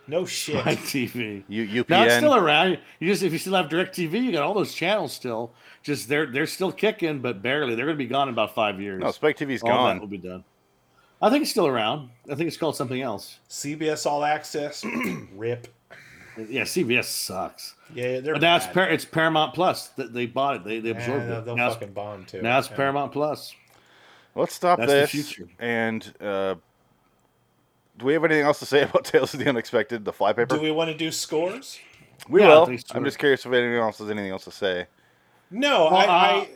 No 0.07 0.25
shit. 0.25 0.61
Spike 0.63 0.79
TV. 0.81 1.45
U- 1.49 1.85
No, 1.89 2.05
it's 2.05 2.17
still 2.17 2.35
around. 2.35 2.79
You 2.99 3.09
just 3.09 3.23
if 3.23 3.33
you 3.33 3.39
still 3.39 3.55
have 3.55 3.67
DirecTV, 3.67 4.13
you 4.25 4.33
got 4.33 4.43
all 4.43 4.55
those 4.55 4.73
channels 4.75 5.13
still. 5.13 5.53
Just 5.83 6.09
they're 6.09 6.27
they're 6.27 6.47
still 6.47 6.73
kicking, 6.73 7.21
but 7.21 7.43
barely. 7.43 7.75
They're 7.75 7.85
going 7.87 7.97
to 7.99 8.03
be 8.05 8.09
gone 8.09 8.29
in 8.29 8.35
about 8.35 8.55
five 8.55 8.81
years. 8.81 9.01
no, 9.03 9.11
Spike 9.13 9.37
TV's 9.39 9.63
All 9.63 9.69
that 9.69 9.75
gone. 9.77 10.01
will 10.01 10.07
be 10.07 10.19
done. 10.19 10.45
I 11.21 11.31
think 11.31 11.43
it's 11.43 11.51
still 11.51 11.67
around. 11.67 12.11
I 12.31 12.35
think 12.37 12.49
it's 12.49 12.57
called 12.57 12.77
something 12.77 13.01
else. 13.03 13.39
CBS 13.51 14.07
All 14.07 14.25
Access, 14.25 14.85
rip. 15.37 15.69
Yeah, 16.49 16.63
CBS 16.63 17.05
sucks. 17.05 17.75
Yeah, 17.95 18.21
they're 18.21 18.35
But 18.35 18.43
now 18.43 18.57
it's. 18.57 18.67
Par- 18.67 18.89
it's 18.91 19.05
Paramount 19.05 19.55
Plus. 19.55 19.89
That 19.89 20.13
they 20.13 20.27
bought 20.27 20.57
it. 20.57 20.65
They 20.65 20.81
they 20.81 20.91
Yeah, 20.91 20.97
absorbed 20.97 21.29
they'll, 21.29 21.39
it. 21.39 21.45
they'll 21.47 21.57
Now 21.57 21.67
it's, 21.69 21.77
fucking 21.77 21.93
bomb 21.95 22.25
too. 22.25 22.43
now 22.43 22.59
it's 22.59 22.71
Yeah. 22.71 22.77
Paramount 22.77 23.13
Plus. 23.13 23.55
Let's 24.35 24.55
stop 24.55 24.79
That's 24.79 24.93
this. 24.93 25.11
future. 25.11 25.49
And 25.59 26.05
uh, 26.21 26.55
do 27.99 28.05
we 28.07 28.13
have 28.13 28.25
anything 28.25 28.45
else 28.45 28.59
to 28.61 28.67
say 28.67 28.83
about 28.89 29.05
Tales 29.05 29.35
of 29.35 29.41
the 29.41 29.49
Unexpected, 29.49 30.05
the 30.05 30.13
flypaper? 30.13 30.49
Do 30.49 30.61
we 30.61 30.71
want 30.71 30.91
to 30.91 30.97
do 30.97 31.11
scores? 31.11 31.79
we 32.29 32.41
Yeah, 32.43 32.49
will. 32.49 32.67
so. 32.67 32.95
I'm 32.95 33.05
just 33.05 33.19
curious 33.19 33.45
if 33.45 33.53
anyone 33.53 33.79
else 33.81 33.99
has 33.99 34.11
anything 34.11 34.31
else 34.31 34.45
to 34.45 34.51
say. 34.53 34.87
No, 35.51 35.85
Well, 35.87 35.95
I, 35.97 36.05
uh, 36.05 36.09
I. 36.09 36.49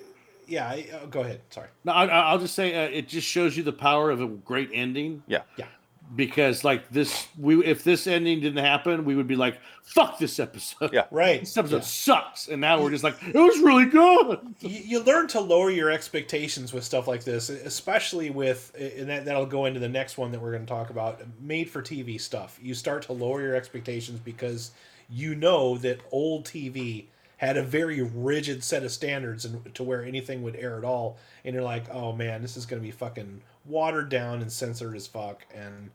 Yeah, 0.46 0.66
I, 0.68 0.86
uh, 0.92 1.06
go 1.06 1.20
ahead. 1.20 1.40
Sorry. 1.50 1.68
No, 1.84 1.92
I, 1.92 2.04
I'll 2.06 2.38
just 2.38 2.54
say 2.54 2.74
uh, 2.74 2.88
it 2.90 3.08
just 3.08 3.26
shows 3.26 3.56
you 3.56 3.62
the 3.62 3.72
power 3.72 4.10
of 4.10 4.20
a 4.20 4.26
great 4.26 4.70
ending. 4.72 5.22
Yeah. 5.26 5.42
Yeah. 5.56 5.66
Because 6.14 6.62
like 6.62 6.90
this, 6.90 7.26
we 7.38 7.64
if 7.64 7.84
this 7.84 8.06
ending 8.06 8.40
didn't 8.40 8.62
happen, 8.62 9.06
we 9.06 9.14
would 9.16 9.26
be 9.26 9.34
like, 9.36 9.58
"Fuck 9.82 10.18
this 10.18 10.38
episode." 10.38 10.92
Yeah. 10.92 11.04
Right. 11.10 11.40
This 11.40 11.56
episode 11.56 11.76
Yeah. 11.76 11.82
sucks, 11.82 12.48
and 12.48 12.60
now 12.60 12.82
we're 12.82 12.90
just 12.90 13.02
like, 13.02 13.16
"It 13.22 13.34
was 13.34 13.58
really 13.60 13.86
good." 13.86 14.38
you, 14.60 14.68
you 14.84 15.00
learn 15.00 15.26
to 15.28 15.40
lower 15.40 15.70
your 15.70 15.90
expectations 15.90 16.74
with 16.74 16.84
stuff 16.84 17.08
like 17.08 17.24
this, 17.24 17.48
especially 17.48 18.28
with, 18.28 18.72
and 18.78 19.08
that, 19.08 19.24
that'll 19.24 19.46
go 19.46 19.64
into 19.64 19.80
the 19.80 19.88
next 19.88 20.18
one 20.18 20.32
that 20.32 20.40
we're 20.42 20.52
going 20.52 20.66
to 20.66 20.70
talk 20.70 20.90
about, 20.90 21.22
made 21.40 21.70
for 21.70 21.80
TV 21.80 22.20
stuff. 22.20 22.58
You 22.60 22.74
start 22.74 23.02
to 23.04 23.14
lower 23.14 23.40
your 23.40 23.54
expectations 23.54 24.20
because 24.20 24.72
you 25.08 25.34
know 25.34 25.78
that 25.78 26.00
old 26.10 26.44
TV 26.44 27.06
had 27.42 27.56
a 27.56 27.62
very 27.62 28.00
rigid 28.00 28.62
set 28.62 28.84
of 28.84 28.92
standards 28.92 29.44
and 29.44 29.74
to 29.74 29.82
where 29.82 30.04
anything 30.04 30.42
would 30.42 30.56
air 30.56 30.78
at 30.78 30.84
all, 30.84 31.18
and 31.44 31.54
you're 31.54 31.64
like, 31.64 31.90
oh 31.90 32.12
man, 32.12 32.40
this 32.40 32.56
is 32.56 32.66
going 32.66 32.80
to 32.80 32.86
be 32.86 32.92
fucking 32.92 33.42
watered 33.66 34.08
down 34.08 34.40
and 34.40 34.50
censored 34.52 34.94
as 34.96 35.08
fuck, 35.08 35.44
and 35.52 35.90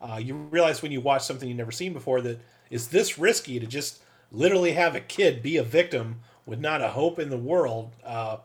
uh, 0.00 0.16
you 0.16 0.34
realize 0.34 0.82
when 0.82 0.92
you 0.92 1.00
watch 1.02 1.22
something 1.22 1.48
you've 1.48 1.58
never 1.58 1.72
seen 1.72 1.92
before 1.92 2.22
that 2.22 2.40
is 2.70 2.88
this 2.88 3.18
risky 3.18 3.60
to 3.60 3.66
just 3.66 4.00
literally 4.32 4.72
have 4.72 4.94
a 4.94 5.00
kid 5.00 5.42
be 5.42 5.58
a 5.58 5.62
victim 5.62 6.16
with 6.46 6.60
not 6.60 6.80
a 6.82 6.88
hope 6.88 7.18
in 7.18 7.30
the 7.30 7.36
world. 7.36 7.90
Uh, 8.04 8.38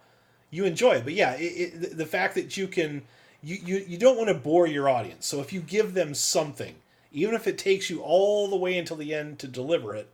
you 0.50 0.66
enjoy 0.66 0.94
it, 0.94 1.04
but 1.06 1.14
yeah, 1.14 1.34
it, 1.36 1.44
it, 1.44 1.82
the- 1.82 1.96
the 1.96 2.06
fact 2.06 2.36
that 2.36 2.58
you 2.58 2.68
can, 2.68 3.02
you, 3.44 3.58
you 3.64 3.86
you 3.88 3.98
don't 3.98 4.18
want 4.18 4.30
to 4.30 4.36
bore 4.36 4.68
your 4.68 4.90
audience. 4.90 5.26
So 5.26 5.40
if 5.42 5.54
you 5.54 5.62
give 5.62 5.94
them 5.94 6.14
something, 6.14 6.76
even 7.14 7.36
if 7.36 7.48
it 7.48 7.58
takes 7.58 7.90
you 7.90 8.02
all 8.02 8.50
the 8.50 8.58
way 8.58 8.78
until 8.78 8.98
the 8.98 9.14
end 9.14 9.40
to 9.40 9.48
deliver 9.48 9.96
it, 9.96 10.10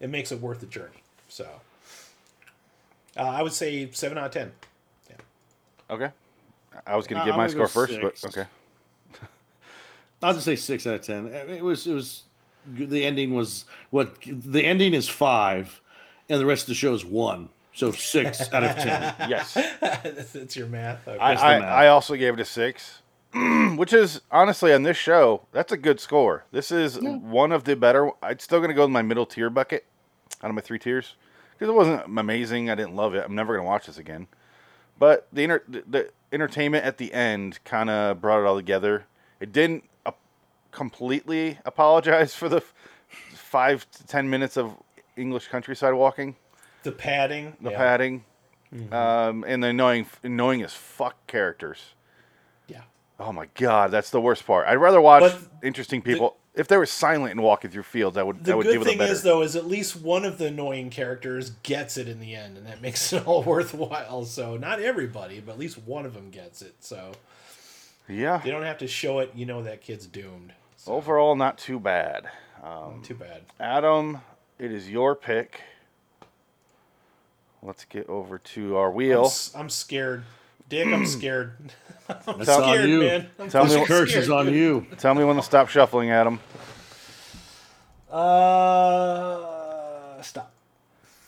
it 0.00 0.10
makes 0.10 0.32
it 0.32 0.40
worth 0.40 0.60
the 0.60 0.66
journey. 0.66 1.02
So 1.28 1.46
uh, 3.16 3.22
I 3.22 3.42
would 3.42 3.52
say 3.52 3.90
seven 3.92 4.18
out 4.18 4.26
of 4.26 4.32
ten. 4.32 4.52
Yeah. 5.10 5.16
Okay. 5.94 6.10
I 6.86 6.96
was 6.96 7.06
going 7.06 7.20
Uh, 7.20 7.24
to 7.24 7.30
give 7.30 7.36
my 7.36 7.46
score 7.48 7.62
go 7.62 7.68
first, 7.68 7.98
but 8.00 8.24
okay. 8.26 8.48
I'll 10.22 10.34
just 10.34 10.44
say 10.44 10.56
six 10.56 10.86
out 10.86 10.94
of 10.94 11.02
ten. 11.02 11.26
It 11.28 11.62
was 11.62 11.86
it 11.86 11.94
was 11.94 12.22
the 12.66 13.04
ending 13.04 13.34
was 13.34 13.64
what 13.90 14.16
the 14.24 14.64
ending 14.64 14.94
is 14.94 15.08
five, 15.08 15.80
and 16.28 16.40
the 16.40 16.46
rest 16.46 16.62
of 16.64 16.68
the 16.68 16.74
show 16.74 16.94
is 16.94 17.04
one. 17.04 17.48
So 17.74 17.92
six 17.92 18.52
out 18.52 18.64
of 18.64 18.76
ten. 18.76 19.14
Yes. 19.28 19.54
that's, 19.80 20.32
that's 20.32 20.56
your 20.56 20.66
math. 20.66 21.06
Okay. 21.06 21.18
I, 21.18 21.56
I, 21.56 21.60
math. 21.60 21.68
I 21.68 21.86
also 21.88 22.16
gave 22.16 22.34
it 22.34 22.40
a 22.40 22.44
six, 22.44 23.02
which 23.76 23.92
is 23.92 24.22
honestly 24.30 24.72
on 24.72 24.82
this 24.82 24.96
show, 24.96 25.42
that's 25.52 25.72
a 25.72 25.76
good 25.76 26.00
score. 26.00 26.44
This 26.52 26.70
is 26.70 26.98
one 26.98 27.52
of 27.52 27.64
the 27.64 27.76
better. 27.76 28.10
I'm 28.22 28.38
still 28.38 28.58
going 28.60 28.70
to 28.70 28.74
go 28.74 28.84
in 28.84 28.92
my 28.92 29.02
middle 29.02 29.26
tier 29.26 29.50
bucket 29.50 29.84
out 30.42 30.48
of 30.50 30.54
my 30.54 30.62
three 30.62 30.78
tiers 30.78 31.14
because 31.56 31.70
it 31.70 31.74
wasn't 31.74 32.02
amazing. 32.04 32.70
I 32.70 32.74
didn't 32.74 32.96
love 32.96 33.14
it. 33.14 33.24
I'm 33.24 33.34
never 33.34 33.54
going 33.54 33.64
to 33.64 33.68
watch 33.68 33.86
this 33.86 33.98
again. 33.98 34.26
But 34.98 35.26
the, 35.32 35.44
inter- 35.44 35.64
the, 35.68 35.84
the 35.88 36.10
entertainment 36.32 36.84
at 36.84 36.98
the 36.98 37.12
end 37.12 37.58
kind 37.64 37.90
of 37.90 38.20
brought 38.20 38.40
it 38.40 38.46
all 38.46 38.56
together. 38.56 39.06
It 39.40 39.52
didn't 39.52 39.84
uh, 40.04 40.12
completely 40.70 41.58
apologize 41.64 42.34
for 42.34 42.48
the 42.48 42.58
f- 42.58 42.74
five 43.34 43.90
to 43.92 44.06
ten 44.06 44.28
minutes 44.30 44.56
of 44.56 44.76
English 45.16 45.48
countryside 45.48 45.94
walking 45.94 46.36
the 46.82 46.92
padding. 46.92 47.56
the 47.60 47.70
yeah. 47.70 47.76
padding, 47.76 48.24
um, 48.92 49.44
and 49.46 49.62
the 49.62 49.68
annoying, 49.68 50.06
annoying 50.22 50.62
as 50.62 50.72
fuck 50.72 51.26
characters. 51.26 51.94
Yeah. 52.68 52.82
Oh 53.18 53.32
my 53.32 53.48
god, 53.54 53.90
that's 53.90 54.10
the 54.10 54.20
worst 54.20 54.46
part. 54.46 54.66
I'd 54.66 54.74
rather 54.76 55.00
watch 55.00 55.22
But 55.22 55.66
interesting 55.66 56.00
people. 56.02 56.36
If 56.56 56.68
they 56.68 56.76
were 56.78 56.86
silent 56.86 57.32
and 57.32 57.42
walking 57.42 57.70
through 57.70 57.82
fields, 57.82 58.16
I 58.16 58.22
would. 58.22 58.42
The 58.42 58.52
I 58.52 58.54
would 58.56 58.64
good 58.66 58.72
give 58.72 58.82
it 58.82 58.94
a 58.94 58.98
thing 58.98 59.00
is, 59.08 59.22
though, 59.22 59.42
is 59.42 59.54
at 59.56 59.66
least 59.66 59.94
one 59.94 60.24
of 60.24 60.38
the 60.38 60.46
annoying 60.46 60.88
characters 60.90 61.50
gets 61.62 61.96
it 61.96 62.08
in 62.08 62.18
the 62.18 62.34
end, 62.34 62.56
and 62.56 62.66
that 62.66 62.80
makes 62.80 63.12
it 63.12 63.26
all 63.26 63.42
worthwhile. 63.44 64.24
So 64.24 64.56
not 64.56 64.80
everybody, 64.80 65.40
but 65.40 65.52
at 65.52 65.58
least 65.58 65.78
one 65.78 66.06
of 66.06 66.14
them 66.14 66.30
gets 66.30 66.62
it. 66.62 66.74
So 66.80 67.12
yeah. 68.08 68.38
they 68.42 68.50
don't 68.50 68.62
have 68.62 68.78
to 68.78 68.88
show 68.88 69.18
it. 69.18 69.32
You 69.34 69.46
know 69.46 69.62
that 69.62 69.82
kid's 69.82 70.06
doomed. 70.06 70.54
So, 70.78 70.92
Overall, 70.92 71.36
not 71.36 71.58
too 71.58 71.78
bad. 71.78 72.28
Um, 72.62 73.02
too 73.02 73.14
bad. 73.14 73.42
Adam, 73.60 74.20
it 74.58 74.72
is 74.72 74.90
your 74.90 75.14
pick. 75.14 75.60
let's 77.62 77.84
get 77.84 78.08
over 78.08 78.38
to 78.38 78.76
our 78.76 78.88
I'm, 78.88 78.94
wheel. 78.94 79.24
s- 79.26 79.52
I'm 79.54 79.68
scared, 79.68 80.24
Dick. 80.68 80.86
I'm 80.86 81.06
scared. 81.08 81.54
I'm 82.08 82.38
That's 82.38 82.48
on 82.50 82.62
scared, 82.62 82.88
you. 82.88 82.98
man. 83.00 83.28
I'm 83.38 83.48
Tell 83.48 83.64
me 83.64 83.68
fucking 83.70 83.80
what- 83.80 83.88
Curse 83.88 84.10
scared, 84.10 84.24
is 84.24 84.30
on 84.30 84.46
dude. 84.46 84.54
you. 84.54 84.86
Tell 84.98 85.14
me 85.14 85.24
when 85.24 85.36
to 85.36 85.42
stop 85.42 85.68
shuffling, 85.68 86.10
Adam. 86.10 86.40
Uh, 88.10 89.42
stop. 90.22 90.52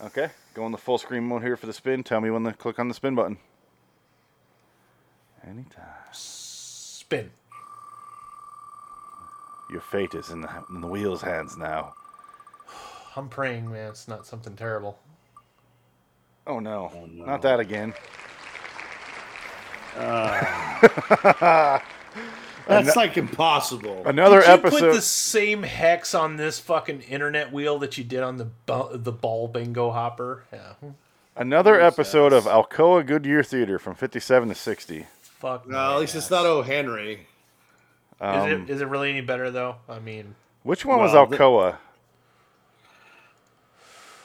Okay, 0.00 0.28
go 0.54 0.64
on 0.64 0.70
the 0.72 0.78
full 0.78 0.98
screen 0.98 1.24
mode 1.24 1.42
here 1.42 1.56
for 1.56 1.66
the 1.66 1.72
spin. 1.72 2.04
Tell 2.04 2.20
me 2.20 2.30
when 2.30 2.44
to 2.44 2.52
click 2.52 2.78
on 2.78 2.86
the 2.88 2.94
spin 2.94 3.14
button. 3.16 3.38
Anytime. 5.46 5.84
Spin. 6.12 7.30
Your 9.70 9.80
fate 9.80 10.14
is 10.14 10.30
in 10.30 10.40
the, 10.42 10.48
in 10.70 10.80
the 10.80 10.86
wheel's 10.86 11.22
hands 11.22 11.56
now. 11.56 11.94
I'm 13.16 13.28
praying, 13.28 13.70
man. 13.70 13.90
It's 13.90 14.08
not 14.08 14.26
something 14.26 14.54
terrible. 14.56 14.98
Oh 16.46 16.60
no, 16.60 16.90
no. 17.12 17.24
not 17.26 17.42
that 17.42 17.60
again. 17.60 17.92
That's 22.68 22.96
like 22.96 23.16
impossible. 23.16 24.02
Another 24.06 24.40
Did 24.40 24.46
you 24.48 24.52
episode. 24.54 24.80
put 24.80 24.92
the 24.92 25.00
same 25.00 25.62
hex 25.62 26.14
on 26.14 26.36
this 26.36 26.58
fucking 26.60 27.00
internet 27.02 27.50
wheel 27.52 27.78
that 27.78 27.96
you 27.96 28.04
did 28.04 28.20
on 28.22 28.36
the 28.36 28.44
bu- 28.44 28.96
the 28.98 29.12
ball 29.12 29.48
bingo 29.48 29.90
hopper? 29.90 30.44
Yeah. 30.52 30.74
Another 31.34 31.80
episode 31.80 32.32
of 32.32 32.42
sense. 32.44 32.54
Alcoa 32.54 33.06
Goodyear 33.06 33.42
Theater 33.42 33.78
from 33.78 33.94
57 33.94 34.48
to 34.50 34.54
60. 34.54 35.06
Fuck. 35.22 35.66
No, 35.68 35.94
at 35.94 36.00
least 36.00 36.14
it's 36.14 36.30
not 36.30 36.44
O. 36.44 36.62
Henry. 36.62 37.12
Is 37.12 37.22
Um, 38.20 38.50
it 38.50 38.70
is 38.70 38.80
it 38.80 38.88
really 38.88 39.10
any 39.10 39.20
better 39.22 39.50
though? 39.50 39.76
I 39.88 39.98
mean, 40.00 40.34
which 40.64 40.84
one 40.84 40.98
was 41.00 41.12
Well, 41.12 41.26
the- 41.26 41.36
Alcoa? 41.38 41.76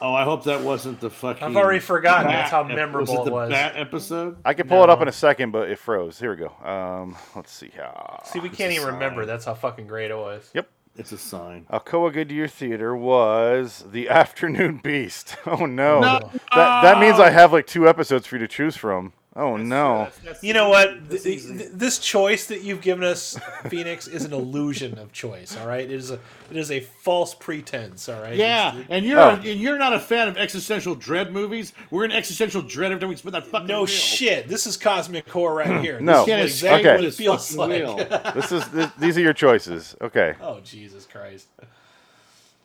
Oh, 0.04 0.14
I 0.14 0.26
hope 0.26 0.44
that 0.44 0.60
wasn't 0.62 1.00
the 1.00 1.10
fucking. 1.10 1.42
I've 1.44 1.56
already 1.56 1.80
forgotten. 1.80 2.28
bat 2.28 2.34
That's 2.34 2.52
how 2.52 2.64
memorable 2.64 3.16
was 3.16 3.26
it. 3.26 3.30
it 3.30 3.34
was. 3.34 3.50
bat 3.52 3.74
episode. 3.78 4.38
I 4.44 4.54
can 4.54 4.68
pull 4.68 4.84
it 4.84 4.90
up 4.90 5.02
in 5.02 5.08
a 5.08 5.14
second, 5.14 5.52
but 5.52 5.70
it 5.70 5.80
froze. 5.80 6.20
Here 6.20 6.32
we 6.32 6.36
go. 6.36 6.50
Um, 6.70 7.16
let's 7.38 7.54
see. 7.54 7.72
Uh, 7.82 8.22
see, 8.26 8.40
we 8.40 8.50
it's 8.50 8.58
can't 8.58 8.74
a 8.74 8.76
even 8.76 8.88
remember. 8.96 9.26
That's 9.26 9.46
how 9.46 9.54
fucking 9.54 9.88
great 9.88 10.12
it 10.12 10.18
was. 10.18 10.52
Yep. 10.54 10.70
It's 10.98 11.12
a 11.14 11.18
sign. 11.18 11.66
Alcoa 11.72 12.12
Goodyear 12.14 12.48
Theater 12.50 12.96
was 12.96 13.86
The 13.92 14.10
Afternoon 14.22 14.82
Beast. 14.84 15.38
Oh 15.48 15.66
no. 15.66 16.02
No. 16.02 16.20
That, 16.54 16.82
that 16.84 17.00
means 17.00 17.20
I 17.20 17.30
have 17.30 17.54
like 17.54 17.66
two 17.66 17.88
episodes 17.88 18.28
for 18.28 18.36
you 18.36 18.40
to 18.40 18.48
choose 18.48 18.76
from. 18.76 19.14
Oh 19.36 19.58
no. 19.58 20.10
You 20.42 20.54
know 20.54 20.70
what? 20.70 21.10
Th- 21.10 21.24
th- 21.24 21.70
this 21.74 21.98
choice 21.98 22.46
that 22.48 22.62
you've 22.62 22.82
given 22.82 23.04
us, 23.04 23.36
Phoenix, 23.70 24.06
is 24.08 24.26
an 24.26 24.34
illusion 24.34 25.00
of 25.00 25.12
choice. 25.12 25.58
All 25.58 25.66
right, 25.68 25.84
it 25.84 25.92
is 25.92 26.12
a 26.12 26.20
it 26.52 26.58
is 26.58 26.70
a 26.70 26.82
false 26.82 27.34
pretense. 27.34 28.08
All 28.10 28.22
right. 28.22 28.36
Yeah, 28.36 28.70
It's- 28.74 28.86
and 28.90 29.04
you're 29.06 29.20
Oh. 29.20 29.30
and 29.32 29.60
you're 29.60 29.80
not 29.80 29.94
a 29.94 30.00
fan 30.00 30.28
of 30.28 30.38
existential 30.38 30.94
dread 30.94 31.34
movies. 31.34 31.74
We're 31.90 32.06
in 32.06 32.12
existential 32.12 32.62
dread 32.62 32.92
every 32.92 33.00
time 33.02 33.10
we 33.10 33.16
spin 33.16 33.32
that 33.34 33.48
fucking 33.48 33.66
no 33.68 33.80
wheel. 33.80 33.86
shit. 33.88 34.48
This 34.48 34.68
is 34.68 34.78
cosmic 34.78 35.28
horror 35.28 35.56
right 35.56 35.82
here. 35.84 36.00
No. 36.00 36.26
This 36.26 36.52
is 36.52 36.64
exactly 36.64 36.90
Okay. 36.90 36.96
what 36.98 37.06
it 37.06 37.14
feels 37.16 37.56
like. 37.56 38.34
This 38.36 38.52
is 38.52 38.68
this, 38.70 38.92
these 39.00 39.18
are 39.18 39.22
your 39.22 39.34
choices. 39.34 39.96
Okay. 40.00 40.36
oh 40.42 40.60
Jesus 40.60 41.08
Christ. 41.12 41.48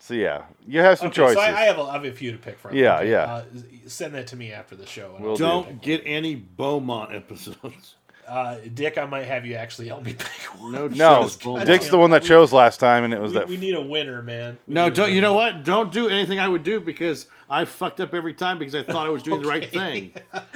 So 0.09 0.15
yeah, 0.15 0.45
you 0.67 0.81
have 0.81 0.99
some 0.99 1.09
Okay, 1.09 1.17
choices. 1.17 1.35
so 1.37 1.41
I, 1.43 1.49
I 1.49 1.61
have 1.65 1.77
a, 1.77 1.83
I 1.83 1.93
have 1.93 2.05
a 2.07 2.13
few 2.13 2.33
to 2.33 2.39
pick 2.39 2.59
from. 2.59 2.75
Yeah, 2.75 2.97
Okay, 3.01 3.11
yeah. 3.11 3.25
Uh, 3.25 3.45
send 3.87 4.15
that 4.15 4.27
to 4.29 4.37
me 4.37 4.53
after 4.53 4.75
the 4.75 4.87
show. 4.87 5.15
and 5.15 5.23
Will 5.23 5.33
I'll 5.33 5.37
do. 5.37 5.45
Don't 5.45 5.83
get 5.83 6.03
any 6.07 6.35
Beaumont 6.35 7.15
episodes. 7.15 7.95
Uh, 8.27 8.59
Dick, 8.75 8.99
I 8.99 9.07
might 9.07 9.25
have 9.25 9.47
you 9.47 9.55
actually 9.55 9.89
help 9.89 10.05
me 10.05 10.13
pick 10.19 10.29
one. 10.61 10.73
No, 10.73 10.87
no. 10.89 11.65
Dick's 11.65 11.89
the 11.89 11.97
one 11.97 12.11
that 12.11 12.23
chose 12.23 12.53
last 12.53 12.79
time, 12.79 13.05
and 13.05 13.15
it 13.15 13.19
was 13.23 13.33
We, 13.33 13.39
that. 13.39 13.49
we 13.49 13.57
need 13.57 13.75
a 13.75 13.81
winner, 13.81 14.21
man. 14.21 14.59
We 14.67 14.75
No, 14.75 14.91
don't. 14.91 15.11
You 15.13 15.23
know 15.23 15.33
what? 15.33 15.65
Don't 15.65 15.91
do 15.91 16.11
anything 16.11 16.39
I 16.39 16.47
would 16.47 16.63
do 16.63 16.79
because 16.79 17.27
I 17.51 17.65
fucked 17.65 17.99
up 18.01 18.13
every 18.15 18.35
time 18.35 18.59
because 18.59 18.75
I 18.75 18.83
thought 18.83 19.07
I 19.07 19.11
was 19.11 19.23
doing 19.23 19.41
the 19.41 19.49
right 19.49 19.63
Okay. 19.65 20.13
thing. 20.13 20.13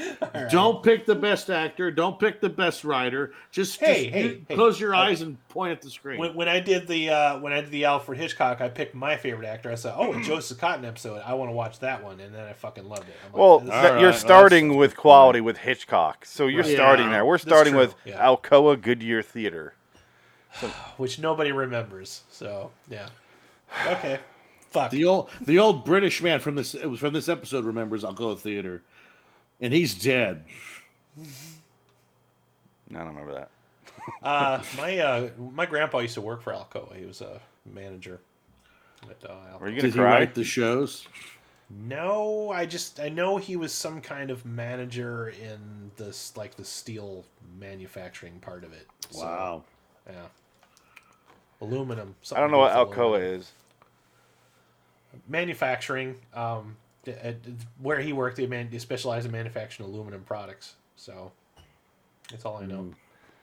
Don't 0.50 0.82
pick 0.82 1.06
the 1.06 1.14
best 1.14 1.48
actor. 1.48 1.90
Don't 1.90 2.18
pick 2.18 2.40
the 2.40 2.50
best 2.50 2.84
writer. 2.84 3.32
Just, 3.50 3.80
Hey, 3.80 4.04
just 4.04 4.14
hey, 4.14 4.22
you- 4.24 4.44
hey. 4.48 4.54
close 4.54 4.78
your 4.78 4.94
eyes 4.94 5.22
and 5.22 5.38
point 5.48 5.72
at 5.72 5.80
the 5.80 5.88
screen. 5.90 6.18
When, 6.18 6.34
when 6.34 6.48
I 6.48 6.60
did 6.60 6.86
the 6.86 7.08
uh, 7.10 7.38
when 7.40 7.52
I 7.52 7.62
did 7.62 7.70
the 7.70 7.86
Alfred 7.86 8.18
Hitchcock, 8.18 8.60
I 8.60 8.68
picked 8.68 8.94
my 8.94 9.16
favorite 9.16 9.46
actor. 9.46 9.70
I 9.70 9.74
said, 9.74 9.94
"Oh, 9.96 10.12
a 10.12 10.22
Joseph 10.22 10.58
Cotten 10.58 10.84
episode. 10.86 11.22
I 11.24 11.32
want 11.34 11.48
to 11.50 11.54
watch 11.54 11.78
that 11.80 12.02
one," 12.04 12.20
and 12.20 12.34
then 12.34 12.44
I 12.46 12.52
fucking 12.52 12.86
loved 12.88 13.08
it. 13.08 13.14
I'm 13.26 13.32
like, 13.32 13.40
Well, 13.40 13.58
this- 13.60 13.70
that- 13.70 13.84
Alright, 13.86 14.00
you're 14.02 14.12
starting 14.12 14.68
that's- 14.68 14.78
with 14.78 14.96
quality 14.96 15.40
with 15.40 15.58
Hitchcock, 15.58 16.24
so 16.26 16.46
you're 16.46 16.64
Yeah, 16.64 16.74
starting 16.74 17.10
there. 17.10 17.24
We're 17.24 17.38
starting 17.38 17.74
with 17.74 17.94
yeah. 18.04 18.22
Alcoa 18.22 18.80
Goodyear 18.80 19.22
Theater. 19.22 19.74
which 20.98 21.18
nobody 21.18 21.52
remembers. 21.52 22.22
So 22.30 22.70
yeah, 22.90 23.08
okay, 23.86 24.18
fuck. 24.72 24.90
the 24.90 25.04
old 25.04 25.30
the 25.40 25.58
old 25.58 25.84
British 25.84 26.22
man 26.22 26.40
from 26.40 26.54
this 26.54 26.74
it 26.74 26.86
was 26.86 27.00
from 27.00 27.12
this 27.12 27.28
episode 27.28 27.64
remembers 27.64 28.04
Alcoa 28.04 28.38
Theater, 28.38 28.82
and 29.60 29.72
he's 29.72 29.94
dead. 29.94 30.44
I 31.18 32.98
don't 32.98 33.08
remember 33.08 33.34
that. 33.34 33.50
Uh, 34.20 34.60
my 34.76 34.98
uh, 34.98 35.28
my 35.52 35.64
grandpa 35.64 35.98
used 35.98 36.14
to 36.14 36.20
work 36.20 36.42
for 36.42 36.52
Alcoa. 36.52 36.96
He 36.96 37.04
was 37.04 37.20
a 37.20 37.40
manager. 37.72 38.20
At, 39.08 39.30
uh, 39.30 39.34
Were 39.60 39.68
you 39.68 39.76
gonna 39.76 39.82
Did 39.82 39.94
he 39.94 40.00
write 40.00 40.34
the 40.34 40.42
shows? 40.42 41.06
No, 41.70 42.50
I 42.50 42.66
just 42.66 42.98
I 42.98 43.08
know 43.08 43.36
he 43.36 43.54
was 43.56 43.72
some 43.72 44.00
kind 44.00 44.30
of 44.30 44.44
manager 44.44 45.28
in 45.28 45.90
this 45.96 46.36
like 46.36 46.56
the 46.56 46.64
steel 46.64 47.24
manufacturing 47.58 48.40
part 48.40 48.64
of 48.64 48.72
it. 48.72 48.88
So, 49.10 49.20
Wow. 49.24 49.64
Yeah. 50.08 50.14
Aluminum. 51.60 52.14
I 52.34 52.40
don't 52.40 52.50
know 52.50 52.58
what 52.58 52.72
something 52.72 52.90
to 52.90 52.96
do 52.96 53.10
with 53.10 53.10
Alcoa 53.10 53.18
aluminum. 53.18 53.40
is. 53.40 53.52
Manufacturing. 55.28 56.16
Um, 56.34 56.76
where 57.80 57.98
he 58.00 58.12
worked, 58.12 58.36
they, 58.36 58.46
man, 58.46 58.68
they 58.70 58.78
specialize 58.78 59.24
in 59.24 59.32
manufacturing 59.32 59.88
aluminum 59.88 60.22
products. 60.22 60.74
So 60.96 61.32
that's 62.30 62.44
all 62.44 62.58
I 62.58 62.66
know. 62.66 62.94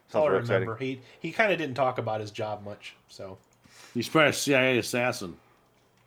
That's 0.08 0.16
all 0.16 0.24
I 0.24 0.26
Sounds 0.28 0.32
real 0.32 0.40
exciting. 0.40 0.62
remember. 0.62 0.78
He 0.84 1.02
he 1.20 1.32
kind 1.32 1.52
of 1.52 1.58
didn't 1.58 1.76
talk 1.76 1.98
about 1.98 2.22
his 2.22 2.32
job 2.32 2.64
much. 2.64 2.96
So 3.10 3.38
He's 3.94 4.08
probably 4.08 4.30
a 4.30 4.34
CIA 4.34 4.78
assassin. 4.78 5.36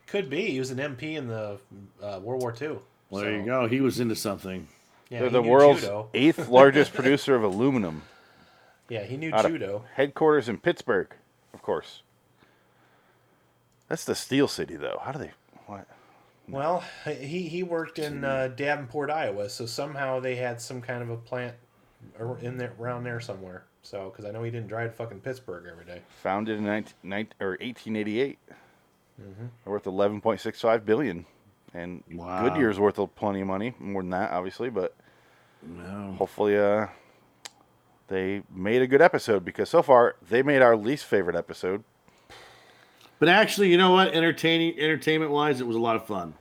could 0.07 0.31
be 0.31 0.47
he 0.51 0.59
was 0.59 0.71
an 0.71 0.79
MP 0.79 1.15
in 1.17 1.27
the 1.29 1.59
uh, 2.03 2.21
World 2.23 2.41
War 2.43 2.55
II. 2.61 2.69
Well, 2.69 2.81
So, 3.11 3.21
there 3.21 3.37
you 3.39 3.45
go. 3.45 3.67
He 3.69 3.81
was 3.81 4.01
into 4.01 4.17
something. 4.17 4.67
Yeah, 5.11 5.21
They're 5.21 5.31
the 5.31 5.43
world's 5.43 5.83
judo. 5.83 6.09
eighth 6.15 6.49
largest 6.49 6.95
producer 6.95 7.35
of 7.35 7.43
aluminum. 7.45 8.03
Yeah, 8.89 9.05
he 9.05 9.17
knew 9.17 9.33
Out 9.33 9.47
of- 9.47 9.53
judo. 9.53 9.85
Headquarters 9.95 10.49
in 10.51 10.59
Pittsburgh, 10.59 11.09
of 11.55 11.63
course. 11.63 12.03
That's 13.89 14.05
the 14.05 14.15
Steel 14.15 14.49
City, 14.49 14.77
though. 14.77 15.01
How 15.03 15.13
do 15.13 15.19
they? 15.19 15.31
What? 15.73 15.87
Well, 16.49 16.83
he 17.07 17.49
he 17.49 17.63
worked 17.63 17.99
in 17.99 18.25
uh, 18.25 18.49
Davenport, 18.49 19.11
Iowa, 19.11 19.49
so 19.49 19.65
somehow 19.67 20.21
they 20.21 20.35
had 20.37 20.61
some 20.61 20.81
kind 20.81 21.03
of 21.03 21.09
a 21.11 21.17
plant 21.17 21.55
in 22.41 22.59
there 22.59 22.73
around 22.81 23.05
there 23.05 23.21
somewhere. 23.21 23.65
So, 23.85 24.11
because 24.11 24.25
I 24.25 24.31
know 24.31 24.43
he 24.43 24.51
didn't 24.51 24.69
drive 24.69 24.91
to 24.91 24.97
fucking 24.97 25.21
Pittsburgh 25.21 25.67
every 25.71 25.85
day. 25.85 26.03
Founded 26.23 26.59
in 26.59 26.65
19, 26.65 26.95
19 27.03 27.35
or 27.41 27.49
1888. 27.51 28.39
Mm-hmm. 29.21 29.71
Worth 29.71 29.85
11.65 29.85 30.85
billion, 30.85 31.27
and 31.75 32.03
Wow. 32.13 32.43
Goodyear's 32.49 32.79
worth 32.81 32.99
a- 32.99 33.07
plenty 33.07 33.41
of 33.41 33.47
money, 33.47 33.75
more 33.79 34.03
than 34.03 34.11
that, 34.11 34.31
obviously. 34.33 34.69
But 34.71 34.95
No. 35.63 36.15
hopefully, 36.19 36.57
uh, 36.59 36.89
they 38.09 38.43
made 38.53 38.83
a 38.83 38.87
good 38.87 39.03
episode 39.03 39.45
because 39.45 39.69
so 39.71 39.83
far 39.83 40.17
they 40.29 40.43
made 40.43 40.61
our 40.63 40.77
least 40.77 41.05
favorite 41.05 41.37
episode. 41.37 41.85
But 43.23 43.29
actually, 43.29 43.71
you 43.71 43.77
know 43.77 43.93
what? 43.93 44.15
Entertaining, 44.15 44.77
entertainment 44.81 45.31
wise, 45.31 45.61
it 45.61 45.65
was 45.69 45.77
a 45.77 45.79
lot 45.79 45.95
of 45.95 46.05
fun. 46.09 46.35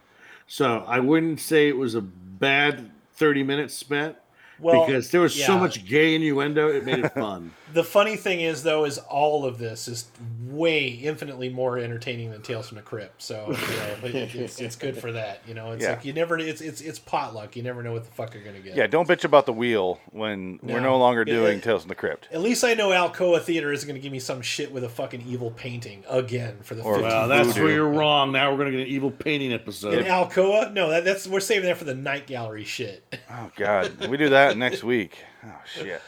So 0.48 0.84
I 0.88 1.00
wouldn't 1.00 1.40
say 1.40 1.68
it 1.68 1.78
was 1.78 1.94
a 1.94 2.02
bad 2.02 2.90
thirty 3.14 3.44
minutes 3.44 3.76
spent 3.76 4.16
Well, 4.60 4.88
because 4.88 5.12
there 5.12 5.22
was 5.22 5.36
so 5.36 5.60
much 5.60 5.86
gay 5.86 6.16
innuendo. 6.16 6.70
It 6.70 6.84
made 6.84 6.98
it 6.98 7.14
fun. 7.14 7.52
The 7.74 7.84
funny 7.84 8.16
thing 8.16 8.42
is, 8.42 8.64
though, 8.64 8.86
is 8.86 8.98
all 8.98 9.46
of 9.46 9.58
this 9.58 9.88
is 9.88 10.06
way 10.46 10.88
infinitely 10.90 11.50
more 11.50 11.78
entertaining 11.78 12.32
than 12.32 12.42
Tales 12.42 12.68
from 12.68 12.76
the 12.78 12.82
Crypt. 12.82 13.22
So, 13.22 13.46
you 13.48 13.54
know, 13.54 13.96
but 14.02 14.12
it, 14.14 14.36
it's, 14.36 14.60
it's 14.60 14.76
good 14.76 14.98
for 14.98 15.12
that. 15.14 15.40
You 15.48 15.54
know, 15.54 15.72
it's 15.72 15.84
Yeah. 15.84 15.92
like 15.92 16.06
you 16.06 16.14
never. 16.14 16.38
It's 16.38 16.62
it's 16.62 16.82
it's 16.82 17.00
potluck. 17.00 17.56
You 17.56 17.64
never 17.64 17.82
know 17.84 17.94
what 17.94 18.04
the 18.04 18.12
fuck 18.12 18.34
you're 18.34 18.44
gonna 18.44 18.60
get. 18.60 18.76
Yeah, 18.76 18.88
don't 18.88 19.08
bitch 19.08 19.24
about 19.24 19.46
the 19.46 19.54
wheel 19.54 20.00
when 20.12 20.60
we're 20.62 20.80
No. 20.80 20.92
no 20.92 20.98
longer 20.98 21.24
doing 21.26 21.58
it- 21.60 21.64
Tales 21.64 21.84
from 21.84 21.90
the 21.90 21.96
Crypt. 21.96 22.28
At 22.32 22.42
least 22.42 22.64
I 22.64 22.74
know 22.74 22.90
Alcoa 22.90 23.42
Theater 23.42 23.72
isn't 23.72 23.88
going 23.88 24.00
to 24.00 24.02
give 24.04 24.12
me 24.12 24.20
some 24.20 24.42
shit 24.42 24.72
with 24.72 24.84
a 24.84 24.90
fucking 24.90 25.24
evil 25.28 25.52
painting 25.52 26.04
again 26.10 26.58
for 26.64 26.76
the 26.76 26.82
Or- 26.84 26.98
15th 26.98 27.02
well, 27.04 27.28
that's 27.28 27.48
Voodoo. 27.50 27.64
where 27.64 27.74
you're 27.74 27.90
wrong. 27.90 28.32
Now 28.32 28.52
we're 28.52 28.58
gonna 28.58 28.72
get 28.72 28.82
an 28.82 28.88
evil 28.88 29.12
painting 29.12 29.54
episode. 29.54 29.94
In. 29.94 30.06
Alcoa? 30.06 30.74
No, 30.74 30.90
that, 30.90 31.06
that's 31.06 31.28
we're 31.28 31.40
saving 31.40 31.66
that 31.70 31.78
for 31.78 31.86
the 31.86 31.96
night 31.96 32.28
gallery 32.28 32.64
shit. 32.66 33.04
Oh 33.30 33.52
God, 33.56 34.08
we 34.08 34.18
do 34.18 34.30
that 34.30 34.58
next 34.58 34.84
week. 34.84 35.18
Oh 35.46 35.50
shit. 35.74 36.02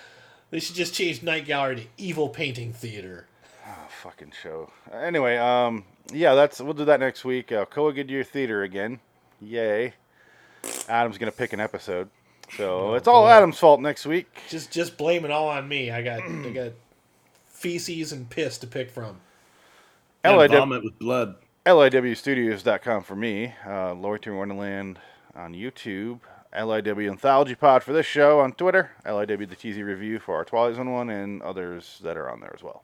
They 0.54 0.60
should 0.60 0.76
just 0.76 0.94
change 0.94 1.24
night 1.24 1.46
gallery 1.46 1.76
to 1.78 1.84
evil 1.98 2.30
painting 2.30 2.74
theater. 2.74 3.26
Oh, 3.68 3.88
fucking 4.04 4.34
show. 4.40 4.70
Anyway, 4.94 5.36
um, 5.36 5.84
yeah, 6.12 6.36
that's 6.36 6.62
we'll 6.62 6.76
do 6.76 6.86
that 6.86 7.00
next 7.00 7.26
week. 7.26 7.52
Uh, 7.52 7.66
Koa 7.66 7.92
Goodyear 7.92 8.24
Theater 8.24 8.62
again. 8.62 9.00
Yay. 9.42 9.96
Adam's 10.88 11.18
gonna 11.18 11.32
pick 11.32 11.54
an 11.54 11.60
episode, 11.60 12.08
so 12.56 12.94
it's 12.94 13.08
all 13.08 13.24
boy. 13.24 13.30
Adam's 13.30 13.58
fault 13.58 13.82
next 13.82 14.06
week. 14.06 14.28
Just 14.48 14.70
just 14.70 14.96
blame 14.96 15.26
it 15.26 15.32
all 15.32 15.48
on 15.48 15.68
me. 15.68 15.90
I 15.90 16.04
got 16.04 16.22
I 16.22 16.50
got 16.52 16.72
feces 17.48 18.12
and 18.12 18.30
piss 18.30 18.60
to 18.60 18.68
pick 18.68 18.92
from. 18.92 19.22
And 20.24 20.38
LIW 20.38 20.50
vomit 20.50 20.84
with 20.84 21.00
blood. 21.00 21.36
LIWstudios.com 21.66 23.02
for 23.02 23.16
me. 23.16 23.56
Uh, 23.66 23.96
Loitering 23.96 24.38
Wonderland 24.38 25.00
on 25.36 25.56
YouTube. 25.56 26.20
LIW 26.56 27.10
Anthology 27.10 27.56
Pod 27.56 27.84
for 27.84 27.94
this 27.94 28.06
show 28.06 28.40
on 28.40 28.54
Twitter, 28.54 28.92
LIW 29.06 29.50
the 29.50 29.56
TZ 29.56 29.80
Review 29.80 30.20
for 30.20 30.36
our 30.36 30.46
Twilight 30.46 30.76
Zone 30.76 30.92
one, 30.92 31.10
and 31.10 31.42
others 31.42 32.00
that 32.04 32.18
are 32.18 32.30
on 32.30 32.40
there 32.40 32.54
as 32.56 32.62
well. 32.62 32.84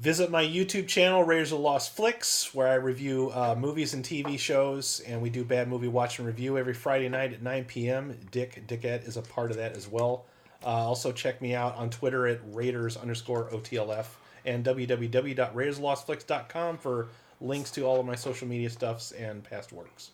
Visit 0.00 0.30
my 0.30 0.44
YouTube 0.44 0.86
channel, 0.86 1.24
Raiders 1.24 1.50
of 1.50 1.58
Lost 1.58 1.96
Flicks, 1.96 2.54
where 2.54 2.68
I 2.68 2.74
review 2.74 3.32
uh, 3.34 3.56
movies 3.58 3.94
and 3.94 4.04
TV 4.04 4.38
shows, 4.38 5.00
and 5.00 5.20
we 5.20 5.28
do 5.28 5.44
bad 5.44 5.68
movie 5.68 5.88
watch 5.88 6.18
and 6.18 6.26
review 6.26 6.56
every 6.56 6.74
Friday 6.74 7.08
night 7.08 7.32
at 7.32 7.42
9 7.42 7.64
p.m. 7.64 8.16
Dick 8.30 8.62
Dickette 8.68 9.08
is 9.08 9.16
a 9.16 9.22
part 9.22 9.50
of 9.50 9.56
that 9.56 9.76
as 9.76 9.88
well. 9.88 10.26
Uh, 10.62 10.68
also, 10.68 11.10
check 11.10 11.42
me 11.42 11.54
out 11.54 11.74
on 11.76 11.90
Twitter 11.90 12.28
at 12.28 12.38
Raiders 12.46 12.96
underscore 12.96 13.50
OTLF 13.50 14.06
and 14.44 14.64
www.raiderslostflicks.com 14.64 16.78
for 16.78 17.08
links 17.40 17.70
to 17.72 17.82
all 17.82 18.00
of 18.00 18.06
my 18.06 18.14
social 18.14 18.46
media 18.46 18.70
stuffs 18.70 19.10
and 19.12 19.42
past 19.42 19.72
works. 19.72 20.12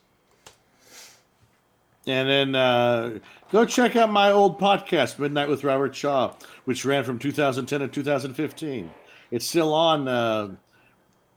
And 2.06 2.28
then 2.28 2.54
uh, 2.54 3.18
go 3.50 3.64
check 3.64 3.96
out 3.96 4.10
my 4.10 4.30
old 4.30 4.60
podcast, 4.60 5.18
Midnight 5.18 5.48
with 5.48 5.64
Robert 5.64 5.94
Shaw, 5.94 6.34
which 6.66 6.84
ran 6.84 7.02
from 7.04 7.18
2010 7.18 7.80
to 7.80 7.88
2015. 7.88 8.90
It's 9.30 9.46
still 9.46 9.72
on 9.72 10.06
uh, 10.06 10.50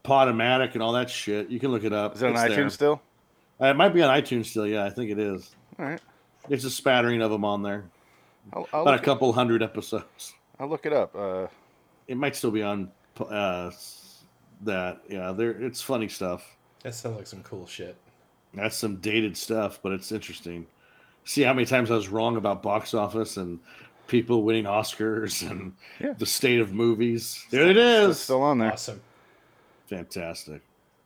Podomatic 0.04 0.74
and 0.74 0.82
all 0.82 0.92
that 0.92 1.08
shit. 1.08 1.48
You 1.48 1.58
can 1.58 1.70
look 1.70 1.84
it 1.84 1.92
up. 1.92 2.16
Is 2.16 2.22
it 2.22 2.26
on 2.26 2.32
It's 2.32 2.42
iTunes 2.42 2.54
there. 2.56 2.70
still? 2.70 3.02
Uh, 3.60 3.66
it 3.66 3.74
might 3.76 3.90
be 3.94 4.02
on 4.02 4.10
iTunes 4.22 4.46
still. 4.46 4.66
Yeah, 4.66 4.84
I 4.84 4.90
think 4.90 5.10
it 5.10 5.18
is. 5.18 5.54
All 5.78 5.86
right. 5.86 6.00
There's 6.48 6.64
a 6.64 6.70
spattering 6.70 7.22
of 7.22 7.30
them 7.30 7.44
on 7.44 7.62
there. 7.62 7.84
I'll, 8.52 8.68
I'll, 8.72 8.82
About 8.82 8.94
a 8.94 8.96
look, 8.96 9.04
couple 9.04 9.32
hundred 9.32 9.62
episodes. 9.62 10.34
I'll 10.60 10.68
look 10.68 10.86
it 10.86 10.92
up. 10.92 11.14
Uh, 11.16 11.46
It 12.08 12.16
might 12.16 12.36
still 12.36 12.50
be 12.50 12.62
on 12.62 12.90
uh, 13.18 13.70
that. 14.62 15.00
Yeah, 15.08 15.32
there. 15.32 15.50
It's 15.50 15.80
funny 15.82 16.08
stuff. 16.08 16.56
That 16.82 16.94
sounds 16.94 17.16
like 17.16 17.26
some 17.26 17.42
cool 17.42 17.66
shit. 17.66 17.96
That's 18.58 18.76
some 18.76 18.96
dated 18.96 19.36
stuff, 19.36 19.80
but 19.82 19.92
it's 19.92 20.12
interesting. 20.12 20.66
See 21.24 21.42
how 21.42 21.52
many 21.52 21.66
times 21.66 21.90
I 21.90 21.94
was 21.94 22.08
wrong 22.08 22.36
about 22.36 22.62
box 22.62 22.94
office 22.94 23.36
and 23.36 23.60
people 24.06 24.42
winning 24.42 24.64
Oscars 24.64 25.42
and 25.50 25.72
Yeah. 26.00 26.14
the 26.18 26.26
state 26.26 26.60
of 26.60 26.72
movies. 26.72 27.44
There 27.50 27.68
it 27.68 27.76
it's 27.76 28.16
is. 28.16 28.20
still 28.20 28.42
on 28.42 28.58
there. 28.58 28.72
Awesome. 28.72 29.00
Fantastic. 29.86 30.62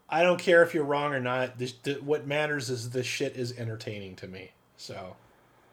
I 0.08 0.22
don't 0.22 0.38
care 0.38 0.62
if 0.62 0.74
you're 0.74 0.84
wrong 0.84 1.14
or 1.14 1.20
not. 1.20 1.58
This, 1.58 1.72
the, 1.82 1.94
what 1.94 2.26
matters 2.26 2.68
is 2.70 2.90
this 2.90 3.06
shit 3.06 3.36
is 3.36 3.56
entertaining 3.58 4.16
to 4.16 4.28
me. 4.28 4.50
So, 4.76 5.16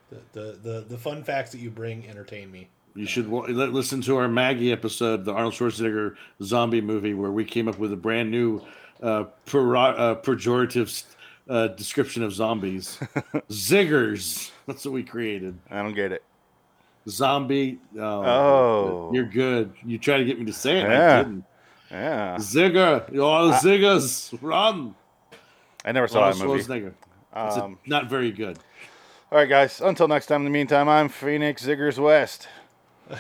the, 0.10 0.20
the 0.32 0.60
the 0.62 0.86
the 0.90 0.98
fun 0.98 1.24
facts 1.24 1.52
that 1.52 1.60
you 1.60 1.70
bring 1.70 2.08
entertain 2.08 2.52
me. 2.52 2.70
You 2.96 3.06
should 3.06 3.28
wa- 3.28 3.46
li- 3.48 3.68
listen 3.68 4.02
to 4.02 4.18
our 4.18 4.28
Maggie 4.28 4.72
episode, 4.72 5.26
the 5.26 5.34
Arnold 5.34 5.54
Schwarzenegger 5.54 6.16
zombie 6.42 6.82
movie, 6.82 7.14
where 7.14 7.32
we 7.32 7.44
came 7.44 7.68
up 7.68 7.78
with 7.80 7.92
a 7.94 7.98
brand 7.98 8.32
new 8.32 8.62
uh, 9.02 9.26
per- 9.46 9.76
uh, 9.76 10.16
pejorative 10.22 11.04
uh, 11.50 11.68
description 11.68 12.24
of 12.24 12.32
zombies. 12.34 12.98
Ziggers. 13.50 14.52
That's 14.68 14.86
what 14.86 14.94
we 14.94 15.04
created. 15.04 15.58
I 15.70 15.82
don't 15.82 15.94
get 15.96 16.12
it. 16.12 16.24
Zombie. 17.08 17.80
Oh, 17.98 18.02
Oh. 18.24 19.12
you're 19.14 19.26
good. 19.26 19.74
You 19.84 19.98
tried 19.98 20.20
to 20.20 20.26
get 20.26 20.40
me 20.40 20.46
to 20.46 20.54
say 20.54 20.80
it. 20.80 20.84
Yeah. 20.84 21.20
I 21.20 21.24
didn't. 21.24 21.44
Yeah. 21.92 22.36
Zigger, 22.36 23.20
all 23.20 23.52
ziggers, 23.54 24.38
run! 24.44 24.94
I 25.84 25.92
never 25.92 26.08
saw 26.08 26.22
Arnold 26.26 26.40
that 26.42 26.46
movie. 26.46 26.64
Schwarzenegger. 26.64 26.94
It's 27.48 27.58
a- 27.58 27.64
Um, 27.64 27.80
not 27.88 28.08
very 28.10 28.32
good. 28.32 28.60
all 29.32 29.40
right, 29.40 29.50
guys. 29.50 29.82
Until 29.82 30.08
next 30.08 30.28
time. 30.28 30.42
In 30.42 30.46
the 30.46 30.52
meantime, 30.52 30.88
I'm 30.88 31.10
Phoenix 31.10 31.66
Ziggers 31.66 31.98
West. 31.98 32.48
A- 33.10 33.18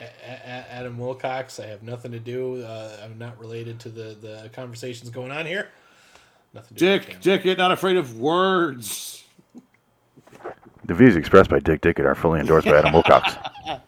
A- 0.00 0.72
Adam 0.72 0.98
Wilcox. 0.98 1.58
I 1.58 1.66
have 1.66 1.82
nothing 1.82 2.12
to 2.12 2.20
do. 2.20 2.62
Uh, 2.62 2.96
I'm 3.02 3.18
not 3.18 3.38
related 3.40 3.80
to 3.80 3.88
the 3.88 4.16
the 4.20 4.50
conversations 4.52 5.10
going 5.10 5.32
on 5.32 5.44
here. 5.46 5.68
Nothing 6.54 6.76
to 6.76 6.84
Dick, 6.84 7.04
him. 7.04 7.18
Dick, 7.20 7.58
not 7.58 7.72
afraid 7.72 7.96
of 7.96 8.18
words. 8.18 9.24
The 10.84 10.94
views 10.94 11.16
expressed 11.16 11.48
by 11.48 11.60
Dick 11.60 11.80
Dickett 11.80 12.04
are 12.04 12.14
fully 12.14 12.40
endorsed 12.40 12.66
by 12.66 12.78
Adam 12.78 12.92
Wilcox. 12.92 13.34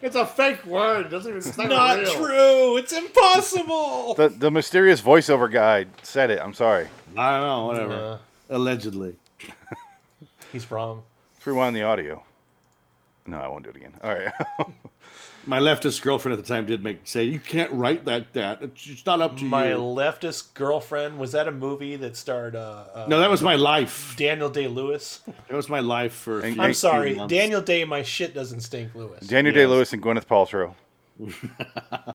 It's 0.00 0.16
a 0.16 0.24
fake 0.24 0.64
word. 0.64 1.04
It 1.06 1.08
doesn't 1.10 1.30
even, 1.30 1.46
it's 1.46 1.58
not, 1.58 1.68
Not 1.68 1.98
real. 1.98 2.14
true. 2.14 2.76
It's 2.78 2.92
impossible. 2.94 4.14
The 4.16 4.30
the 4.30 4.50
mysterious 4.50 5.02
voiceover 5.02 5.52
guy 5.52 5.84
said 6.02 6.30
it. 6.30 6.40
I'm 6.42 6.54
sorry. 6.54 6.88
I 7.18 7.32
don't 7.32 7.46
know. 7.46 7.66
Whatever. 7.66 7.92
Uh, 7.94 8.18
Allegedly. 8.48 9.16
he's 10.52 10.70
wrong. 10.70 11.02
Let's 11.34 11.46
rewind 11.46 11.76
the 11.76 11.82
audio. 11.82 12.22
No, 13.26 13.36
I 13.36 13.46
won't 13.48 13.62
do 13.64 13.68
it 13.70 13.76
again. 13.76 13.92
All 14.02 14.14
right. 14.14 14.32
My 15.48 15.60
leftist 15.60 16.02
girlfriend 16.02 16.38
at 16.38 16.44
the 16.44 16.48
time 16.54 16.66
did 16.66 16.84
make 16.84 17.00
say 17.04 17.24
you 17.24 17.40
can't 17.40 17.72
write 17.72 18.04
that. 18.04 18.34
That 18.34 18.60
it's 18.62 18.86
it's 18.86 19.06
not 19.06 19.22
up 19.22 19.36
to 19.38 19.42
you. 19.44 19.48
My 19.48 19.70
you. 19.70 19.76
leftist 19.76 20.52
girlfriend 20.52 21.18
was 21.18 21.32
that 21.32 21.48
a 21.48 21.50
movie 21.52 21.96
that 21.96 22.16
starred 22.18 22.54
uh, 22.54 22.84
uh, 22.94 23.06
No, 23.08 23.18
that 23.20 23.30
was 23.30 23.40
my 23.40 23.54
life. 23.56 24.14
Daniel 24.18 24.50
Day 24.50 24.68
Lewis? 24.68 25.20
That 25.48 25.56
was 25.56 25.70
my 25.70 25.80
life 25.80 26.12
for. 26.12 26.40
a 26.40 26.42
And- 26.44 26.54
few- 26.54 26.62
I'm 26.62 26.74
sorry, 26.74 27.14
months. 27.14 27.32
Daniel 27.32 27.62
Day. 27.62 27.84
My 27.84 28.02
shit 28.02 28.34
doesn't 28.34 28.60
stink, 28.60 28.94
Lewis. 28.94 29.26
Daniel 29.26 29.54
Yes. 29.54 29.62
Day 29.62 29.66
Lewis 29.66 29.92
and 29.94 30.02
Gwyneth 30.02 30.26
Paltrow. 30.26 30.74